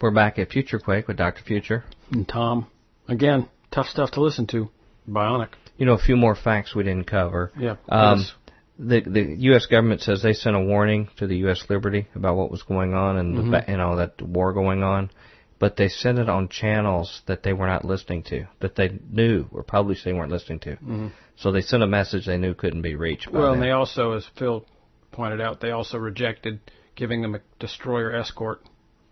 [0.00, 1.42] We're back at Future Quake with Dr.
[1.42, 2.66] Future and Tom.
[3.08, 4.68] Again, tough stuff to listen to.
[5.08, 5.50] Bionic.
[5.78, 7.52] You know, a few more facts we didn't cover.
[7.58, 7.76] Yeah.
[7.88, 8.32] Um, yes.
[8.78, 9.66] The the U.S.
[9.66, 11.64] government says they sent a warning to the U.S.
[11.70, 13.50] Liberty about what was going on and mm-hmm.
[13.52, 15.10] the, you know that war going on
[15.58, 19.46] but they sent it on channels that they were not listening to, that they knew
[19.52, 20.72] or published they weren't listening to.
[20.72, 21.08] Mm-hmm.
[21.36, 23.30] So they sent a message they knew couldn't be reached.
[23.30, 23.54] well, them.
[23.54, 24.66] and they also, as Phil
[25.12, 26.60] pointed out, they also rejected
[26.94, 28.62] giving them a destroyer escort.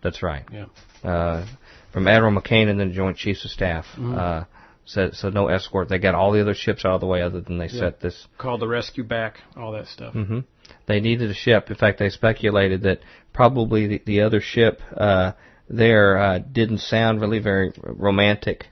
[0.03, 0.45] That's right.
[0.53, 0.67] Yeah.
[1.03, 1.47] Uh,
[1.93, 3.87] from Admiral McCain and the Joint Chiefs of Staff.
[3.97, 4.15] Mm-hmm.
[4.15, 4.45] Uh,
[4.87, 5.89] said so no escort.
[5.89, 7.81] They got all the other ships out of the way, other than they yeah.
[7.81, 8.27] set this.
[8.39, 10.15] Called the rescue back, all that stuff.
[10.15, 10.41] Mm-hmm.
[10.87, 11.71] They needed a ship.
[11.71, 13.01] In fact, they speculated that
[13.33, 15.33] probably the, the other ship uh,
[15.69, 18.67] there uh, didn't sound really very romantic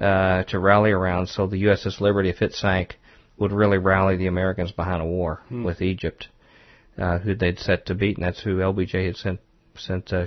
[0.00, 1.28] uh, to rally around.
[1.28, 2.96] So the USS Liberty, if it sank,
[3.38, 5.64] would really rally the Americans behind a war hmm.
[5.64, 6.28] with Egypt,
[6.98, 9.40] uh, who they'd set to beat, and that's who LBJ had sent
[9.74, 10.26] sent uh,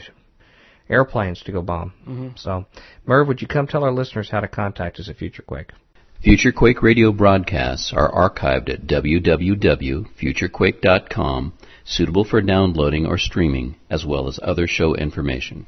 [0.89, 1.93] airplanes to go bomb.
[2.07, 2.29] Mm-hmm.
[2.35, 2.65] So,
[3.05, 5.71] Merv, would you come tell our listeners how to contact us at FutureQuake?
[6.23, 11.53] FutureQuake radio broadcasts are archived at www.futurequake.com,
[11.83, 15.67] suitable for downloading or streaming, as well as other show information.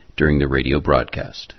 [0.21, 1.55] during the radio broadcast.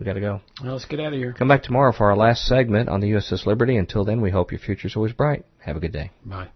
[0.00, 0.40] We got to go.
[0.64, 1.34] Well, let's get out of here.
[1.34, 3.76] Come back tomorrow for our last segment on the USS Liberty.
[3.76, 5.44] Until then, we hope your future's always bright.
[5.58, 6.10] Have a good day.
[6.24, 6.48] Bye.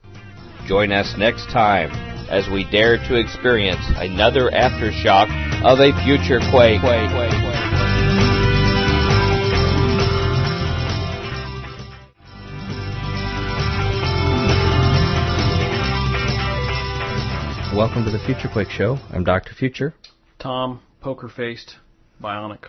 [0.67, 1.91] Join us next time
[2.31, 5.29] as we dare to experience another aftershock
[5.63, 6.81] of a future quake.
[6.81, 7.53] quake, quake, quake.
[17.77, 18.97] Welcome to the Future Quake Show.
[19.11, 19.53] I'm Dr.
[19.53, 19.93] Future.
[20.39, 21.77] Tom, poker faced,
[22.23, 22.65] bionic.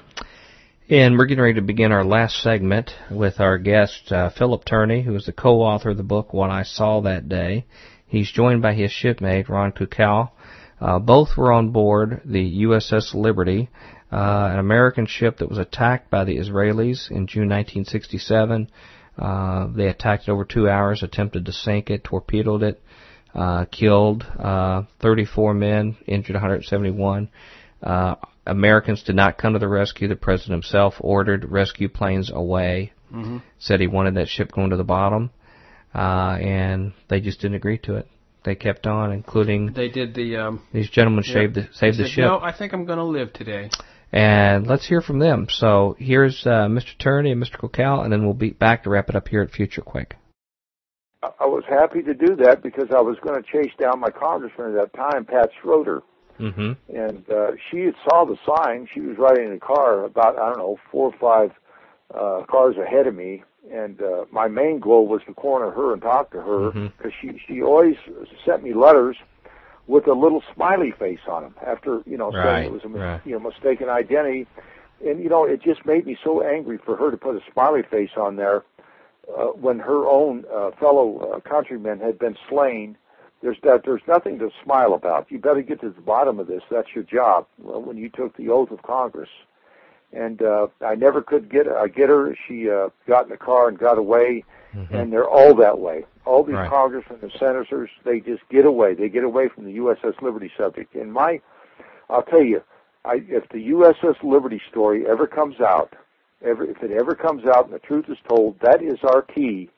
[0.89, 5.01] And we're getting ready to begin our last segment with our guest, uh, Phillip Tourney,
[5.01, 7.65] who is the co-author of the book What I Saw That Day.
[8.07, 10.31] He's joined by his shipmate, Ron Kukal.
[10.79, 13.69] Uh, both were on board the USS Liberty,
[14.11, 18.69] uh, an American ship that was attacked by the Israelis in June 1967.
[19.17, 22.81] Uh, they attacked it over two hours, attempted to sink it, torpedoed it,
[23.35, 27.29] uh, killed uh, 34 men, injured 171.
[27.81, 30.07] Uh, Americans did not come to the rescue.
[30.07, 32.93] The president himself ordered rescue planes away.
[33.13, 33.37] Mm-hmm.
[33.59, 35.29] Said he wanted that ship going to the bottom,
[35.95, 38.07] uh, and they just didn't agree to it.
[38.43, 40.37] They kept on, including They did the.
[40.37, 41.33] Um, these gentlemen yeah.
[41.33, 42.25] saved the, saved the said, ship.
[42.25, 43.69] No, I think I'm going to live today.
[44.11, 45.47] And let's hear from them.
[45.49, 46.97] So here's uh, Mr.
[46.97, 47.59] Tourney and Mr.
[47.59, 50.15] Kukal, and then we'll be back to wrap it up here at Future Quake.
[51.21, 54.09] I I was happy to do that because I was going to chase down my
[54.09, 56.03] congressman at that time, Pat Schroeder.
[56.39, 56.95] Mm-hmm.
[56.95, 58.87] and uh, she saw the sign.
[58.93, 61.51] She was riding in a car about I don't know four or five
[62.13, 66.01] uh, cars ahead of me, and uh, my main goal was to corner her and
[66.01, 67.95] talk to her because she she always
[68.45, 69.17] sent me letters
[69.87, 72.89] with a little smiley face on them after you know saying Right, it was a
[72.89, 73.21] right.
[73.25, 74.45] you know mistaken identity,
[75.05, 77.81] and you know it just made me so angry for her to put a smiley
[77.89, 78.63] face on there
[79.37, 82.97] uh, when her own uh, fellow uh, countrymen had been slain
[83.41, 85.31] there's that there's nothing to smile about.
[85.31, 86.63] You better get to the bottom of this.
[86.71, 87.45] That's your job.
[87.59, 89.29] Well, when you took the oath of Congress,
[90.13, 92.35] and uh, I never could get I get her.
[92.47, 94.43] She uh, got in the car and got away,
[94.91, 96.05] and they're all that way.
[96.25, 96.69] All these Right.
[96.69, 98.93] congressmen and senators, they just get away.
[98.95, 100.95] They get away from the USS Liberty subject.
[100.95, 101.39] And my,
[102.09, 102.61] I'll tell you,
[103.05, 105.93] I, if the USS Liberty story ever comes out,
[106.43, 109.69] ever if it ever comes out and the truth is told, that is our key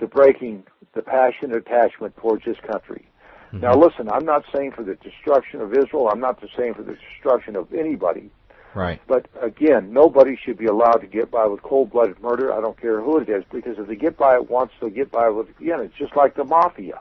[0.00, 0.64] to breaking
[0.94, 3.06] the passion attachment towards this country.
[3.50, 6.10] Now, listen, I'm not saying for the destruction of Israel.
[6.12, 8.30] I'm not saying for the destruction of anybody.
[8.74, 9.00] Right.
[9.08, 12.52] But again, nobody should be allowed to get by with cold-blooded murder.
[12.52, 15.10] I don't care who it is, because if they get by it once, they'll get
[15.10, 15.80] by with it again.
[15.80, 17.00] It's just like the mafia.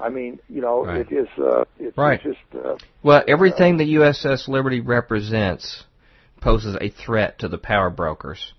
[0.00, 1.00] I mean, you know, Right.
[1.00, 1.28] it is.
[1.38, 2.20] Uh, it's, Right.
[2.24, 2.64] it's just.
[2.66, 5.84] Uh, Well, everything the USS Liberty represents
[6.40, 8.54] poses a threat to the power brokers.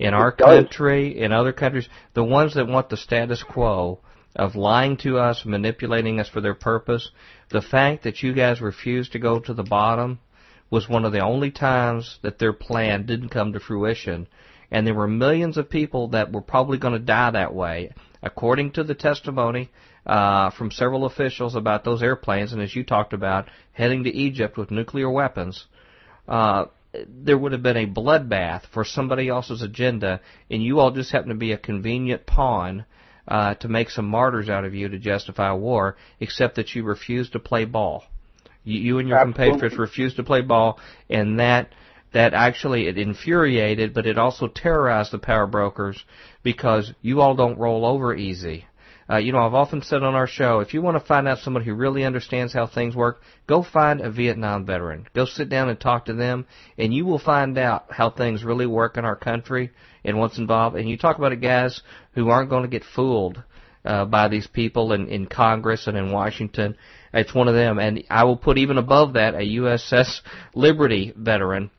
[0.00, 4.00] In our country, in other countries, the ones that want the status quo
[4.34, 7.10] of lying to us, manipulating us for their purpose,
[7.50, 10.18] the fact that you guys refused to go to the bottom
[10.70, 14.26] was one of the only times that their plan didn't come to fruition.
[14.70, 17.92] And there were millions of people that were probably going to die that way.
[18.22, 19.68] According to the testimony
[20.06, 24.56] uh, from several officials about those airplanes, and as you talked about, heading to Egypt
[24.56, 25.66] with nuclear weapons,
[26.26, 26.64] uh,
[27.08, 31.28] there would have been a bloodbath for somebody else's agenda, and you all just happen
[31.28, 32.84] to be a convenient pawn
[33.28, 37.30] uh, to make some martyrs out of you to justify war, except that you refuse
[37.30, 38.04] to play ball.
[38.64, 39.50] You, you and your Absolutely.
[39.50, 41.70] compatriots refused to play ball, and that
[42.12, 46.04] that actually it infuriated, but it also terrorized the power brokers
[46.42, 48.66] because you all don't roll over easy.
[49.10, 51.38] Uh, you know, I've often said on our show, if you want to find out
[51.38, 55.08] somebody who really understands how things work, go find a Vietnam veteran.
[55.14, 56.46] Go sit down and talk to them,
[56.78, 59.70] and you will find out how things really work in our country
[60.04, 60.76] and what's involved.
[60.76, 61.82] And you talk about it, guys
[62.12, 63.42] who aren't going to get fooled
[63.84, 66.76] uh, by these people in, in Congress and in Washington.
[67.12, 70.20] It's one of them, and I will put even above that a USS
[70.54, 71.70] Liberty veteran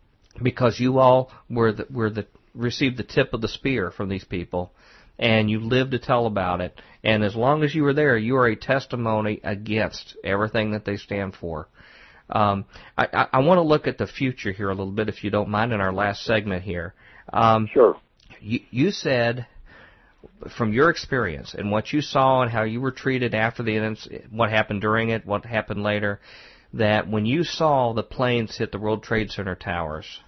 [0.43, 4.25] because you all were the, were the received the tip of the spear from these
[4.25, 4.73] people,
[5.21, 6.81] and you live to tell about it.
[7.03, 10.97] And as long as you were there, you are a testimony against everything that they
[10.97, 11.69] stand for.
[12.29, 12.65] Um,
[12.97, 15.29] I, I, I want to look at the future here a little bit, if you
[15.29, 16.93] don't mind, in our last segment here.
[17.31, 17.97] Um, sure.
[18.41, 19.45] you, you said
[20.57, 24.31] from your experience and what you saw and how you were treated after the incident,
[24.31, 26.19] what happened during it, what happened later,
[26.73, 30.19] that when you saw the planes hit the World Trade Center towers,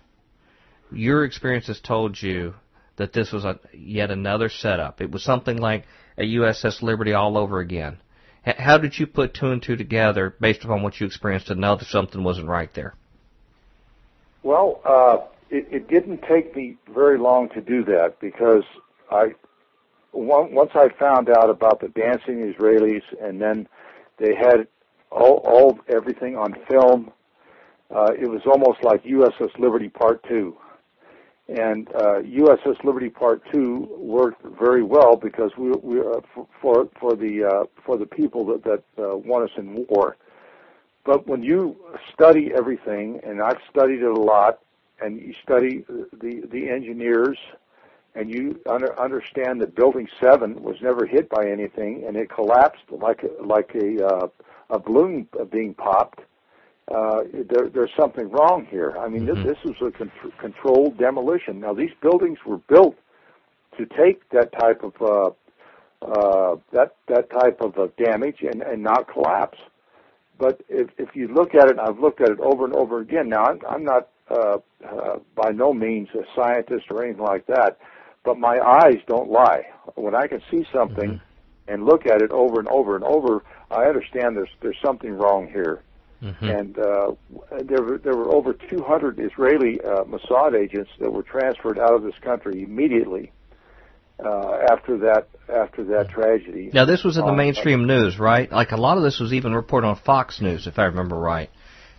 [0.91, 2.53] your experiences told you
[2.97, 5.01] that this was a, yet another setup.
[5.01, 5.85] It was something like
[6.17, 7.97] a USS Liberty all over again.
[8.45, 11.55] H- How did you put two and two together based upon what you experienced to
[11.55, 12.93] know that something wasn't right there?
[14.43, 15.17] Well, uh,
[15.49, 18.63] it, it didn't take me very long to do that because
[19.09, 19.33] I
[20.11, 23.67] once I found out about the dancing Israelis, and then
[24.19, 24.67] they had
[25.11, 27.11] all, all everything on film.
[27.89, 30.55] Uh, it was almost like USS Liberty Part Two,
[31.47, 36.21] and uh, USS Liberty Part Two worked very well because we, we uh,
[36.61, 40.17] for for the uh, for the people that that uh, want us in war.
[41.05, 41.75] But when you
[42.13, 44.59] study everything, and I've studied it a lot,
[45.01, 47.37] and you study the the engineers
[48.15, 52.83] and you under, understand that Building Seven was never hit by anything, and it collapsed
[52.89, 54.27] like like a uh,
[54.69, 56.19] a balloon being popped.
[56.91, 58.95] Uh, there, there's something wrong here.
[58.99, 59.47] I mean, mm-hmm.
[59.47, 61.59] this, this was a con- controlled demolition.
[61.59, 62.95] Now, these buildings were built
[63.77, 65.31] to take that type of uh,
[66.05, 69.57] uh, that that type of uh, damage and, and not collapse.
[70.37, 73.29] But if, if you look at it, I've looked at it over and over again.
[73.29, 77.77] Now, I'm, I'm not uh, uh, by no means a scientist or anything like that,
[78.25, 79.63] but my eyes don't lie.
[79.95, 81.73] When I can see something mm-hmm.
[81.73, 85.47] and look at it over and over and over, I understand there's there's something wrong
[85.47, 85.81] here.
[86.23, 86.45] Mm-hmm.
[86.45, 87.11] And uh,
[87.63, 92.03] there were there were over 200 Israeli uh, Mossad agents that were transferred out of
[92.03, 93.33] this country immediately
[94.23, 96.69] uh, after that after that tragedy.
[96.73, 98.49] Now this was in the uh, mainstream news, right?
[98.49, 101.49] Like a lot of this was even reported on Fox News, if I remember right.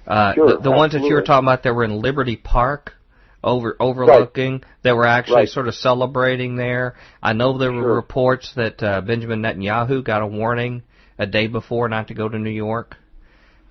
[0.06, 2.94] Uh, sure, the, the ones that you were talking about that were in Liberty Park
[3.42, 4.64] over overlooking right.
[4.82, 5.48] that were actually right.
[5.48, 6.94] sort of celebrating there.
[7.22, 7.82] I know there sure.
[7.82, 10.82] were reports that uh, Benjamin Netanyahu got a warning
[11.18, 12.96] a day before not to go to New York.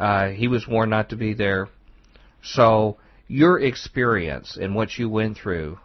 [0.04, 1.70] Uh, he was warned not to be there.
[2.42, 2.98] So
[3.30, 5.80] your experience and what you went through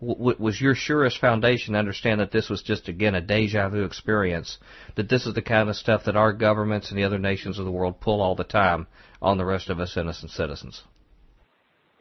[0.00, 3.82] w- was your surest foundation to understand that this was just again a deja vu
[3.82, 4.58] experience.
[4.94, 7.64] That this is the kind of stuff that our governments and the other nations of
[7.64, 8.86] the world pull all the time
[9.20, 10.84] on the rest of us innocent citizens.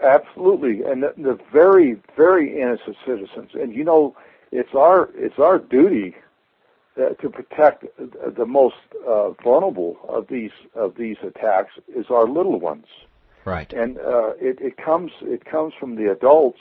[0.03, 3.49] Absolutely, and the, the very, very innocent citizens.
[3.55, 4.15] And you know,
[4.51, 6.13] it's our it's our duty
[6.95, 7.85] to protect
[8.35, 8.75] the most
[9.07, 12.85] uh, vulnerable of these of these attacks is our little ones.
[13.43, 13.71] Right.
[13.73, 16.59] And uh, it, it comes it comes from the adults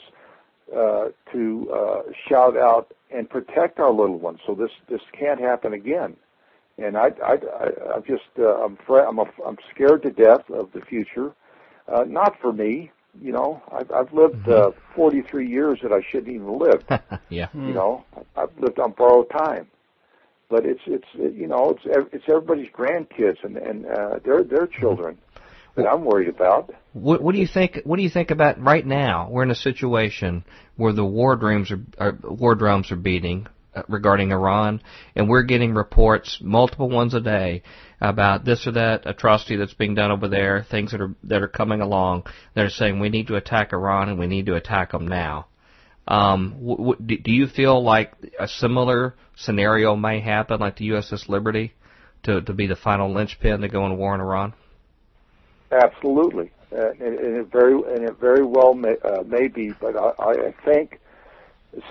[0.75, 5.73] uh, to uh, shout out and protect our little ones, so this this can't happen
[5.73, 6.17] again.
[6.77, 10.49] And I I, I I'm just uh, I'm fr- I'm a, I'm scared to death
[10.49, 11.33] of the future.
[11.87, 12.91] Uh, not for me,
[13.21, 16.83] you know, I've, I've lived uh, 43 years that I shouldn't even live.
[17.29, 17.47] yeah.
[17.53, 18.05] You know,
[18.35, 19.67] I've lived on borrowed time.
[20.49, 25.17] But it's it's you know it's it's everybody's grandkids and and uh, their their children
[25.75, 26.73] that I'm worried about.
[26.93, 27.79] What, what do you think?
[27.83, 29.29] What do you think about right now?
[29.29, 30.45] We're in a situation
[30.77, 34.81] where the war drums are, are war drums are beating uh, regarding Iran,
[35.15, 37.63] and we're getting reports, multiple ones a day,
[37.99, 41.47] about this or that atrocity that's being done over there, things that are that are
[41.47, 42.23] coming along.
[42.53, 45.47] They're saying we need to attack Iran and we need to attack them now.
[46.07, 51.27] Um, w- w- do you feel like a similar scenario may happen, like the USS
[51.27, 51.73] Liberty,
[52.23, 54.53] to to be the final linchpin to go in war in Iran?
[55.71, 59.71] Absolutely, uh, and, and it very and it very well may, uh, may be.
[59.71, 60.99] But I, I think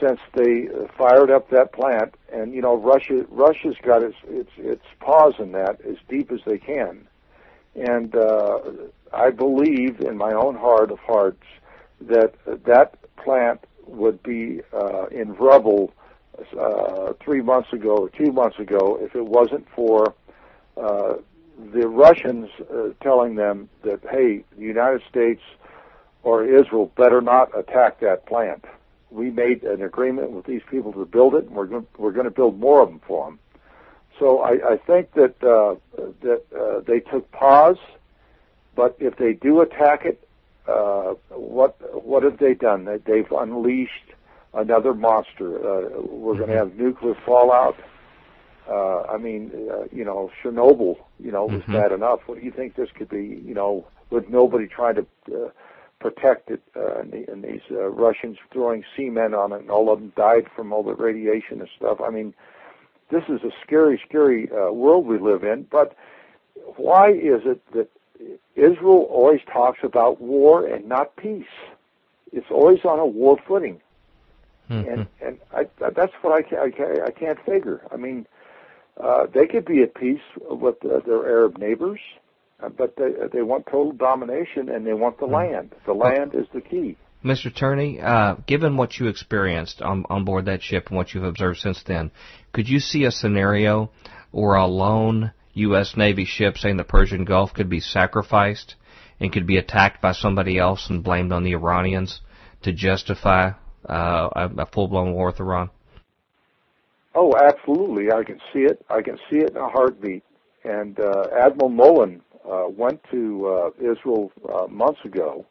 [0.00, 4.84] since they fired up that plant, and you know Russia Russia's got its its its
[5.00, 7.08] paws in that as deep as they can,
[7.74, 8.60] and uh,
[9.12, 11.42] I believe in my own heart of hearts
[12.00, 12.34] that
[12.64, 15.92] that plant would be uh, in rubble
[16.58, 20.14] uh, three months ago or two months ago if it wasn't for
[20.76, 21.14] uh,
[21.72, 25.42] the Russians uh, telling them that hey, the United States
[26.22, 28.64] or Israel better not attack that plant
[29.14, 32.24] we made an agreement with these people to build it, and we're going, we're going
[32.24, 33.38] to build more of them for them.
[34.18, 35.76] So I, I think that uh,
[36.22, 37.78] that uh, they took pause,
[38.74, 40.23] but if they do attack it,
[40.68, 42.84] uh, what what have they done?
[42.84, 44.12] That they've unleashed
[44.54, 45.56] another monster.
[45.58, 47.76] Uh, we're going to have nuclear fallout.
[48.68, 51.72] Uh, I mean, uh, you know, Chernobyl, you know, was mm-hmm.
[51.74, 52.20] bad enough.
[52.26, 53.42] What do you think this could be?
[53.44, 55.50] You know, with nobody trying to uh,
[56.00, 59.92] protect it, uh, and, the, and these uh, Russians throwing cement on it, and all
[59.92, 61.98] of them died from all the radiation and stuff.
[62.00, 62.32] I mean,
[63.10, 65.66] this is a scary, scary uh, world we live in.
[65.70, 65.94] But
[66.76, 67.88] why is it that
[68.54, 71.44] Israel always talks about war and not peace?
[72.32, 73.80] It's always on a war footing,
[74.70, 74.88] mm-hmm.
[74.88, 77.82] and and I, that's what I can't, I can't, I can't figure.
[77.92, 78.26] I mean,
[79.00, 82.00] uh, they could be at peace with uh, their Arab neighbors.
[82.62, 85.34] Uh, but they they want total domination and they want the hmm.
[85.34, 85.74] land.
[85.86, 86.96] The land is the key.
[87.24, 87.54] Mr.
[87.54, 91.58] Tourney, uh, given what you experienced on on board that ship and what you've observed
[91.58, 92.10] since then,
[92.52, 93.90] could you see a scenario
[94.30, 95.96] where a lone U.S.
[95.96, 98.74] Navy ship, say in the Persian Gulf, could be sacrificed
[99.20, 102.20] and could be attacked by somebody else and blamed on the Iranians
[102.62, 103.52] to justify
[103.88, 105.70] uh, a, full-blown war with Iran?
[107.14, 108.10] Oh, absolutely.
[108.10, 108.84] I can see it.
[108.90, 110.24] I can see it in a heartbeat.
[110.64, 115.46] And uh, Admiral Mullen uh, went to uh, Israel uh, months ago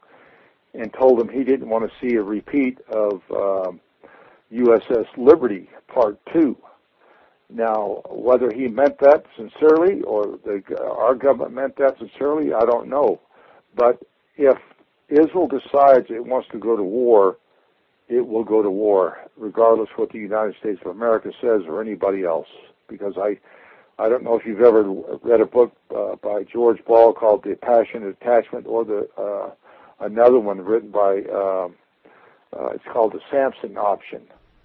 [0.74, 3.22] and told him he didn't want to see a repeat of
[4.52, 6.58] USS Liberty Part Two.
[7.54, 12.90] Now, whether he meant that sincerely or the, our government meant that sincerely, I don't
[12.90, 13.22] know.
[13.76, 14.02] But
[14.38, 14.58] if
[15.10, 17.38] Israel decides it wants to go to war,
[18.10, 22.24] it will go to war, regardless what the United States of America says or anybody
[22.24, 22.48] else.
[22.90, 23.40] Because I,
[24.00, 24.84] I don't know if you've ever
[25.22, 29.52] read a book uh, by George Ball called The Passionate Attachment, or the uh,
[30.00, 31.70] another one written by, uh,
[32.52, 34.22] uh, it's called The Samson Option.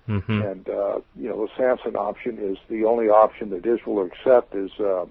[0.08, 0.42] Mm-hmm.
[0.42, 4.54] And uh, you know, the Samson option is the only option that Israel will accept.
[4.54, 5.04] Is uh,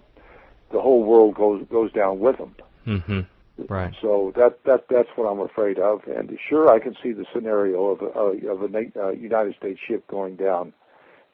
[0.72, 2.56] the whole world goes goes down with them.
[2.88, 3.22] Mm-hmm.
[3.69, 3.94] Right.
[4.02, 6.02] So that that that's what I'm afraid of.
[6.07, 10.07] And sure, I can see the scenario of a, of a uh, United States ship
[10.07, 10.74] going down.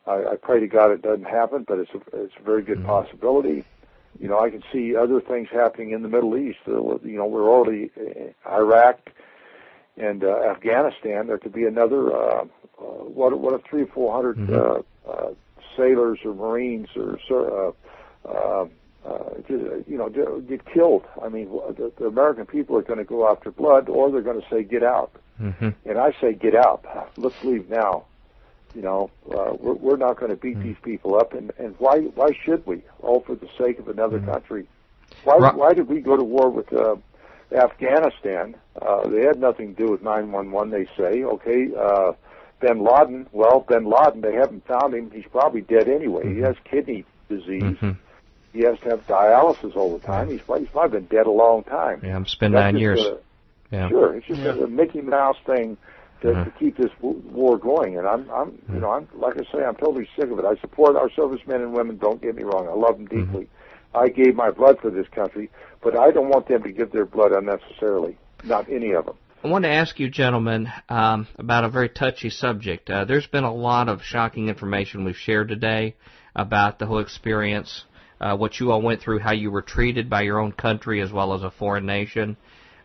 [0.06, 2.80] I, I pray to God it doesn't happen, but it's a it's a very good
[2.80, 2.88] mm-hmm.
[2.88, 3.66] possibility.
[4.20, 6.60] You know, I can see other things happening in the Middle East.
[6.68, 9.10] Uh, you know, we're already uh, Iraq
[9.98, 11.28] and uh, Afghanistan.
[11.28, 12.16] There could be another.
[12.16, 12.46] Uh,
[12.80, 15.10] uh, what what if three or four hundred mm-hmm.
[15.10, 15.34] uh, uh,
[15.78, 18.66] sailors or Marines or uh, uh,
[19.06, 19.30] uh,
[19.88, 21.06] you know get killed?
[21.24, 24.42] I mean, the, the American people are going to go after blood, or they're going
[24.42, 25.12] to say get out.
[25.42, 25.70] Mm-hmm.
[25.86, 26.86] And I say get out.
[27.18, 28.06] Let's leave now.
[28.76, 30.70] You know, uh, we're, we're not going to beat mm-hmm.
[30.70, 32.82] these people up, and and why why should we?
[33.02, 34.32] All for the sake of another mm-hmm.
[34.32, 34.68] country.
[35.24, 35.56] Why right.
[35.56, 36.74] why did we go to war with?
[36.74, 36.96] Uh,
[37.54, 41.24] Afghanistan, uh, they had nothing to do with 911, they say.
[41.24, 42.14] Okay, uh,
[42.60, 45.12] bin Laden, well, bin Laden, they haven't found him.
[45.12, 46.24] He's probably dead anyway.
[46.24, 46.36] Mm-hmm.
[46.36, 47.64] He has kidney disease.
[47.64, 47.92] Mm-hmm.
[48.54, 50.30] He has to have dialysis all the time.
[50.30, 52.02] He's, he's probably been dead a long time.
[52.04, 53.02] Yeah, it's been That's nine years.
[53.02, 53.18] A,
[53.72, 53.90] yeah.
[53.90, 54.52] Sure, it's just yeah.
[54.52, 55.78] a Mickey Mouse thing
[56.22, 56.44] to, uh-huh.
[56.46, 57.98] to keep this war going.
[57.98, 60.46] And I'm, I'm, you know, I'm like I say, I'm totally sick of it.
[60.46, 61.98] I support our servicemen and women.
[61.98, 62.68] Don't get me wrong.
[62.68, 63.26] I love them mm-hmm.
[63.26, 63.44] deeply.
[63.46, 63.63] Mm-hmm.
[63.96, 65.50] I gave my blood for this country,
[65.82, 68.18] but I don't want them to give their blood unnecessarily.
[68.44, 69.16] Not any of them.
[69.44, 72.90] I want to ask you, gentlemen, um, about a very touchy subject.
[72.90, 75.96] Uh, there's been a lot of shocking information we've shared today
[76.34, 77.84] about the whole experience,
[78.22, 81.12] uh, what you all went through, how you were treated by your own country as
[81.12, 82.38] well as a foreign nation,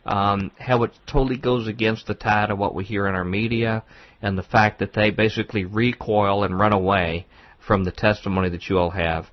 [0.05, 3.83] um, how it totally goes against the tide of what we hear in our media,
[4.21, 7.25] and the fact that they basically recoil and run away
[7.65, 9.27] from the testimony that you all have.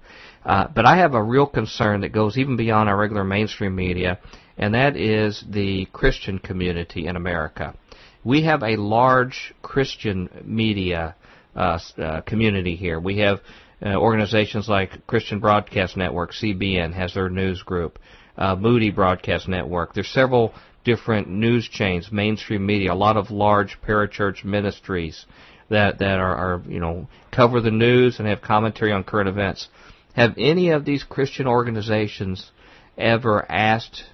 [0.46, 4.20] Uh, but I have a real concern that goes even beyond our regular mainstream media,
[4.56, 7.74] and that is the Christian community in America.
[8.22, 11.16] We have a large Christian media
[11.56, 13.00] uh, uh, community here.
[13.00, 13.40] We have
[13.84, 17.98] uh, organizations like Christian Broadcast Network, CBN, has their news group.
[18.38, 19.94] Uh, Moody Broadcast Network.
[19.94, 20.54] There's several
[20.84, 25.26] different news chains, mainstream media, a lot of large parachurch ministries
[25.70, 29.68] that that are, are you know cover the news and have commentary on current events.
[30.16, 32.50] Have any of these Christian organizations
[32.96, 34.04] ever asked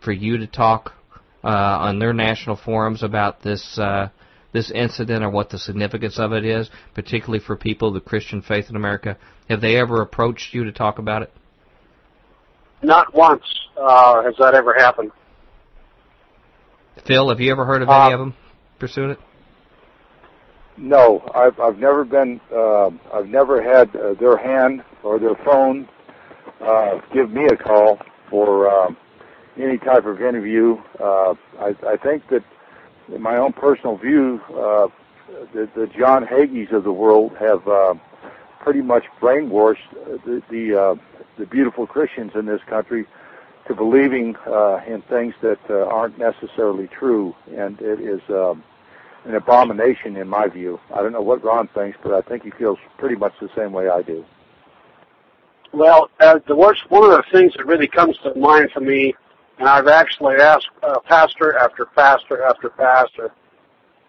[0.00, 0.92] for you to talk
[1.42, 4.08] uh, on their national forums about this uh,
[4.52, 8.40] this incident or what the significance of it is, particularly for people of the Christian
[8.40, 9.18] faith in America?
[9.48, 11.32] Have they ever approached you to talk about it?
[12.80, 13.42] Not once
[13.76, 15.10] uh, has that ever happened.
[17.04, 18.34] Phil, have you ever heard of any uh, of them
[18.78, 19.18] pursuing it?
[20.76, 22.40] No, I've I've never been.
[22.54, 25.88] Uh, I've never had uh, their hand or their phone
[26.60, 27.98] uh, give me a call
[28.30, 28.68] for.
[28.68, 28.94] Uh,
[29.60, 30.76] any type of interview.
[31.00, 32.44] Uh, I, I think that,
[33.12, 34.88] in my own personal view, uh,
[35.52, 37.94] the, the John Hagees of the world have uh,
[38.60, 39.90] pretty much brainwashed
[40.24, 40.94] the the, uh,
[41.38, 43.06] the beautiful Christians in this country
[43.66, 48.62] to believing uh, in things that uh, aren't necessarily true, and it is um,
[49.24, 50.80] an abomination in my view.
[50.94, 53.72] I don't know what Ron thinks, but I think he feels pretty much the same
[53.72, 54.24] way I do.
[55.72, 59.14] Well, uh, the worst one of the things that really comes to mind for me
[59.58, 63.32] and I've actually asked uh, pastor after pastor after pastor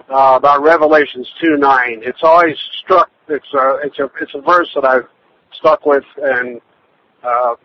[0.10, 2.02] uh, about Revelations two nine.
[2.04, 3.10] It's always struck.
[3.28, 5.08] It's a it's a it's a verse that I've
[5.54, 6.62] stuck with, and
[7.24, 7.56] uh,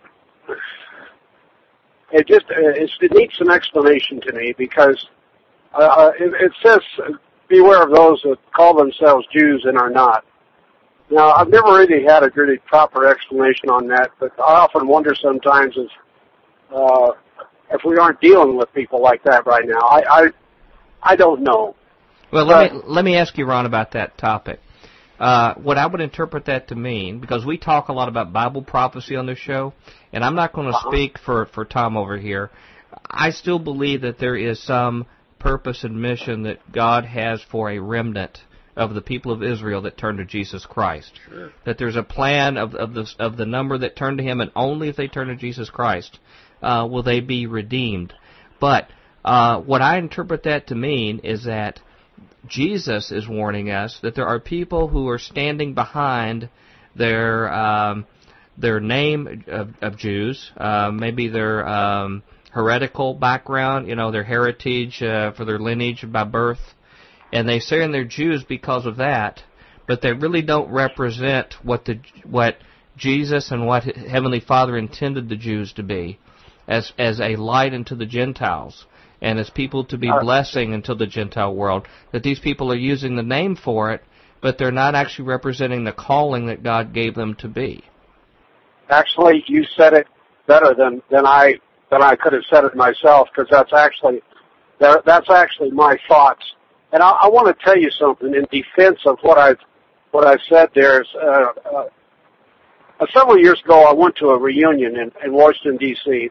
[2.13, 5.07] it just it, it needs some explanation to me because
[5.75, 6.81] uh, it, it says,
[7.49, 10.25] "Beware of those that call themselves Jews and are not."
[11.11, 15.15] Now, I've never really had a really proper explanation on that, but I often wonder
[15.15, 15.91] sometimes if
[16.75, 17.13] uh,
[17.71, 19.81] if we aren't dealing with people like that right now.
[19.81, 20.27] I I,
[21.03, 21.75] I don't know.
[22.33, 24.61] Well, let but, me let me ask you, Ron, about that topic.
[25.19, 28.63] Uh, what I would interpret that to mean, because we talk a lot about Bible
[28.63, 29.73] prophecy on this show,
[30.13, 30.91] and I'm not going to uh-huh.
[30.91, 32.51] speak for for Tom over here.
[33.09, 35.07] I still believe that there is some
[35.39, 38.41] purpose and mission that God has for a remnant
[38.77, 41.13] of the people of Israel that turn to Jesus Christ.
[41.29, 41.53] Sure.
[41.65, 44.51] That there's a plan of, of the of the number that turn to Him, and
[44.57, 46.19] only if they turn to Jesus Christ
[46.63, 48.13] uh, will they be redeemed.
[48.61, 48.89] But
[49.25, 51.81] uh, what I interpret that to mean is that
[52.47, 56.49] Jesus is warning us that there are people who are standing behind
[56.95, 58.07] their um,
[58.57, 62.23] their name of, of Jews, uh, maybe their um,
[62.53, 66.61] heretical background, you know, their heritage uh, for their lineage by birth,
[67.35, 69.43] and they say they're Jews because of that,
[69.89, 72.57] but they really don't represent what the what
[72.97, 76.21] Jesus and what Heavenly Father intended the Jews to be,
[76.69, 78.87] as as a light unto the Gentiles
[79.21, 81.89] and as people to be Uh, blessing unto the Gentile world.
[82.13, 84.05] That these people are using the name for it,
[84.41, 87.83] but they're not actually representing the calling that God gave them to be.
[88.91, 90.07] Actually, you said it
[90.47, 91.55] better than than I
[91.91, 94.23] than I could have said it myself because that's actually
[94.79, 96.54] that, that's actually my thoughts.
[96.95, 99.59] And I, I want to tell you something in defense of what I've
[100.13, 100.69] what I've said.
[100.75, 101.89] There's uh, uh,
[103.01, 106.31] uh, several years ago, I went to a reunion in, in Washington D.C.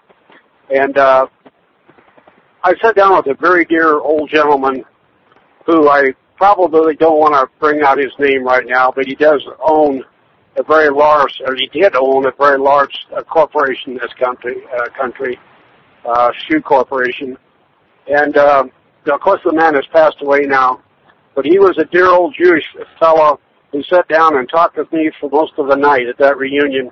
[0.73, 1.27] and uh,
[2.63, 4.85] I sat down with a very dear old gentleman
[5.65, 9.45] who I probably don't want to bring out his name right now, but he does
[9.61, 10.03] own
[10.55, 14.55] a very large, or he did own a very large uh, corporation in this country,
[14.73, 15.37] uh, country,
[16.05, 17.37] uh, shoe corporation.
[18.07, 18.63] And, uh,
[19.07, 20.81] of course the man has passed away now,
[21.35, 22.65] but he was a dear old Jewish
[22.99, 23.39] fellow
[23.71, 26.91] who sat down and talked with me for most of the night at that reunion,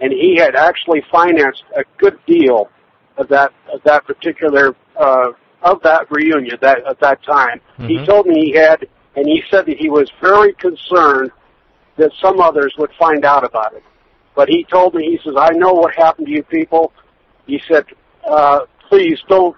[0.00, 2.70] and he had actually financed a good deal
[3.16, 5.32] of that, of that particular, uh,
[5.62, 7.60] of that reunion that, at that time.
[7.78, 8.06] He Mhm.
[8.06, 11.32] told me he had, and he said that he was very concerned
[11.96, 13.82] that some others would find out about it.
[14.34, 16.92] But he told me, he says, I know what happened to you people.
[17.46, 17.84] He said,
[18.24, 19.56] uh, please don't,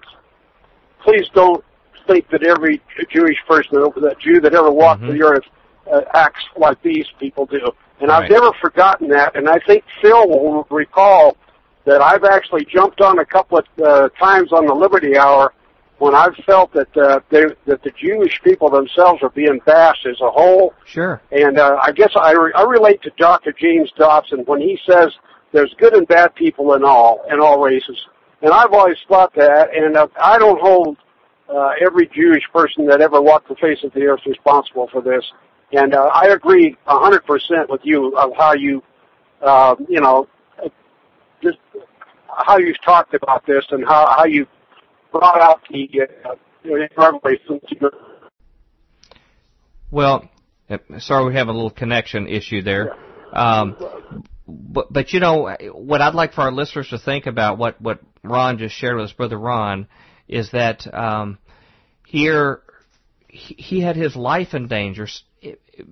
[1.05, 1.63] please don't
[2.07, 5.13] think that every Jewish person, that Jew that ever walked Mhm.
[5.13, 5.45] the earth
[5.91, 7.71] uh, acts like these people do.
[7.99, 9.35] And I've never forgotten that.
[9.35, 11.37] And I think Phil will recall
[11.85, 15.53] that I've actually jumped on a couple of uh, times on the Liberty Hour
[15.99, 20.19] when I've felt that uh, they, that the Jewish people themselves are being bashed as
[20.21, 20.73] a whole.
[20.85, 21.21] Sure.
[21.31, 23.53] And uh, I guess I, re- I relate to Dr.
[23.53, 25.09] James Dobson when he says
[25.51, 27.97] there's good and bad people in all in all races.
[28.41, 30.97] And I've always thought that, and uh, I don't hold
[31.49, 35.23] uh, every Jewish person that ever walked the face of the earth responsible for this.
[35.71, 38.83] And uh, I agree a hundred percent with you of how you,
[39.41, 40.27] uh, you know,
[41.41, 41.57] just
[42.27, 44.45] how you've talked about this and how how you
[45.11, 46.35] brought out the uh.
[49.91, 50.29] Well,
[50.69, 52.95] uh, sorry we have a little connection issue there.
[53.33, 53.75] Um,
[54.47, 57.99] but, but you know what I'd like for our listeners to think about what what
[58.23, 59.87] Ron just shared with us, brother Ron,
[60.27, 61.37] is that um,
[62.05, 62.61] here
[63.27, 65.07] he, had his life in danger.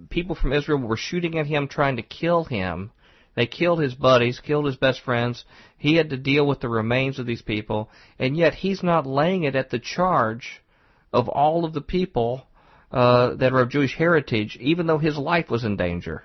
[0.10, 2.92] People from Israel were shooting at him, trying to kill him.
[3.36, 5.46] They killed his buddies, killed his best friends.
[5.78, 7.90] He had to deal with the remains of these people,
[8.20, 10.62] and yet he's not laying it at the charge
[11.12, 12.46] of all of the people
[12.92, 16.24] uh, that are of Jewish heritage, even though his life was in danger.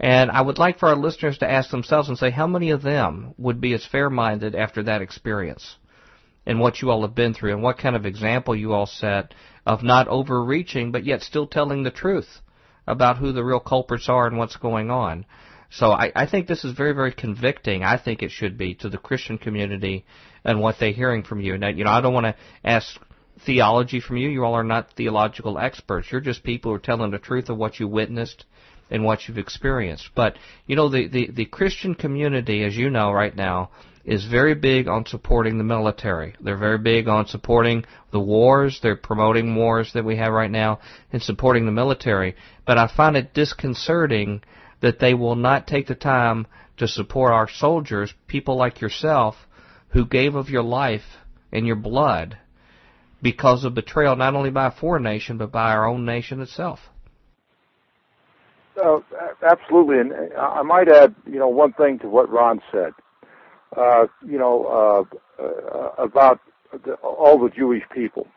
[0.00, 2.82] And I would like for our listeners to ask themselves and say, how many of
[2.82, 5.76] them would be as fair-minded after that experience?
[6.46, 9.34] And what you all have been through, and what kind of example you all set
[9.66, 12.40] of not overreaching, but yet still telling the truth
[12.86, 15.24] about who the real culprits are and what's going on.
[15.70, 17.82] So I, I think this is very, very convicting.
[17.82, 20.04] I think it should be to the Christian community
[20.44, 21.56] and what they're hearing from you.
[21.58, 22.96] Now, you know, I don't want to ask
[23.44, 24.28] theology from you.
[24.28, 26.08] You all are not theological experts.
[26.12, 28.44] You're just people who are telling the truth of what you witnessed
[28.90, 30.10] and what you've experienced.
[30.14, 33.70] But you know, the the, the Christian community, as you know, right now,
[34.04, 36.34] is very big on supporting the military.
[36.40, 38.80] They're very big on supporting the wars.
[38.82, 40.80] They're promoting wars that we have right now
[41.12, 42.36] and supporting the military.
[42.66, 44.42] But I find it disconcerting
[44.80, 49.36] that they will not take the time to support our soldiers, people like yourself,
[49.88, 51.18] who gave of your life
[51.52, 52.36] and your blood
[53.22, 56.80] because of betrayal not only by a foreign nation but by our own nation itself.
[58.76, 58.98] Uh,
[59.48, 62.92] absolutely, and I might add, you know, one thing to what Ron said.
[63.76, 65.06] Uh, you know,
[65.38, 66.40] uh, uh, about
[66.84, 68.28] the, all the Jewish people.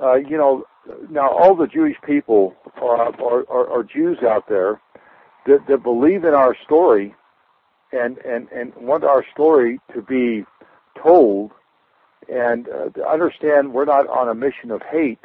[0.00, 0.64] Uh, you know,
[1.10, 4.80] now all the Jewish people are, are, are, Jews out there
[5.46, 7.14] that, that believe in our story
[7.92, 10.44] and, and, and want our story to be
[11.02, 11.50] told
[12.28, 15.18] and uh, to understand we're not on a mission of hate.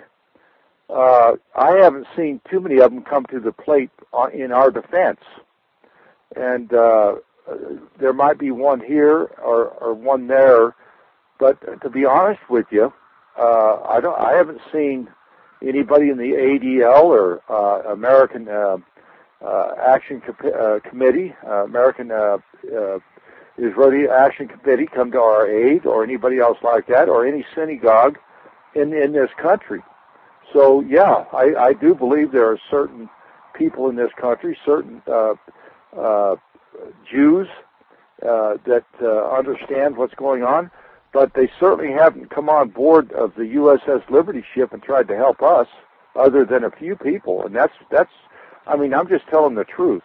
[0.89, 3.91] Uh, I haven't seen too many of them come to the plate
[4.33, 5.19] in our defense.
[6.35, 7.15] And uh,
[7.99, 10.75] there might be one here or, or one there,
[11.39, 12.93] but to be honest with you,
[13.39, 14.19] uh, I don't.
[14.19, 15.07] I haven't seen
[15.61, 18.77] anybody in the ADL or uh, American uh,
[19.45, 22.37] uh, Action Com- uh, Committee, uh, American uh,
[22.75, 22.99] uh,
[23.57, 28.17] Israeli Action Committee, come to our aid, or anybody else like that, or any synagogue
[28.75, 29.81] in in this country.
[30.53, 33.09] So yeah, I, I do believe there are certain
[33.53, 35.33] people in this country, certain uh,
[35.97, 36.35] uh,
[37.09, 37.47] Jews
[38.23, 40.71] uh, that uh, understand what's going on,
[41.13, 45.15] but they certainly haven't come on board of the USS Liberty ship and tried to
[45.15, 45.67] help us,
[46.15, 48.11] other than a few people, and that's that's.
[48.65, 50.03] I mean, I'm just telling the truth,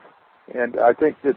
[0.54, 1.36] and I think that.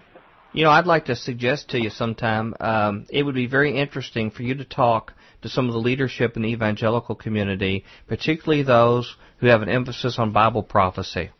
[0.53, 4.31] You know, I'd like to suggest to you sometime um, it would be very interesting
[4.31, 9.17] for you to talk to some of the leadership in the evangelical community, particularly those
[9.39, 11.31] who have an emphasis on Bible prophecy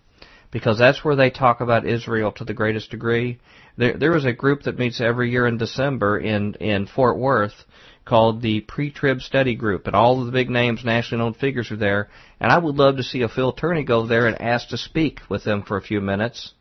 [0.56, 3.40] because that's where they talk about Israel to the greatest degree.
[3.77, 7.65] There, there was a group that meets every year in December in in Fort Worth
[8.06, 11.76] called the Pre-Trib Study Group, and all of the big names, nationally known figures are
[11.76, 12.10] there.
[12.39, 15.22] And I would love to see a Phil Tourney go there and ask to speak
[15.27, 16.53] with them for a few minutes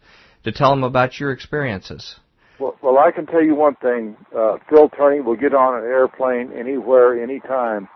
[0.44, 2.16] to tell them about your experiences.
[2.58, 4.16] Well, well I can tell you one thing.
[4.34, 7.88] Uh, Phil Tourney will get on an airplane anywhere, anytime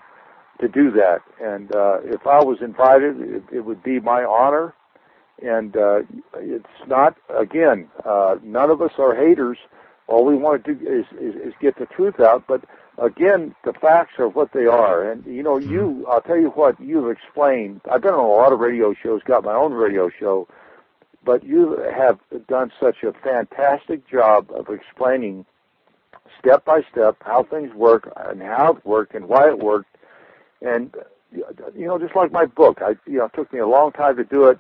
[0.61, 1.21] to do that.
[1.41, 4.75] And uh, if I was invited, it, it would be my honor
[5.43, 6.01] and uh,
[6.37, 7.89] it's not again.
[8.05, 9.59] Uh, none of us are haters.
[10.07, 12.45] All we want to do is, is, is get the truth out.
[12.47, 12.65] But
[12.97, 15.11] again, the facts are what they are.
[15.11, 15.81] And you know, you.
[15.81, 16.11] Mm-hmm.
[16.11, 17.81] I'll tell you what you've explained.
[17.91, 19.23] I've been on a lot of radio shows.
[19.25, 20.49] Got my own radio show.
[21.25, 25.45] But you have done such a fantastic job of explaining
[26.39, 29.97] step by step how things work and how it worked and why it worked.
[30.63, 30.95] And
[31.33, 34.17] you know, just like my book, I you know, it took me a long time
[34.17, 34.59] to do it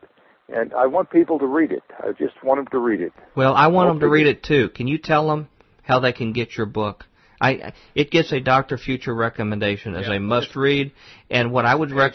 [0.48, 1.82] and I want people to read it.
[1.98, 3.12] I just want them to read it.
[3.34, 4.70] Well, I want them to read it too.
[4.70, 5.48] Can you tell them
[5.82, 7.04] how they can get your book?
[7.40, 10.92] I it gets a Doctor Future recommendation as yeah, a must read,
[11.30, 12.14] and what I would rec-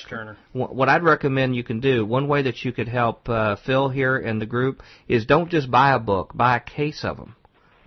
[0.51, 2.05] what I'd recommend you can do.
[2.05, 5.71] One way that you could help uh, Phil here and the group is don't just
[5.71, 7.35] buy a book, buy a case of them.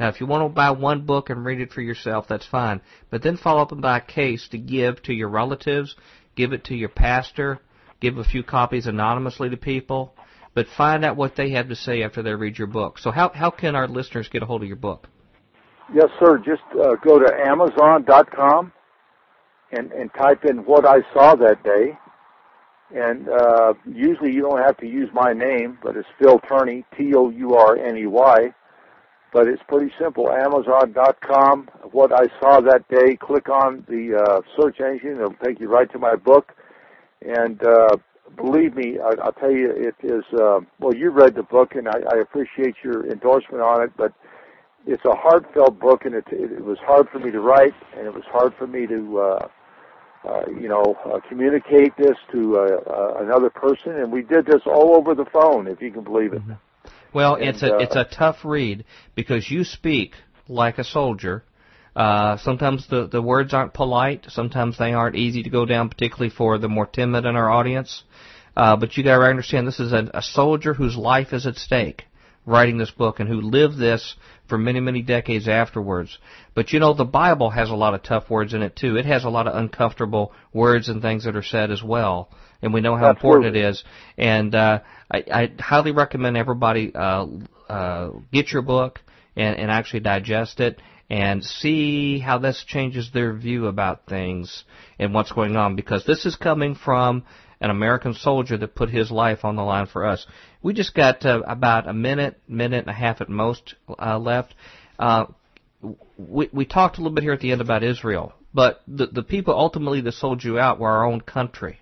[0.00, 2.80] Now, if you want to buy one book and read it for yourself, that's fine.
[3.10, 5.94] But then follow up and buy a case to give to your relatives,
[6.36, 7.60] give it to your pastor,
[8.00, 10.14] give a few copies anonymously to people
[10.56, 12.98] but find out what they have to say after they read your book.
[12.98, 15.06] So how how can our listeners get a hold of your book?
[15.94, 16.38] Yes, sir.
[16.38, 18.72] Just uh, go to Amazon.com
[19.70, 21.98] and and type in what I saw that day.
[22.94, 27.12] And uh, usually you don't have to use my name, but it's Phil Tourney, T
[27.14, 28.54] O U R N E Y.
[29.34, 30.30] But it's pretty simple.
[30.30, 31.68] Amazon.com.
[31.92, 33.16] What I saw that day.
[33.16, 35.16] Click on the uh, search engine.
[35.16, 36.52] It'll take you right to my book.
[37.20, 37.96] And uh,
[38.34, 40.24] believe me, I, I'll tell you, it is.
[40.32, 43.92] Uh, well, you read the book, and I, I appreciate your endorsement on it.
[43.96, 44.12] But
[44.86, 48.06] it's a heartfelt book, and it, it, it was hard for me to write, and
[48.06, 49.48] it was hard for me to, uh,
[50.28, 53.92] uh, you know, uh, communicate this to uh, uh, another person.
[53.96, 56.42] And we did this all over the phone, if you can believe it.
[56.42, 56.52] Mm-hmm.
[57.12, 58.84] Well, and, it's a uh, it's a tough read
[59.14, 60.14] because you speak
[60.48, 61.44] like a soldier
[61.96, 64.26] uh, sometimes the, the words aren't polite.
[64.28, 68.04] Sometimes they aren't easy to go down, particularly for the more timid in our audience.
[68.54, 72.04] Uh, but you gotta understand this is a, a soldier whose life is at stake
[72.44, 74.14] writing this book and who lived this
[74.46, 76.18] for many, many decades afterwards.
[76.54, 78.96] But you know, the Bible has a lot of tough words in it too.
[78.96, 82.30] It has a lot of uncomfortable words and things that are said as well.
[82.62, 83.48] And we know how Absolutely.
[83.48, 83.84] important it is.
[84.16, 87.26] And, uh, I, I highly recommend everybody, uh,
[87.68, 89.00] uh, get your book
[89.34, 94.64] and, and actually digest it and see how this changes their view about things
[94.98, 97.22] and what's going on because this is coming from
[97.60, 100.26] an American soldier that put his life on the line for us.
[100.62, 104.54] We just got uh, about a minute, minute and a half at most uh, left.
[104.98, 105.26] Uh,
[106.18, 109.22] we, we talked a little bit here at the end about Israel, but the, the
[109.22, 111.78] people ultimately that sold you out were our own country.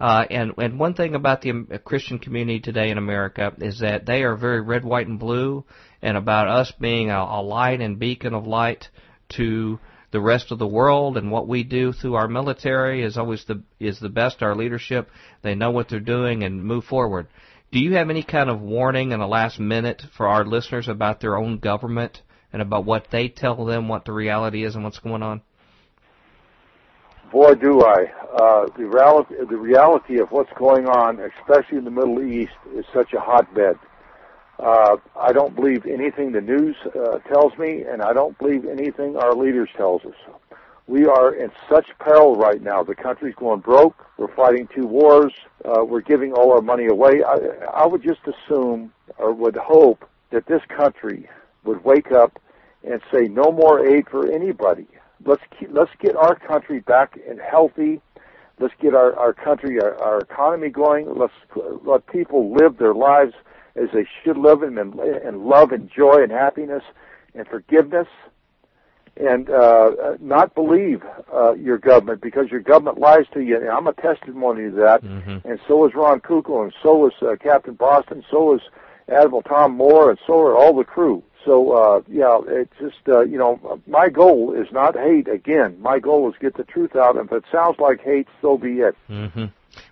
[0.00, 4.06] Uh, and and one thing about the uh, Christian community today in America is that
[4.06, 5.62] they are very red, white, and blue,
[6.00, 8.88] and about us being a, a light and beacon of light
[9.36, 9.78] to
[10.10, 11.18] the rest of the world.
[11.18, 15.10] And what we do through our military is always the is the best our leadership.
[15.42, 17.26] They know what they're doing and move forward.
[17.70, 21.20] Do you have any kind of warning in the last minute for our listeners about
[21.20, 22.22] their own government
[22.54, 25.42] and about what they tell them what the reality is and what's going on
[27.30, 28.04] boy do i
[28.34, 32.84] uh, the reality the reality of what's going on especially in the middle east is
[32.92, 33.76] such a hotbed
[34.60, 39.16] uh, I don't believe anything the news uh, tells me, and I don't believe anything
[39.16, 40.14] our leaders tells us.
[40.86, 42.82] We are in such peril right now.
[42.82, 44.04] The country's going broke.
[44.18, 45.32] We're fighting two wars.
[45.64, 47.22] Uh, we're giving all our money away.
[47.22, 47.36] I,
[47.72, 51.28] I would just assume or would hope that this country
[51.64, 52.38] would wake up
[52.84, 54.88] and say no more aid for anybody.
[55.24, 58.00] Let's keep, let's get our country back and healthy.
[58.58, 61.06] Let's get our, our country, our, our economy going.
[61.14, 61.32] Let's
[61.84, 63.32] let people live their lives
[63.76, 66.82] as they should live them in, in love and joy and happiness
[67.34, 68.08] and forgiveness
[69.16, 69.90] and uh,
[70.20, 71.02] not believe
[71.34, 73.56] uh, your government because your government lies to you.
[73.56, 75.44] And I'm a testimony to that, Mhm.
[75.44, 78.60] and so is Ron Kukal, and so is uh, Captain Boston, so is
[79.08, 81.22] Admiral Tom Moorer, and so are all the crew.
[81.44, 85.80] So uh, yeah, it's just uh, you know my goal is not hate again.
[85.80, 88.80] My goal is get the truth out, and if it sounds like hate, so be
[88.80, 88.94] it.
[89.06, 89.46] hmm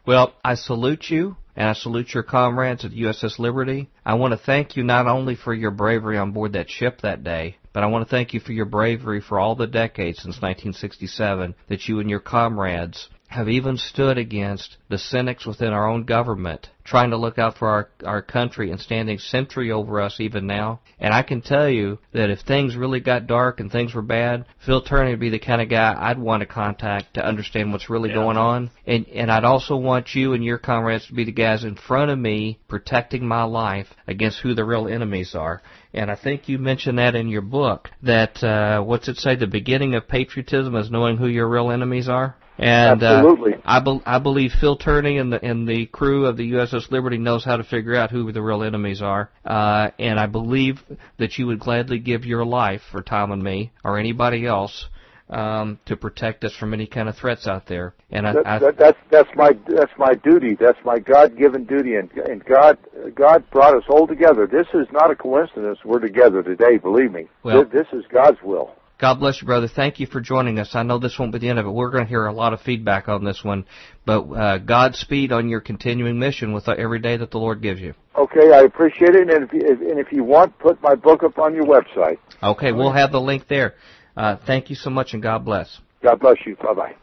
[0.06, 3.88] Well, I salute you, and I salute your comrades at USS Liberty.
[4.04, 7.24] I want to thank you not only for your bravery on board that ship that
[7.24, 10.36] day, but I want to thank you for your bravery for all the decades since
[10.42, 16.04] 1967 that you and your comrades have even stood against the cynics within our own
[16.04, 20.46] government, trying to look out for our, our country and standing sentry over us even
[20.46, 20.80] now.
[20.98, 24.46] And I can tell you that if things really got dark and things were bad,
[24.64, 27.90] Phil Tourney would be the kind of guy I'd want to contact to understand what's
[27.90, 28.14] really Yeah.
[28.14, 28.70] going on.
[28.86, 32.10] And, and I'd also want you and your comrades to be the guys in front
[32.10, 35.60] of me protecting my life against who the real enemies are.
[35.92, 39.46] And I think you mentioned that in your book, that, uh, what's it say, the
[39.46, 42.34] beginning of patriotism is knowing who your real enemies are?
[42.58, 43.54] And Absolutely.
[43.54, 46.90] Uh, I, be- I believe Phil Tourney and the and the crew of the USS
[46.90, 49.30] Liberty knows how to figure out who the real enemies are.
[49.44, 50.82] Uh, and I believe
[51.18, 54.86] that you would gladly give your life for Tom and me or anybody else
[55.30, 57.94] um, to protect us from any kind of threats out there.
[58.10, 60.56] And I, That, I that, that's that's my that's my duty.
[60.58, 62.78] That's my God-given duty, and and God
[63.14, 64.46] God brought us all together.
[64.46, 65.78] This is not a coincidence.
[65.84, 66.78] We're together today.
[66.78, 67.28] Believe me.
[67.42, 68.74] Well- this, this is God's will.
[68.98, 69.68] God bless you, brother.
[69.68, 70.74] Thank you for joining us.
[70.74, 71.70] I know this won't be the end of it.
[71.70, 73.64] We're going to hear a lot of feedback on this one,
[74.04, 77.80] but uh, Godspeed on your continuing mission with uh, every day that the Lord gives
[77.80, 77.94] you.
[78.16, 81.38] Okay, I appreciate it, and if you, and if you want, put my book up
[81.38, 82.18] on your website.
[82.42, 83.74] Okay, we'll have the link there.
[84.16, 85.78] Uh, thank you so much, and God bless.
[86.02, 86.56] God bless you.
[86.56, 86.94] Bye bye.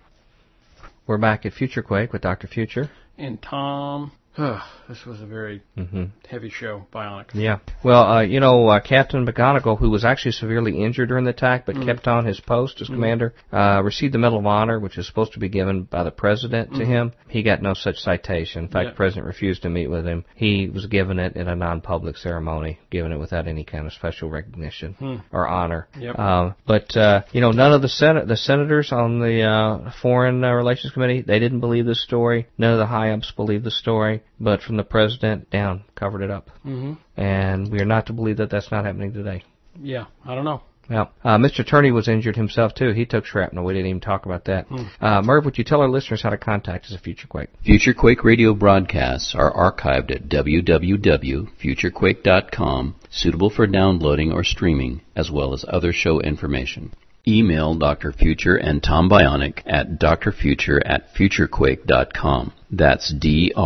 [1.07, 2.47] We're back at Future Quake with Dr.
[2.47, 2.89] Future.
[3.17, 7.27] And Tom, this was a very hmm heavy show, Bionic.
[7.33, 7.59] Yeah.
[7.83, 11.65] Well, uh, you know, uh, Captain McGonagle, who was actually severely injured during the attack
[11.65, 15.05] but kept on his post as commander, uh, received the Medal of Honor, which is
[15.07, 17.13] supposed to be given by the president to him.
[17.29, 18.63] He got no such citation.
[18.65, 18.89] In fact, Yeah.
[18.91, 20.25] the president refused to meet with him.
[20.35, 24.29] He was given it in a non-public ceremony, given it without any kind of special
[24.29, 25.87] recognition or honor.
[25.97, 26.15] Yep.
[26.17, 30.43] Uh, but uh, you know, none of the sen- the senators on the uh, Foreign
[30.43, 32.47] uh, Relations Committee they didn't believe this story.
[32.57, 36.31] None of the high ups believed the story, but from the president down, covered it
[36.31, 39.43] up hmm and we are not to believe that that's not happening today.
[39.81, 40.61] Yeah, I don't know.
[40.89, 41.65] Well, uh, Mr.
[41.67, 42.91] Tourney was injured himself too.
[42.91, 43.65] He took shrapnel.
[43.65, 44.67] We didn't even talk about that.
[45.01, 47.49] Uh, Merv, would you tell our listeners how to contact us at Future Quake?
[47.63, 55.53] Future Quake radio broadcasts are archived at www.futurequake.com, suitable for downloading or streaming, as well
[55.53, 56.93] as other show information.
[57.27, 58.11] Email Dr.
[58.11, 62.53] Future and Tom Bionic at drfuture at futurequake.com.
[62.77, 63.59] That's D-R-F-U-T-U-R-E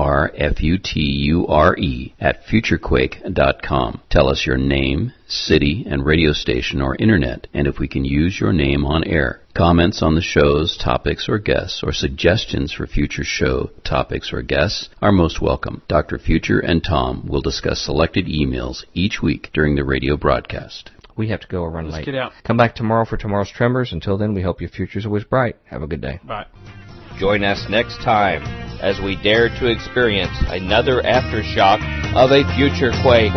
[2.20, 4.02] at futurequake.com.
[4.08, 8.40] Tell us your name, city, and radio station or internet, and if we can use
[8.40, 9.42] your name on air.
[9.56, 14.90] Comments on the show's topics or guests, or suggestions for future show topics or guests
[15.02, 15.82] are most welcome.
[15.88, 16.20] Dr.
[16.20, 20.92] Future and Tom will discuss selected emails each week during the radio broadcast.
[21.18, 22.06] We have to go or run Let's late.
[22.06, 22.34] get out.
[22.44, 23.92] Come back tomorrow for tomorrow's Tremors.
[23.92, 25.56] Until then, we hope your future's always bright.
[25.66, 26.20] Have a good day.
[26.24, 26.46] Bye.
[27.20, 28.44] Join us next time
[28.80, 31.82] as we dare to experience another aftershock
[32.16, 33.34] of a future quake.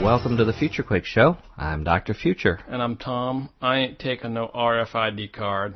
[0.00, 1.38] Welcome to the Future Quake Show.
[1.56, 2.14] I'm Dr.
[2.14, 2.60] Future.
[2.68, 3.50] And I'm Tom.
[3.60, 5.74] I ain't taking no RFID card,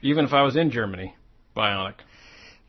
[0.00, 1.14] even if I was in Germany.
[1.54, 1.96] Bionic.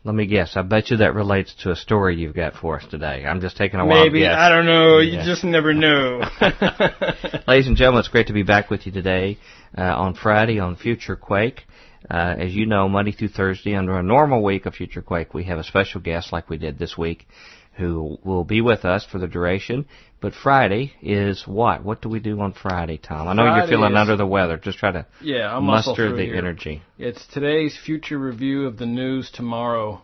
[0.06, 0.56] Let me guess.
[0.56, 3.24] I bet you that relates to a story you've got for us today.
[3.26, 4.12] I'm just taking a wild guess.
[4.12, 4.26] Maybe.
[4.28, 5.00] I don't know.
[5.00, 5.18] Yeah.
[5.18, 6.20] You just never know.
[7.48, 9.36] Ladies and gentlemen, it's great to be back with you today
[9.76, 11.62] uh, on Friday on Future Quake.
[12.08, 15.42] Uh, as you know, Monday through Thursday, under a normal week of Future Quake, we
[15.42, 17.26] have a special guest like we did this week
[17.72, 19.86] who will be with us for the duration.
[20.26, 21.84] But Friday is what?
[21.84, 23.28] What do we do on Friday, Tom?
[23.28, 24.56] I know you're feeling is- under the weather.
[24.56, 26.34] Just try to yeah, I'll muster the here.
[26.34, 26.82] energy.
[26.98, 30.02] It's today's future review of the news tomorrow.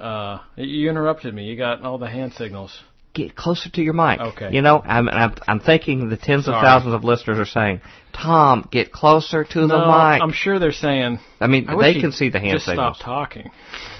[0.00, 1.44] Uh, you interrupted me.
[1.44, 2.74] You got all the hand signals.
[3.12, 4.18] Get closer to your mic.
[4.18, 4.48] Okay.
[4.50, 7.82] You know, I'm I'm, I'm thinking the tens of thousands of listeners are saying,
[8.14, 11.18] "Tom, get closer to the no, mic." I'm sure they're saying.
[11.38, 12.96] I mean, I they can see the hand just signals.
[12.96, 13.50] stop talking.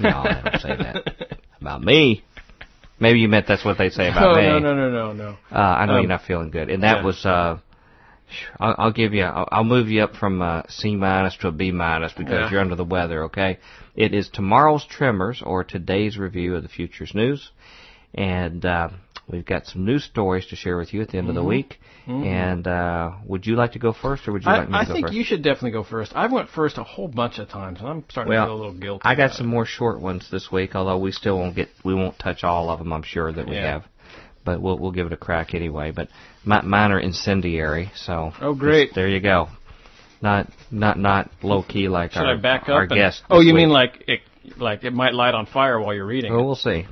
[0.00, 2.24] No, they don't say that about me.
[3.00, 4.46] Maybe you meant that's what they say about no, me.
[4.46, 5.36] no, no, no, no, no.
[5.50, 7.04] Uh, I know Um, you're not feeling good, and that yeah.
[7.04, 7.24] was.
[7.26, 7.58] Uh,
[8.58, 9.22] I'll, I'll give you.
[9.24, 12.50] I'll, I'll move you up from uh, C minus to a B minus because Yeah.
[12.50, 13.24] you're under the weather.
[13.24, 13.58] Okay.
[13.96, 17.50] It is tomorrow's Tremors or today's review of the Futures News,
[18.14, 18.88] and uh,
[19.28, 21.36] we've got some news stories to share with you at the end Mm-hmm.
[21.38, 21.78] of the week.
[22.06, 24.72] And uh, would you like to go first, or would you I, like me to
[24.72, 24.90] go first?
[24.90, 26.12] I think you should definitely go first.
[26.14, 28.74] I went first a whole bunch of times, and I'm starting to feel a little
[28.74, 29.02] guilty.
[29.06, 29.50] I got some it.
[29.50, 32.78] more short ones this week, although we still won't get we won't touch all of
[32.78, 32.92] them.
[32.92, 33.72] I'm sure that we Yeah.
[33.72, 33.84] have,
[34.44, 35.92] but we'll we'll give it a crack anyway.
[35.92, 36.08] But
[36.44, 38.94] my, mine are incendiary, so Oh, great.
[38.94, 39.48] there you go.
[40.20, 42.68] Not not not low key like Should our I back up?
[42.68, 43.22] our and- guest.
[43.30, 43.62] oh, you week.
[43.62, 44.20] mean like it,
[44.58, 46.32] like it might light on fire while you're reading?
[46.34, 46.46] Well, it.
[46.46, 46.84] we'll see.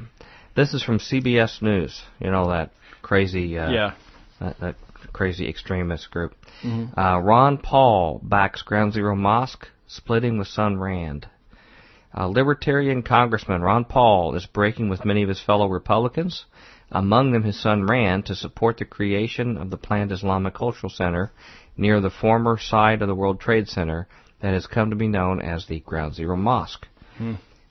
[0.55, 2.03] This is from CBS News.
[2.21, 2.71] You know that
[3.01, 3.95] crazy uh, yeah.
[4.39, 4.77] that, that
[5.13, 6.35] crazy extremist group.
[6.63, 6.99] Mm-hmm.
[6.99, 11.27] Uh, Ron Paul backs Ground Zero Mosque, splitting with Son Rand.
[12.15, 16.45] Uh, Libertarian Congressman Ron Paul is breaking with many of his fellow Republicans,
[16.91, 21.33] among them his son Rand, to support the creation of the planned Islamic Cultural Center
[21.79, 24.07] near the former site of the World Trade Center
[24.43, 26.87] that has come to be known as the Ground Zero Mosque.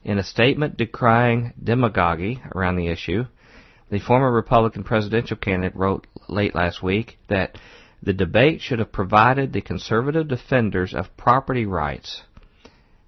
[0.03, 3.25] In a statement decrying demagoguery around the issue,
[3.89, 7.57] the former Republican presidential candidate wrote late last week that
[8.01, 12.23] the debate should have provided the conservative defenders of property rights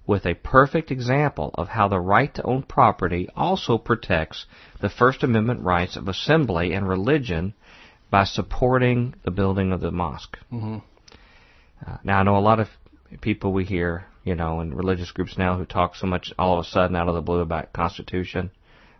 [0.06, 4.46] with a perfect example of how the right to own property also protects
[4.80, 7.54] the First Amendment rights of assembly and religion
[8.10, 10.38] by supporting the building of the mosque.
[10.52, 10.82] Mhm.
[11.84, 12.68] Uh, now, I know a lot of
[13.20, 16.64] people we hear, you know, and religious groups now who talk so much all of
[16.64, 18.50] a sudden out of the blue about Constitution.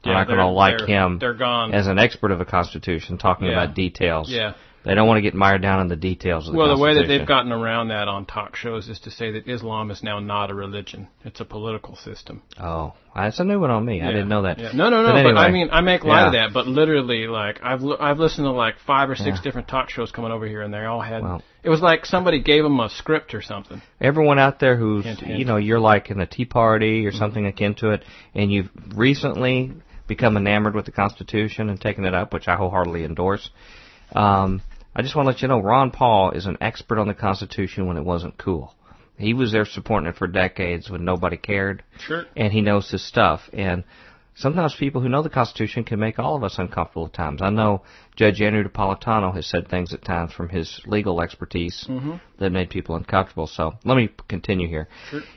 [0.04, 1.72] Yeah, I'm not going to like him They're gone.
[1.72, 3.62] as an expert of the Constitution talking Yeah.
[3.62, 4.30] about details.
[4.30, 4.52] yeah.
[4.84, 6.94] They don't want to get mired down in the details of the Well, the way
[6.94, 10.18] that they've gotten around that on talk shows is to say that Islam is now
[10.20, 12.42] not a religion; it's a political system.
[12.60, 14.02] Oh, that's a new one on me.
[14.02, 14.58] I didn't know that.
[14.58, 14.72] Yeah.
[14.74, 15.12] No, no, no.
[15.12, 16.52] But But, I mean, I make light of that.
[16.52, 19.42] But literally, like I've li- I've listened to like five or six Yeah.
[19.42, 21.22] different talk shows coming over here, and they all had.
[21.22, 23.80] Well- it was like somebody gave them a script or something.
[23.98, 25.38] Everyone out there who's, Hint, hint.
[25.38, 28.04] you know, you're like in a Tea Party or something akin to it,
[28.34, 29.72] and you've recently
[30.06, 33.48] become enamored with the Constitution and taken it up, which I wholeheartedly endorse.
[34.14, 34.60] Um,
[34.96, 37.86] I just want to let you know, Ron Paul is an expert on the Constitution
[37.86, 38.74] when it wasn't cool.
[39.16, 41.82] He was there supporting it for decades when nobody cared.
[41.98, 42.24] Sure.
[42.36, 43.48] and he knows his stuff.
[43.52, 43.84] And
[44.34, 47.42] sometimes people who know the Constitution can make all of us uncomfortable at times.
[47.42, 47.82] I know
[48.16, 52.14] Judge Andrew Napolitano has said things at times from his legal expertise mm-hmm.
[52.38, 53.46] that made people uncomfortable.
[53.46, 54.88] So let me continue here.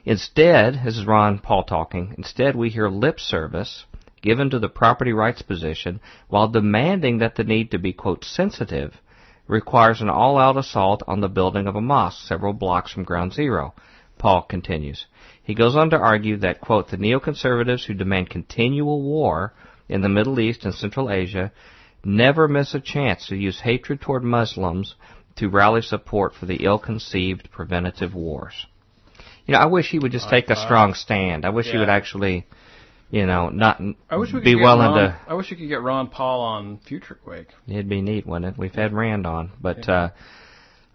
[0.06, 3.86] Instead, this is Ron Paul talking, instead we hear lip service
[4.22, 8.94] given to the property rights position while demanding that the need to be, quote, sensitive
[9.48, 13.74] requires an all-out assault on the building of a mosque several blocks from ground zero.
[14.18, 15.06] Paul continues.
[15.44, 19.54] He goes on to argue that, quote, the neoconservatives who demand continual war
[19.88, 21.52] in the Middle East and Central Asia
[22.04, 24.96] never miss a chance to use hatred toward Muslims
[25.38, 28.66] to rally support for the ill-conceived preventative wars.
[29.46, 31.46] You know, I wish he would just uh, take a uh, strong stand.
[31.46, 32.46] I wish he would actually,
[33.10, 35.58] you know, not I wish we could be get willing Ron, to I wish we
[35.58, 37.48] could get Ron Paul on Future Quake.
[37.68, 38.60] It'd be neat, wouldn't it?
[38.60, 40.10] We've had Rand on, but uh,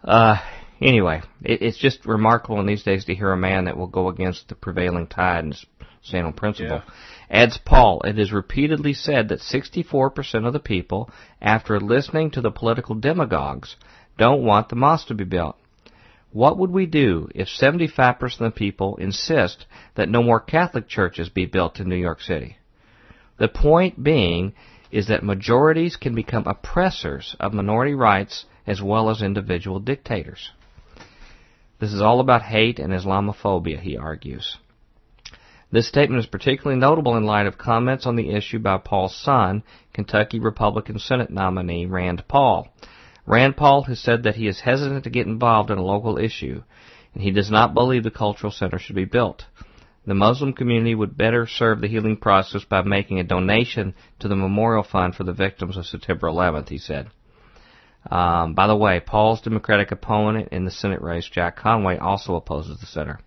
[0.05, 0.37] uh,
[0.81, 4.09] anyway, it, it's just remarkable in these days to hear a man that will go
[4.09, 5.57] against the prevailing tide and
[6.03, 6.83] stand on principle.
[7.31, 11.11] Adds Paul, it is repeatedly said that 64% of the people,
[11.41, 13.77] after listening to the political demagogues,
[14.19, 15.57] don't want the mosque to be built.
[16.33, 21.29] What would we do if 75% of the people insist that no more Catholic churches
[21.29, 22.57] be built in New York City?
[23.39, 24.55] The point being
[24.91, 30.51] is that majorities can become oppressors of minority rights as well as individual dictators.
[31.81, 34.57] This is all about hate and Islamophobia, he argues.
[35.71, 39.65] This statement is particularly notable in light of comments on the issue by Paul's son,
[39.93, 42.69] Kentucky Republican Senate nominee Rand Paul.
[43.27, 46.63] Rand Paul has said that he is hesitant to get involved in a local issue,
[47.15, 49.45] and he does not believe the cultural center should be built.
[50.05, 54.35] The Muslim community would better serve the healing process by making a donation to the
[54.35, 57.11] memorial fund for the victims of September 11th, he said.
[58.11, 62.81] Um, by the way, Paul's Democratic opponent in the Senate race, Jack Conway, also opposes
[62.81, 63.21] the center.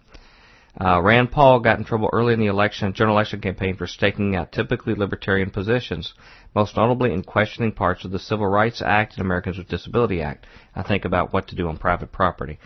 [0.79, 4.35] Uh, Rand Paul got in trouble early in the election, general election campaign for staking
[4.35, 6.13] out typically libertarian positions,
[6.53, 10.45] most notably in questioning parts of the Civil Rights Act and Americans with Disability Act.
[10.75, 12.59] I think about what to do on private property.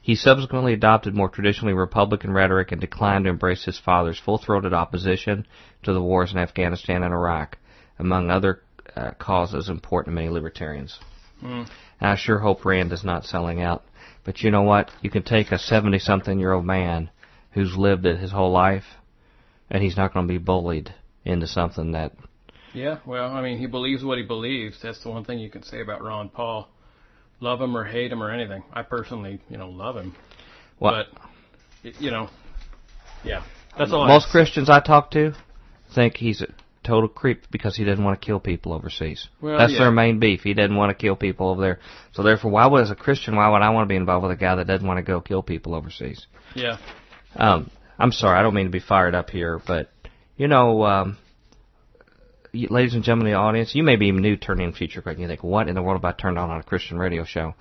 [0.00, 5.44] He subsequently adopted more traditionally Republican rhetoric and declined to embrace his father's full-throated opposition
[5.82, 7.58] to the wars in Afghanistan and Iraq,
[7.98, 8.60] among other
[8.94, 11.00] uh, causes important to many libertarians.
[12.00, 13.82] And I sure hope Rand is not selling out.
[14.24, 14.90] But you know what?
[15.02, 17.10] You can take a 70 something year old man
[17.56, 18.84] who's lived it his whole life,
[19.70, 22.12] and he's not going to be bullied into something that.
[22.74, 24.76] Yeah, well, I mean, he believes what he believes.
[24.82, 26.68] That's the one thing you can say about Ron Paul.
[27.40, 28.62] Love him or hate him or anything.
[28.74, 30.14] I personally, you know, love him.
[30.78, 31.06] Well,
[31.82, 32.28] But, you know,
[33.24, 33.42] yeah.
[33.78, 35.34] That's all I most Christians I talk to
[35.94, 36.48] think he's a
[36.84, 39.28] total creep because he didn't want to kill people overseas.
[39.40, 39.80] Well, That's yeah.
[39.80, 40.42] their main beef.
[40.42, 41.80] He didn't want to kill people over there.
[42.12, 44.32] So therefore, why would as a Christian, why would I want to be involved with
[44.32, 46.26] a guy that doesn't want to go kill people overseas?
[46.54, 46.76] Yeah.
[47.34, 49.90] Um, I'm sorry, I don't mean to be fired up here, but
[50.36, 51.18] you know, um,
[52.52, 55.26] ladies and gentlemen in the audience, you may be new turning in Future and you
[55.26, 57.54] think, what in the world have I turned on on a Christian radio show?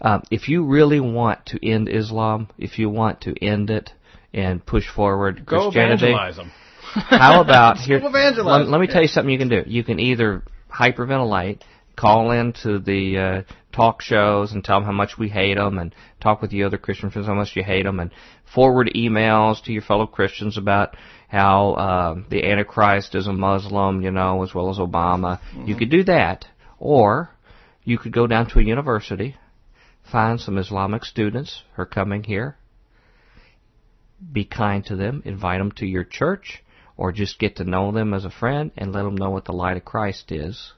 [0.00, 3.90] Um, if you really want to end Islam, if you want to end it
[4.32, 6.14] and push forward Go Christianity,
[6.94, 7.96] how about here?
[7.96, 8.66] Evangelize.
[8.66, 9.64] Let, let me tell you something you can do.
[9.66, 11.62] You can either hyperventilate,
[11.96, 13.42] call into the uh,
[13.78, 16.78] talk shows and tell them how much we hate them, and talk with the other
[16.78, 18.10] Christian friends how much you hate them, and
[18.52, 20.96] forward emails to your fellow Christians about
[21.28, 25.40] how uh, the Antichrist is a Muslim, you know, as well as Obama.
[25.64, 26.46] You could do that,
[26.80, 27.30] or
[27.84, 29.36] you could go down to a university,
[30.10, 32.56] find some Islamic students who are coming here,
[34.32, 36.64] be kind to them, invite them to your church,
[36.96, 39.52] or just get to know them as a friend and let them know what the
[39.52, 40.72] light of Christ is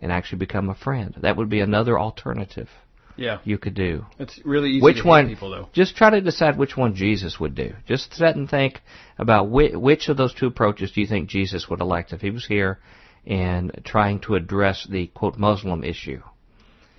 [0.00, 1.14] and actually become a friend.
[1.22, 2.68] That would be another alternative
[3.16, 3.38] Yeah.
[3.44, 4.04] you could do.
[4.18, 5.28] It's really easy Which one?
[5.28, 5.68] people though.
[5.72, 7.74] Just try to decide which one Jesus would do.
[7.86, 8.82] Just sit and think
[9.18, 12.30] about which, which of those two approaches do you think Jesus would elect if he
[12.30, 12.78] was here
[13.26, 16.20] and trying to address the quote Muslim issue.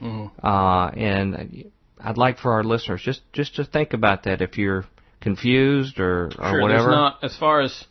[0.01, 0.45] Mm-hmm.
[0.45, 4.85] Uh, and I'd like for our listeners just just to think about that if you're
[5.21, 6.91] confused or, or Sure, whatever.
[6.91, 7.85] not as far as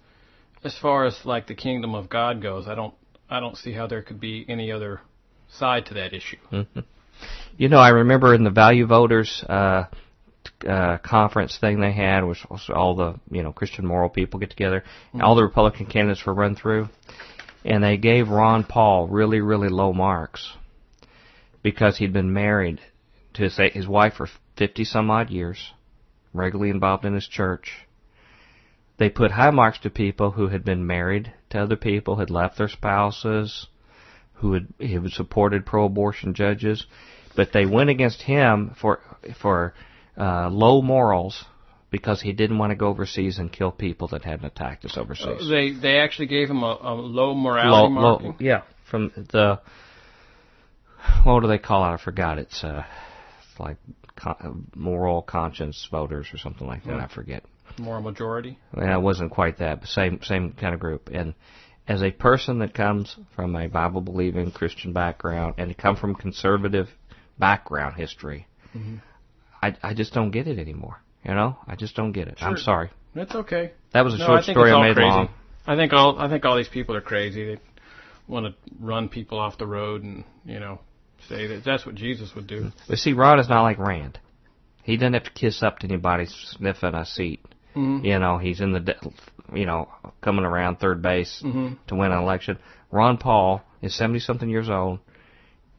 [0.64, 2.66] as far as like the kingdom of God goes.
[2.68, 2.94] I don't
[3.28, 5.00] I don't see how there could be any other
[5.48, 6.36] side to that issue.
[7.56, 9.84] You know, I remember in the Value Voters uh,
[10.68, 14.50] uh, conference thing they had, which was all the you know Christian moral people get
[14.50, 16.88] together, and all the Republican candidates were run through,
[17.64, 20.52] and they gave Ron Paul really really low marks
[21.62, 22.80] because he'd been married
[23.34, 25.72] to his, his wife for fifty some odd years,
[26.32, 27.86] regularly involved in his church.
[28.98, 32.58] They put high marks to people who had been married to other people, had left
[32.58, 33.66] their spouses,
[34.34, 36.86] who had, who had supported pro-abortion judges,
[37.34, 39.00] but they went against him for
[39.40, 39.74] for
[40.18, 41.44] uh, low morals
[41.90, 45.42] because he didn't want to go overseas and kill people that hadn't attacked us overseas.
[45.42, 48.36] Uh, They they actually gave him a, a low low, morality low, marking.
[48.40, 49.60] yeah, from the
[51.24, 51.94] what do they call it?
[51.94, 52.38] I forgot.
[52.38, 52.84] It's uh,
[53.50, 53.76] it's like
[54.16, 56.96] con- moral conscience voters or something like that.
[56.96, 57.04] Yeah.
[57.04, 57.44] I forget.
[57.78, 58.58] Moral majority.
[58.72, 61.10] And it wasn't quite that, but same same kind of group.
[61.12, 61.34] And
[61.88, 66.88] as a person that comes from a Bible believing Christian background and come from conservative
[67.38, 69.00] background history, Mhm.
[69.62, 71.00] I I just don't get it anymore.
[71.24, 72.38] You know, I just don't get it.
[72.40, 72.90] I'm sorry.
[73.14, 73.72] That's okay.
[73.92, 75.08] That was a No, short I story I made crazy.
[75.10, 75.28] long.
[75.66, 77.44] I think all I think all these people are crazy.
[77.54, 77.60] They
[78.28, 80.78] want to run people off the road and you know
[81.28, 82.72] say that that's what Jesus would do.
[82.88, 84.18] But see, Ron is not like Rand.
[84.82, 87.40] He doesn't have to kiss up to anybody sniffing a seat.
[87.76, 88.04] Mhm.
[88.04, 88.96] You know, he's in the,
[89.54, 89.88] you know,
[90.22, 91.76] coming around third base Mhm.
[91.88, 92.58] to win an election.
[92.90, 94.98] Ron Paul is seventy something years old.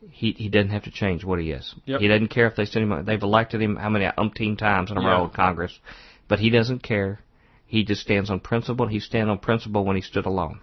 [0.09, 1.75] He he doesn't have to change what he is.
[1.85, 2.01] Yep.
[2.01, 3.05] He doesn't care if they send him.
[3.05, 5.09] They've elected him how many umpteen times in a Yeah.
[5.11, 5.77] row in Congress,
[6.27, 7.19] but he doesn't care.
[7.65, 8.87] He just stands on principle.
[8.87, 10.59] He stand on principle when he stood alone.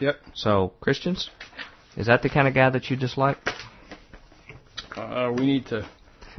[0.00, 0.20] Yep.
[0.34, 1.30] So Christians,
[1.96, 3.38] is that the kind of guy that you dislike?
[4.96, 5.84] Uh, we need to.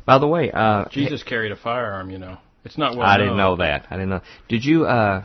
[0.06, 2.10] By the way, uh, Jesus carried a firearm.
[2.10, 3.88] You know, it's not well I didn't know that.
[3.90, 4.22] I didn't know.
[4.48, 5.23] Did you uh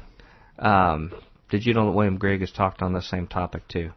[0.58, 1.12] um
[1.50, 3.90] did you know that William Grigg has talked on the same topic too?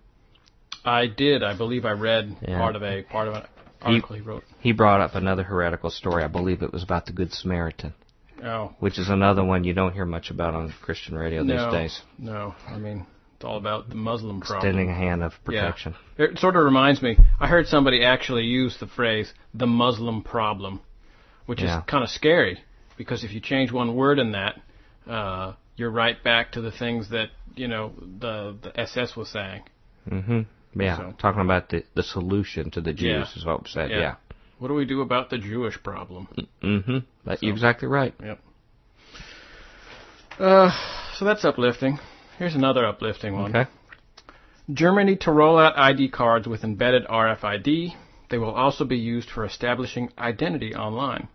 [0.86, 1.44] I did.
[1.44, 2.58] I believe I read Yeah.
[2.60, 3.42] part of a part of an
[3.82, 4.44] He- article he wrote.
[4.60, 6.24] He brought up another heretical story.
[6.24, 7.94] I believe it was about the Good Samaritan,
[8.44, 11.74] Oh which is another one you don't hear much about on Christian radio no, these
[11.74, 12.02] days.
[12.18, 12.56] no.
[12.68, 13.06] I mean,
[13.36, 14.58] it's all about the Muslim problem.
[14.58, 15.96] Extending a hand of protection.
[16.18, 17.18] It sort of reminds me.
[17.40, 20.80] I heard somebody actually use the phrase "the Muslim problem,"
[21.46, 21.80] which Yeah.
[21.80, 22.60] is kind of scary
[22.98, 24.60] because if you change one word in that,
[25.08, 29.62] uh, you're right back to the things that you know the the SS was saying.
[30.08, 30.42] hmm
[30.76, 33.38] Yeah, So- talking about the the solution to the Jews Yeah.
[33.40, 33.90] is what was said.
[33.92, 34.00] Yeah.
[34.00, 34.16] Yeah.
[34.60, 36.28] What do we do about the Jewish problem?
[36.64, 36.98] Mm-hmm.
[37.24, 38.14] But So- you're exactly right.
[38.24, 38.40] Yep.
[40.40, 40.72] Uh,
[41.16, 42.00] so that's uplifting.
[42.38, 43.56] Here's another uplifting one.
[43.56, 43.70] Okay.
[44.72, 47.94] Germany to roll out ID cards with embedded RFID.
[48.30, 51.30] They will also be used for establishing identity online.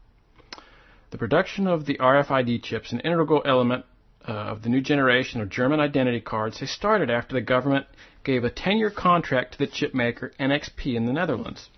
[1.12, 3.84] The production of the RFID chips, an integral element
[4.26, 7.84] uh, of the new generation of German identity cards, has started after the government
[8.24, 11.68] gave a 10-year contract to the chip maker NXP in the Netherlands.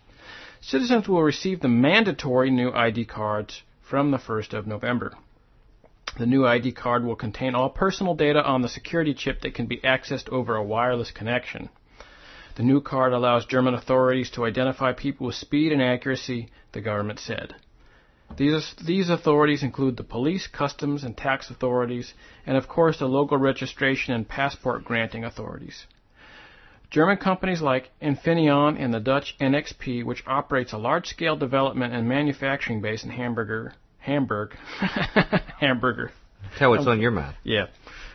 [0.60, 5.14] Citizens will receive the mandatory new ID cards from the 1st of November.
[6.16, 9.66] The new ID card will contain all personal data on the security chip that can
[9.66, 11.70] be accessed over a wireless connection.
[12.54, 17.18] The new card allows German authorities to identify people with speed and accuracy, the government
[17.18, 17.56] said.
[18.36, 22.14] These, these authorities include the police, customs, and tax authorities,
[22.46, 25.86] and of course the local registration and passport granting authorities.
[26.90, 32.80] German companies like Infineon and the Dutch NXP, which operates a large-scale development and manufacturing
[32.80, 34.54] base in Hamburger, Hamburg,
[35.60, 36.12] Hamburger.
[36.58, 37.34] Tell what's on your mind.
[37.42, 37.66] Yeah.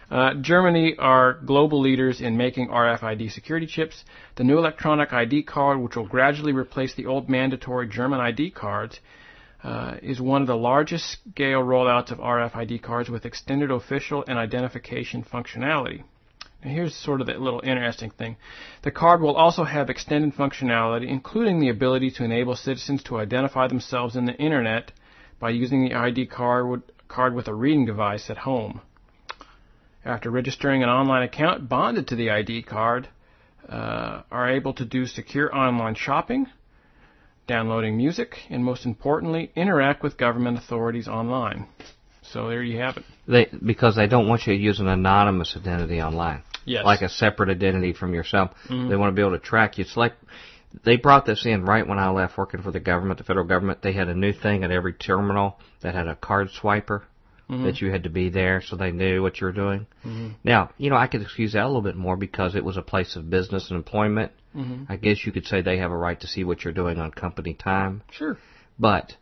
[0.10, 4.04] Uh, Germany are global leaders in making RFID security chips.
[4.38, 9.00] The new electronic ID card, which will gradually replace the old mandatory German ID cards,
[9.64, 14.38] uh, is one of the largest scale rollouts of RFID cards with extended official and
[14.38, 16.04] identification functionality.
[16.64, 18.38] Now here's sort of the little interesting thing.
[18.82, 23.68] The card will also have extended functionality, including the ability to enable citizens to identify
[23.68, 24.92] themselves in the internet
[25.40, 28.82] by using the ID card, card with a reading device at home.
[30.04, 33.10] After registering an online account bonded to the ID card,
[33.68, 36.48] uh, are able to do secure online shopping,
[37.50, 41.68] downloading music, and most importantly, interact with government authorities online.
[42.22, 43.04] So there you have it.
[43.28, 46.44] They because they don't want you to use an anonymous identity online.
[46.64, 46.86] Yes.
[46.86, 48.52] Like a separate identity from yourself.
[48.70, 48.90] Mm-hmm.
[48.90, 49.84] They want to be able to track you.
[49.84, 50.14] It's like
[50.84, 53.82] they brought this in right when I left working for the government, the federal government.
[53.82, 57.02] They had a new thing at every terminal that had a card swiper.
[57.50, 57.66] Mm-hmm.
[57.66, 59.88] That you had to be there so they knew what you were doing.
[60.06, 60.34] Mm-hmm.
[60.44, 62.84] Now, you know, I could excuse that a little bit more because it was a
[62.84, 64.34] place of business and employment.
[64.56, 64.84] Mm-hmm.
[64.88, 67.10] I guess you could say they have a right to see what you're doing on
[67.10, 68.04] company time.
[68.12, 68.38] Sure.
[68.78, 69.16] But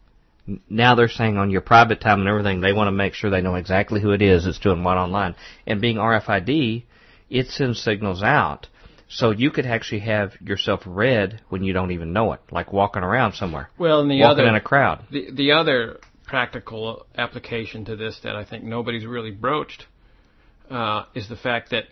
[0.70, 3.42] now they're saying on your private time and everything, they want to make sure they
[3.42, 5.36] know exactly who it is that's doing what online.
[5.66, 6.84] And being RFID,
[7.30, 8.68] it sends signals out.
[9.10, 13.04] So you could actually have yourself read when you don't even know it, like walking
[13.04, 13.70] around somewhere.
[13.78, 15.06] Well, and the walking other in a crowd.
[15.10, 19.88] The the other practical application to this that I think nobody's really broached
[20.70, 21.86] uh, is the fact that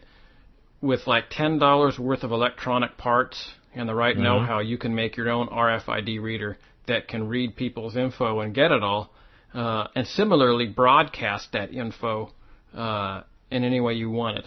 [0.82, 4.24] with like ten dollars worth of electronic parts and the right mm-hmm.
[4.24, 6.58] know-how, you can make your own RFID reader
[6.88, 9.12] that can read people's info and get it all,
[9.54, 12.32] uh, and similarly broadcast that info
[12.76, 14.46] uh, in any way you want it.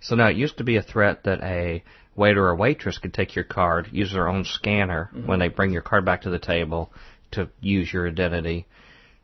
[0.00, 1.82] So now it used to be a threat that a
[2.16, 5.26] waiter or waitress could take your card, use their own scanner mm-hmm.
[5.26, 6.92] when they bring your card back to the table
[7.32, 8.66] to use your identity.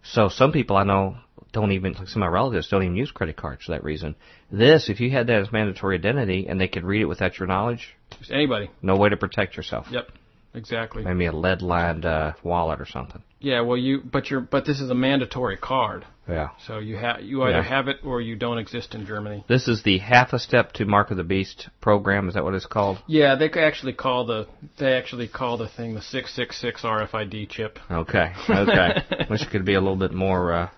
[0.05, 1.17] So some people I know
[1.53, 4.17] don't even, like some of my relatives don't even use credit cards for that reason.
[4.51, 7.49] This, if you had that as mandatory identity and they could read it without your
[7.49, 9.87] knowledge, Just anybody, no way to protect yourself.
[9.91, 10.09] Yep.
[10.55, 11.03] Exactly.
[11.03, 13.23] Maybe a lead-lined uh, wallet or something.
[13.41, 16.07] Yeah, well, you but you're but this is a mandatory card.
[16.29, 16.51] Yeah.
[16.67, 17.63] So you have you either yeah.
[17.63, 19.45] have it or you don't exist in Germany.
[19.49, 22.29] This is the half a step to Mark of the Beast program.
[22.29, 22.99] Is that what it's called?
[23.07, 24.47] Yeah, they actually call the
[24.79, 27.79] they actually call the thing the six six six RFID chip.
[27.91, 28.33] Okay.
[28.49, 29.03] Okay.
[29.31, 30.71] Wish it could be a little bit more uh,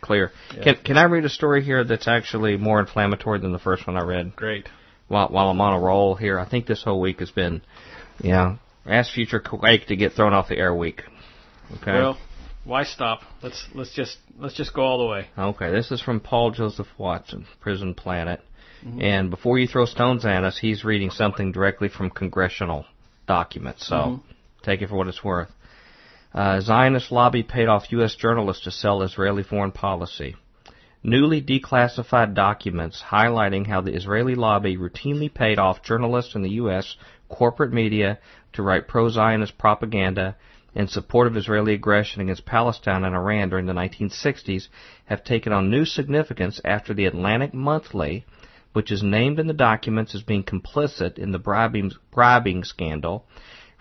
[0.00, 0.32] clear.
[0.56, 0.64] Yeah.
[0.64, 3.96] Can can I read a story here that's actually more inflammatory than the first one
[3.96, 4.36] I read?
[4.36, 4.68] Great.
[5.08, 7.60] While while I'm on a roll here, I think this whole week has been,
[8.22, 11.02] you know, Ask Future Quake to get thrown off the air week.
[11.82, 11.92] Okay.
[11.92, 12.18] Well,
[12.68, 13.22] why stop?
[13.42, 15.26] Let's let's just let's just go all the way.
[15.36, 15.70] Okay.
[15.70, 18.40] This is from Paul Joseph Watson, Prison Planet.
[18.84, 19.00] Mm-hmm.
[19.00, 22.84] And before you throw stones at us, he's reading something directly from congressional
[23.26, 23.88] documents.
[23.88, 24.32] So mm-hmm.
[24.62, 25.48] take it for what it's worth.
[26.34, 28.14] Uh, Zionist lobby paid off U.S.
[28.14, 30.36] journalists to sell Israeli foreign policy.
[31.02, 36.96] Newly declassified documents highlighting how the Israeli lobby routinely paid off journalists in the U.S.
[37.30, 38.18] corporate media
[38.52, 40.36] to write pro-Zionist propaganda
[40.78, 44.68] in support of Israeli aggression against Palestine and Iran during the 1960s
[45.06, 48.24] have taken on new significance after the Atlantic Monthly,
[48.74, 53.26] which is named in the documents as being complicit in the bribing, bribing scandal,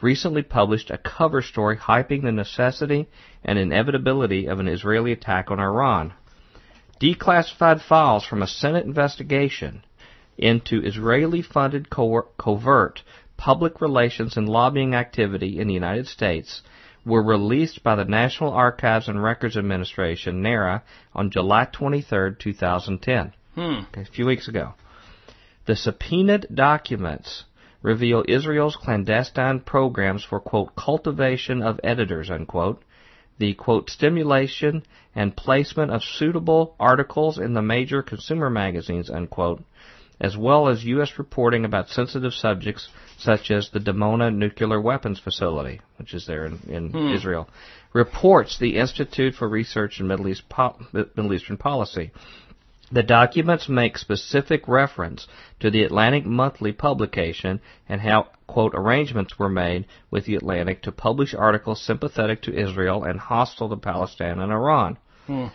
[0.02, 3.08] recently published a cover story hyping the necessity
[3.46, 6.14] and inevitability of an Israeli attack on Iran.
[7.00, 9.84] Declassified files from a Senate investigation
[10.36, 13.04] into Israeli funded covert
[13.38, 16.64] public relations and lobbying activity in the United States
[17.08, 20.84] were released by the National Archives and Records Administration, NARA,
[21.16, 23.34] on July 23, 2010.
[23.56, 23.62] Hmm.
[23.62, 24.74] Okay, a few weeks ago.
[25.66, 27.46] The subpoenaed documents
[27.82, 32.84] reveal Israel's clandestine programs for, quote, cultivation of editors, unquote,
[33.38, 34.84] the, quote, stimulation
[35.16, 39.64] and placement of suitable articles in the major consumer magazines, unquote,
[40.20, 41.14] as well as U.S.
[41.18, 46.60] reporting about sensitive subjects such as the Dimona nuclear weapons facility, which is there in,
[46.68, 47.14] in hmm.
[47.14, 47.50] Israel,
[47.94, 52.12] reports the Institute for Research in Middle, East po- Middle Eastern Policy.
[52.92, 55.28] The documents make specific reference
[55.60, 60.92] to the Atlantic Monthly publication and how, quote, arrangements were made with the Atlantic to
[60.94, 64.98] publish articles sympathetic to Israel and hostile to Palestine and Iran.
[65.26, 65.48] Hmm.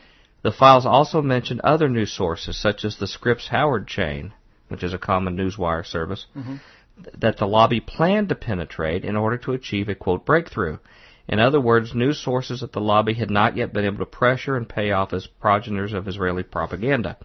[0.43, 4.35] The files also mention other news sources such as the Scripps Howard chain,
[4.69, 6.57] which is a common newswire service, mm-hmm.
[7.19, 10.79] That the lobby planned to penetrate in order to achieve a quote breakthrough.
[11.29, 14.57] In other words, news sources at the lobby had not yet been able to pressure
[14.57, 17.17] and pay off as progenitors of Israeli propaganda.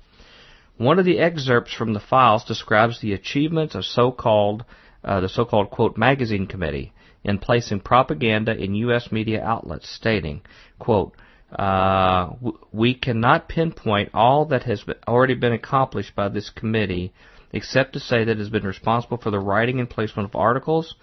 [0.77, 4.63] One of the excerpts from the files describes the achievements of so-called
[5.03, 6.93] uh, the so-called quote magazine committee
[7.23, 9.11] in placing propaganda in U.S.
[9.11, 10.41] media outlets, stating,
[10.79, 11.13] quote,
[11.57, 12.33] uh,
[12.71, 17.13] we cannot pinpoint all that has already been accomplished by this committee,
[17.51, 20.95] except to say that it has been responsible for the writing and placement of articles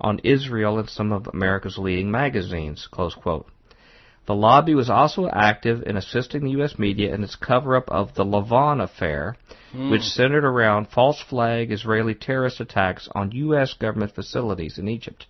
[0.00, 2.88] on Israel in some of America's leading magazines.
[2.90, 3.46] Close quote.
[4.26, 6.78] The lobby was also active in assisting the U.S.
[6.78, 9.36] media in its cover-up of the Lavon affair,
[9.74, 9.90] mm.
[9.90, 13.74] which centered around false flag Israeli terrorist attacks on U.S.
[13.74, 15.26] government facilities in Egypt.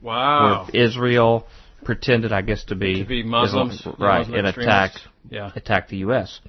[0.00, 0.68] Wow.
[0.70, 1.48] Where Israel
[1.84, 5.50] pretended, I guess, to be, to be Muslims, Islam, right, Muslim and attacked, yeah.
[5.56, 6.40] attacked the U.S.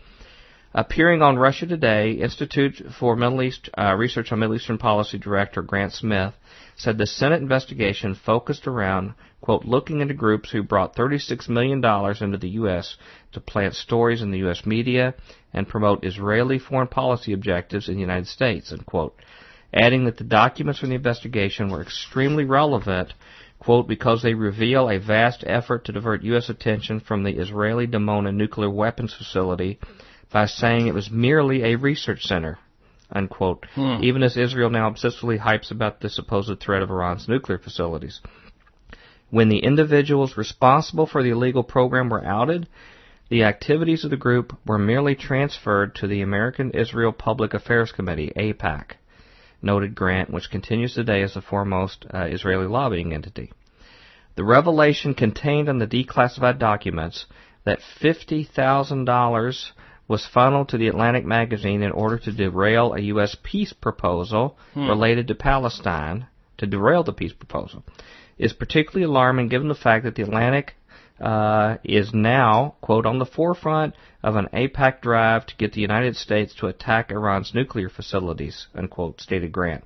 [0.74, 5.64] Appearing on Russia Today, Institute for Middle East uh, Research on Middle Eastern Policy Director
[5.64, 6.36] Grant Smith
[6.76, 12.38] said the Senate investigation focused around, quote, looking into groups who brought $36 million into
[12.38, 12.98] the U.S.
[13.32, 14.64] to plant stories in the U.S.
[14.64, 15.16] media
[15.54, 19.16] and promote Israeli foreign policy objectives in the United States, unquote.
[19.74, 23.14] Adding that the documents from the investigation were extremely relevant
[23.58, 26.48] quote, because they reveal a vast effort to divert U.S.
[26.48, 29.80] attention from the Israeli Dimona nuclear weapons facility
[30.32, 32.58] by saying it was merely a research center,
[33.12, 33.98] unquote, hmm.
[34.02, 38.22] even as Israel now obsessively hypes about the supposed threat of Iran's nuclear facilities.
[39.30, 42.68] When the individuals responsible for the illegal program were outed,
[43.30, 48.32] the activities of the group were merely transferred to the American Israel Public Affairs Committee,
[48.36, 48.94] AIPAC
[49.62, 53.52] noted Grant, which continues today as the foremost uh, Israeli lobbying entity.
[54.36, 57.26] The revelation contained in the declassified documents
[57.66, 59.72] that $50,000
[60.10, 63.38] was funneled to the Atlantic magazine in order to derail a U.S.
[63.44, 64.90] peace proposal hmm.
[64.90, 66.26] related to Palestine,
[66.58, 67.86] to derail the peace proposal,
[68.38, 70.76] is particularly alarming given the fact that the Atlantic
[71.22, 76.16] uh, is now, quote, on the forefront of an AIPAC drive to get the United
[76.16, 79.84] States to attack Iran's nuclear facilities, unquote, stated Grant.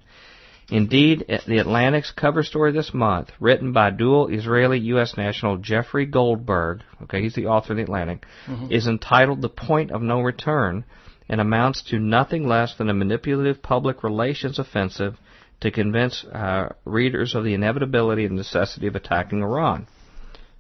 [0.70, 5.18] Indeed, the Atlantic's cover story this month, written by dual Israeli U.S.
[5.18, 8.72] national Jeffrey Goldberg, okay, he's the author of the Atlantic, mm-hmm.
[8.72, 10.86] is entitled The Point of No Return
[11.28, 15.18] and amounts to nothing less than a manipulative public relations offensive
[15.62, 19.88] to convince uh, readers of the inevitability and necessity of attacking Iran.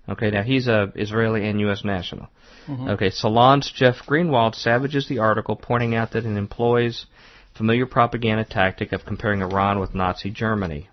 [0.08, 1.84] Okay, now he's a Israeli and U.S.
[1.86, 2.28] national.
[2.68, 2.90] Mm-hmm.
[2.90, 7.06] Okay, Salon's Jeff Greenwald savages the article, pointing out that it employs
[7.54, 10.90] familiar propaganda tactic of comparing Iran with Nazi Germany.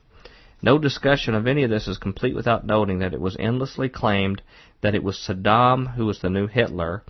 [0.63, 4.43] No discussion of any of this is complete without noting that it was endlessly claimed
[4.83, 7.03] that it was Saddam who was the new Hitler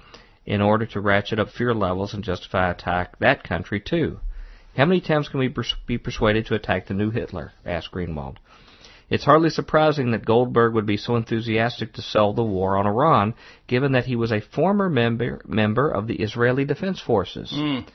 [0.46, 4.20] in order to ratchet up fear levels and justify attack that country too.
[4.76, 7.52] How many times can we pers- be persuaded to attack the new Hitler?
[7.66, 8.36] asked Greenwald.
[9.10, 13.34] It's hardly surprising that Goldberg would be so enthusiastic to sell the war on Iran,
[13.66, 17.52] given that he was a former member member of the Israeli Defense Forces.
[17.52, 17.88] Mm.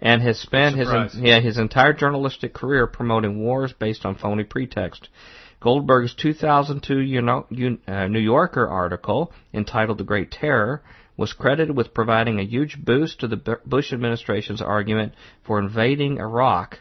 [0.00, 5.08] And has spent his yeah, his entire journalistic career promoting wars based on phony pretext.
[5.60, 10.82] Goldberg's 2002 uh, New Yorker article entitled The Great Terror
[11.16, 15.14] was credited with providing a huge boost to the Bush administration's argument
[15.44, 16.78] for invading Iraq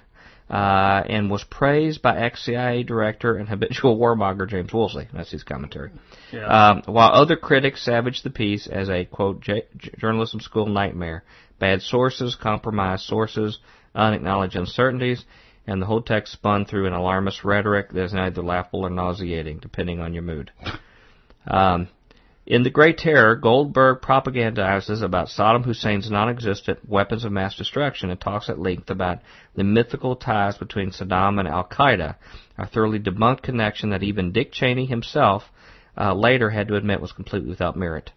[0.50, 5.08] uh, and was praised by ex-CIA director and habitual warmonger James Woolsey.
[5.14, 5.92] That's his commentary.
[6.32, 6.46] Yeah.
[6.46, 9.66] Um, while other critics savaged the piece as a quote j-
[9.98, 11.24] journalism school nightmare,
[11.60, 13.60] bad sources, compromised sources,
[13.94, 15.24] unacknowledged uncertainties,
[15.68, 19.60] and the whole text spun through an alarmist rhetoric that is neither laughable or nauseating,
[19.60, 20.52] depending on your mood.
[21.48, 21.88] Um,
[22.46, 28.22] in The Great Terror, Goldberg propagandizes about Saddam Hussein's non-existent weapons of mass destruction and
[28.22, 29.22] talks at length about
[29.56, 32.16] the mythical ties between Saddam and Al-Qaeda,
[32.60, 35.44] a thoroughly debunked connection that even Dick Cheney himself
[35.98, 38.12] uh, later had to admit was completely without merit.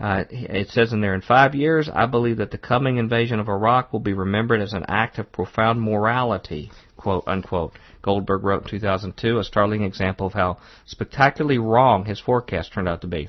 [0.00, 3.50] Uh, it says in there, in five years, I believe that the coming invasion of
[3.50, 7.74] Iraq will be remembered as an act of profound morality, quote unquote.
[8.00, 10.56] Goldberg wrote in 2002, a startling example of how
[10.86, 13.28] spectacularly wrong his forecast turned out to be.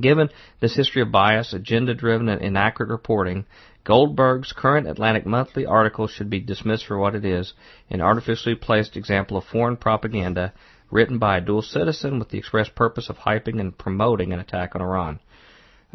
[0.00, 0.30] Given
[0.60, 3.44] this history of bias, agenda-driven, and inaccurate reporting,
[3.84, 7.52] Goldberg's current Atlantic Monthly article should be dismissed for what it is,
[7.90, 10.54] an artificially placed example of foreign propaganda
[10.90, 14.74] written by a dual citizen with the express purpose of hyping and promoting an attack
[14.74, 15.20] on Iran.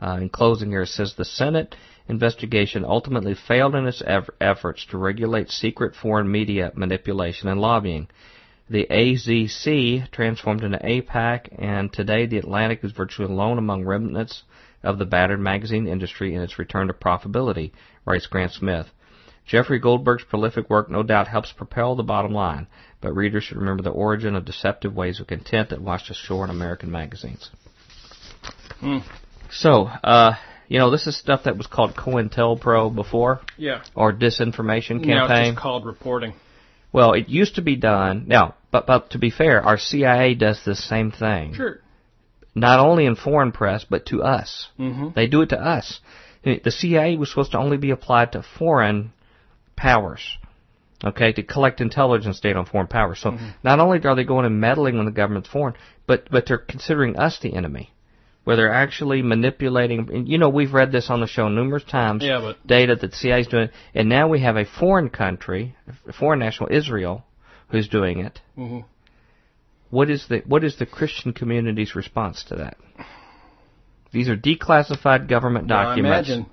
[0.01, 1.75] Uh, in closing here, it says the Senate
[2.07, 8.07] investigation ultimately failed in its eff- efforts to regulate secret foreign media manipulation and lobbying.
[8.69, 14.43] The AZC transformed into AIPAC, and today the Atlantic is virtually alone among remnants
[14.81, 17.71] of the battered magazine industry in its return to profitability,
[18.05, 18.87] writes Grant Smith.
[19.45, 22.67] Jeffrey Goldberg's prolific work no doubt helps propel the bottom line,
[23.01, 26.49] but readers should remember the origin of deceptive ways of content that washed ashore in
[26.49, 27.49] American magazines.
[28.79, 28.99] Hmm.
[29.55, 30.33] So, uh,
[30.67, 33.41] you know, this is stuff that was called COINTELPRO before.
[33.57, 33.83] Yeah.
[33.95, 35.15] Or disinformation campaign.
[35.15, 36.33] Now it's called reporting.
[36.91, 38.25] Well, it used to be done.
[38.27, 41.53] Now, but but to be fair, our CIA does the same thing.
[41.55, 41.79] Sure.
[42.55, 44.67] Not only in foreign press, but to us.
[44.79, 45.09] Mm-hmm.
[45.15, 45.99] They do it to us.
[46.43, 49.13] The CIA was supposed to only be applied to foreign
[49.77, 50.37] powers.
[51.03, 53.19] Okay, to collect intelligence data on foreign powers.
[53.19, 53.47] So Mm-hmm.
[53.63, 55.75] not only are they going and meddling when the government's foreign,
[56.05, 57.92] but but they're considering us the enemy.
[58.43, 62.23] Where they're actually manipulating, you know, we've read this on the show numerous times.
[62.23, 65.75] Yeah, but- data that the CIA is doing, and now we have a foreign country,
[66.05, 67.23] a foreign national, Israel,
[67.69, 68.41] who's doing it.
[68.57, 68.79] Mm-hmm.
[69.89, 72.77] What is the what is the Christian community's response to that?
[74.11, 76.29] These are declassified government Well, I documents.
[76.29, 76.45] imagine,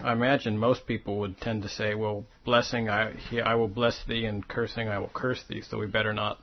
[0.00, 4.02] I imagine most people would tend to say, "Well, blessing, I he, I will bless
[4.08, 6.38] thee, and cursing, I will curse thee." So we better not,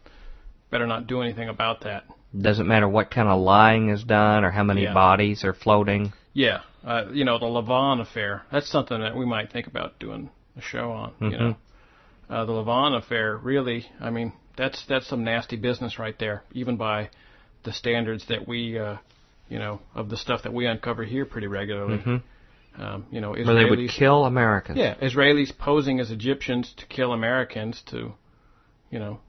[0.72, 2.03] better not do anything about that.
[2.41, 4.93] Doesn't matter what kind of lying is done or how many Yeah.
[4.93, 6.11] bodies are floating.
[6.33, 8.43] Yeah, uh, you know the Lavon affair.
[8.51, 11.13] That's something that we might think about doing a show on.
[11.19, 11.39] You Mhm.
[11.39, 11.55] know,
[12.29, 13.37] uh, the Lavon affair.
[13.37, 16.43] Really, I mean, that's that's some nasty business right there.
[16.53, 17.09] Even by
[17.63, 18.97] the standards that we, uh,
[19.49, 21.97] you know, of the stuff that we uncover here pretty regularly.
[21.99, 22.17] hmm
[22.77, 23.45] Um, you know, Israelis.
[23.45, 24.77] Where they would kill Americans.
[24.77, 28.13] Yeah, Israelis posing as Egyptians to kill Americans to,
[28.91, 29.21] you know,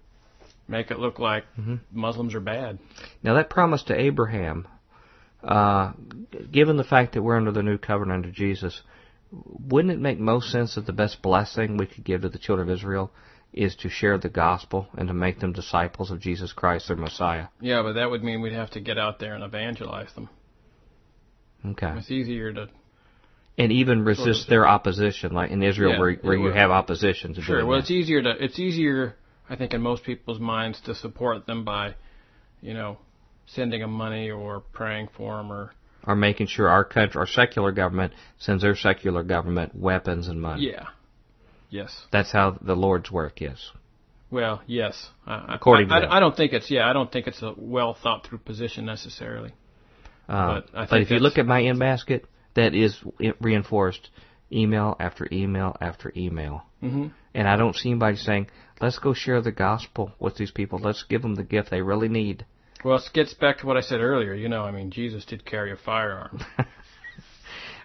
[0.68, 1.80] make it look like Mhm.
[1.92, 2.78] Muslims are bad.
[3.22, 4.66] Now that promise to Abraham,
[5.42, 5.92] uh,
[6.50, 8.82] given the fact that we're under the new covenant under Jesus,
[9.32, 12.68] wouldn't it make most sense that the best blessing we could give to the children
[12.68, 13.10] of Israel
[13.52, 17.46] is to share the gospel and to make them disciples of Jesus Christ, their Messiah?
[17.60, 20.28] Yeah, but that would mean we'd have to get out there and evangelize them.
[21.64, 21.92] Okay.
[21.96, 22.68] It's easier to.
[23.58, 24.46] And even resist Sort of.
[24.48, 27.64] their opposition, like in Israel, Yeah, where where you have opposition to Sure.
[27.64, 27.84] Well, that.
[27.84, 28.30] it's easier to.
[28.44, 29.16] It's easier,
[29.48, 31.94] I think, in most people's minds to support them by,
[32.60, 32.98] you know,
[33.46, 35.72] sending them money or praying for them or.
[36.06, 40.70] or making sure our country, our secular government, sends their secular government weapons and money.
[40.72, 40.86] Yeah.
[41.70, 42.06] Yes.
[42.12, 43.72] That's how the Lord's work is.
[44.30, 45.10] Well, yes.
[45.26, 46.10] I, I- According to I, them.
[46.10, 46.70] I, I don't think it's.
[46.70, 49.52] Yeah, I don't think it's a well thought through position necessarily.
[50.28, 52.24] Uh, But I but think if you look at my in basket,
[52.54, 52.96] that is
[53.40, 54.10] reinforced
[54.50, 56.64] email after email after email.
[56.80, 58.48] hmm And I don't see anybody saying,
[58.80, 60.78] let's go share the gospel with these people.
[60.82, 62.46] Let's give them the gift they really need.
[62.84, 64.32] Well, it gets back to what I said earlier.
[64.34, 66.40] You know, I mean, Jesus did carry a firearm.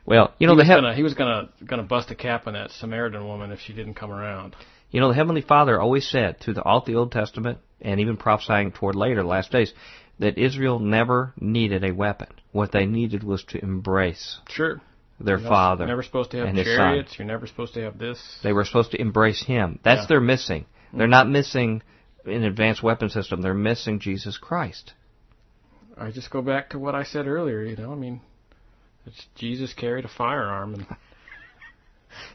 [0.05, 2.47] Well, you know, he the was hea- gonna he was gonna gonna bust a cap
[2.47, 4.55] on that Samaritan woman if she didn't come around.
[4.89, 8.17] you know, the Heavenly Father always said through the, all the Old Testament and even
[8.17, 9.73] prophesying toward later, the last days,
[10.19, 12.27] that Israel never needed a weapon.
[12.51, 14.81] What they needed was to embrace Sure.
[15.23, 15.85] Their You're father.
[15.85, 16.75] Never supposed to have and his son.
[16.77, 17.15] chariots.
[17.17, 18.39] You're never supposed to have this.
[18.43, 19.79] They were supposed to embrace him.
[19.83, 20.05] That's Yeah.
[20.07, 20.65] they're missing.
[20.93, 21.81] They're not missing
[22.25, 23.41] an advanced weapon system.
[23.41, 24.93] They're missing Jesus Christ.
[25.97, 27.61] I just go back to what I said earlier.
[27.63, 28.21] You know, I mean,
[29.05, 30.85] it's Jesus carried a firearm, and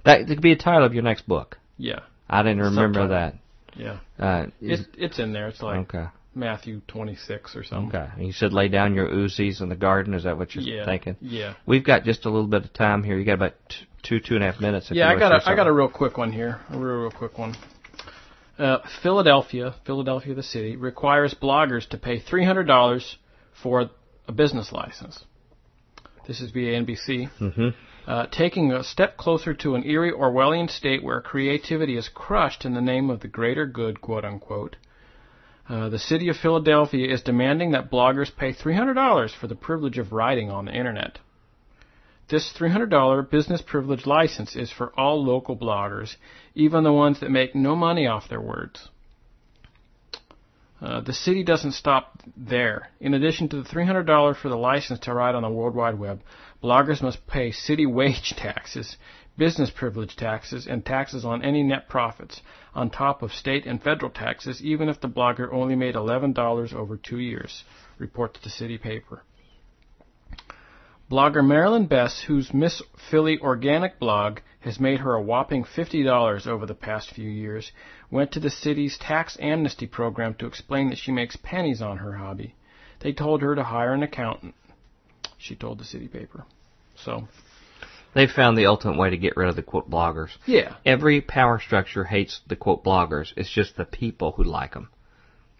[0.05, 1.59] That, could be a title of your next book.
[1.77, 2.01] yeah,
[2.31, 3.35] I didn't remember that.
[3.77, 3.99] yeah.
[4.19, 5.49] Uh, is- it, it's in there.
[5.49, 6.07] It's like okay.
[6.37, 7.99] Matthew 26 or something.
[8.01, 8.25] Okay.
[8.25, 10.15] You said lay down your Uzis in the garden.
[10.15, 10.85] Is that what you're Yeah.
[10.85, 11.17] thinking?
[11.21, 11.55] Yeah.
[11.67, 13.19] We've got just a little bit of time here.
[13.19, 14.91] You got about t- two, two and a half minutes.
[14.93, 16.61] Yeah, I got a, I got a real quick one here.
[16.71, 17.57] A real, real quick one.
[18.59, 23.17] Uh, Philadelphia, Philadelphia, the city, requires bloggers to pay $300
[23.63, 23.91] for
[24.29, 25.25] a business license.
[26.27, 27.29] This is via NBC.
[27.39, 27.75] something.
[28.07, 32.73] Uh, taking a step closer to an eerie Orwellian state where creativity is crushed in
[32.73, 34.77] the name of the greater good, quote unquote.
[35.69, 40.13] Uh, the city of Philadelphia is demanding that bloggers pay $300 for the privilege of
[40.13, 41.19] writing on the internet.
[42.29, 46.17] This $300 business privilege license is for all local bloggers,
[46.55, 48.89] even the ones that make no money off their words.
[50.81, 52.91] Uh, the city doesn't stop there.
[53.01, 56.21] In addition to the $300 for the license to write on the World Wide Web,
[56.63, 58.97] bloggers must pay city wage taxes,
[59.37, 62.41] business privilege taxes, and taxes on any net profits,
[62.75, 66.97] on top of state and federal taxes, even if the blogger only made $11 over
[66.97, 67.65] two years,
[67.99, 69.23] reports the city paper.
[71.11, 76.67] Blogger Marilyn Bess, whose Miss Philly organic blog has made her a whopping $50 over
[76.67, 77.71] the past few years,
[78.11, 82.15] went to the city's tax amnesty program to explain that she makes pennies on her
[82.15, 82.57] hobby.
[83.01, 84.57] They told her to hire an accountant,
[85.39, 86.45] she told the city paper.
[86.97, 87.29] So,
[88.17, 90.31] They found the ultimate way to get rid of the quote bloggers.
[90.47, 90.77] yeah.
[90.87, 93.35] Every power structure hates the quote bloggers.
[93.37, 94.89] It's just the people who like them.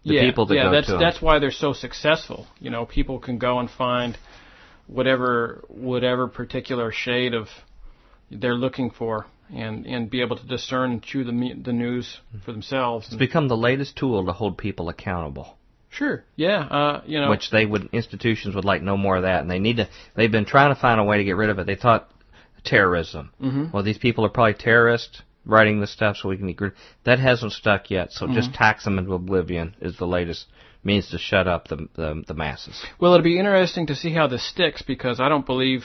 [0.07, 2.47] The yeah, people that yeah, go that's to that's why they're so successful.
[2.59, 4.17] You know, people can go and find
[4.87, 7.49] whatever whatever particular shade of
[8.31, 12.53] they're looking for, and and be able to discern and chew the the news for
[12.53, 13.09] themselves.
[13.09, 15.59] It's become the latest tool to hold people accountable.
[15.91, 19.43] Sure, yeah, uh, you know, which they would institutions would like no more of that,
[19.43, 19.89] and they need to.
[20.15, 21.67] They've been trying to find a way to get rid of it.
[21.67, 22.11] They thought
[22.67, 23.31] terrorism.
[23.43, 23.73] Mhm.
[23.73, 25.23] Well, these people are probably terrorists.
[25.49, 28.11] writing the stuff so we can gr- That hasn't stuck yet.
[28.13, 28.35] So Mm-hmm.
[28.35, 30.47] just tax them into oblivion is the latest
[30.83, 32.77] means to shut up the the, the masses.
[32.99, 35.85] Well, it'll be interesting to see how this sticks because I don't believe,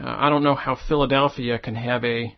[0.00, 2.36] uh, I don't know how Philadelphia can have a,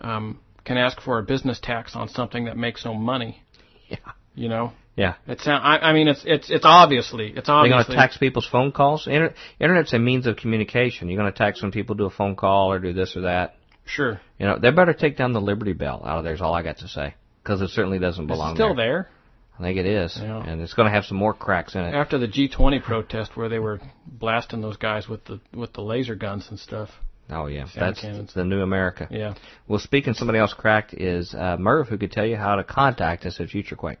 [0.00, 3.32] um, can ask for a business tax on something that makes no money.
[3.88, 3.98] Yeah.
[4.34, 5.14] You know, Yeah.
[5.26, 7.68] it's I, I mean it's it's it's obviously it's obviously.
[7.70, 9.06] They're going to tax people's phone calls.
[9.06, 11.08] Inter- Internet's a means of communication.
[11.08, 13.56] You're going to tax when people do a phone call or do this or that.
[13.86, 16.34] sure You know, they better take down the Liberty Bell out of there.
[16.34, 18.86] Is all I got to say because it certainly doesn't it's belong still there.
[18.86, 19.08] there
[19.58, 20.42] I think it is, Yeah.
[20.44, 21.94] and it's going to have some more cracks in it.
[21.94, 26.14] after the G20 protest where they were blasting those guys with the with the laser
[26.16, 26.90] guns and stuff.
[27.30, 28.34] Oh yeah, Sound that's cannons.
[28.34, 29.06] the new America.
[29.10, 29.34] Yeah.
[29.68, 32.64] Well, speaking of somebody else cracked is uh, Merv, who could tell you how to
[32.64, 34.00] contact us at FutureQuake.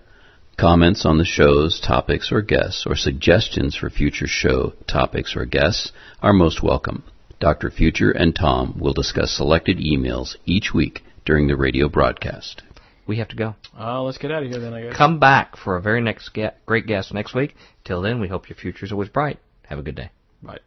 [0.61, 5.91] Comments on the show's topics or guests, or suggestions for future show topics or guests
[6.21, 7.03] are most welcome.
[7.39, 7.71] Dr.
[7.71, 12.61] Future and Tom will discuss selected emails each week during the radio broadcast.
[13.07, 13.55] We have to go.
[13.75, 14.75] Uh, let's get out of here then.
[14.75, 14.95] I guess.
[14.95, 17.55] Come back for a very next ge- great guest next week.
[17.83, 19.39] Till then, we hope your future's always bright.
[19.63, 20.11] Have a good day.
[20.43, 20.59] Bye.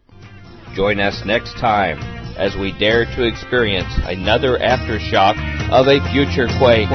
[0.75, 1.99] Join us next time
[2.37, 5.39] as we dare to experience another aftershock
[5.71, 6.91] of a future quake.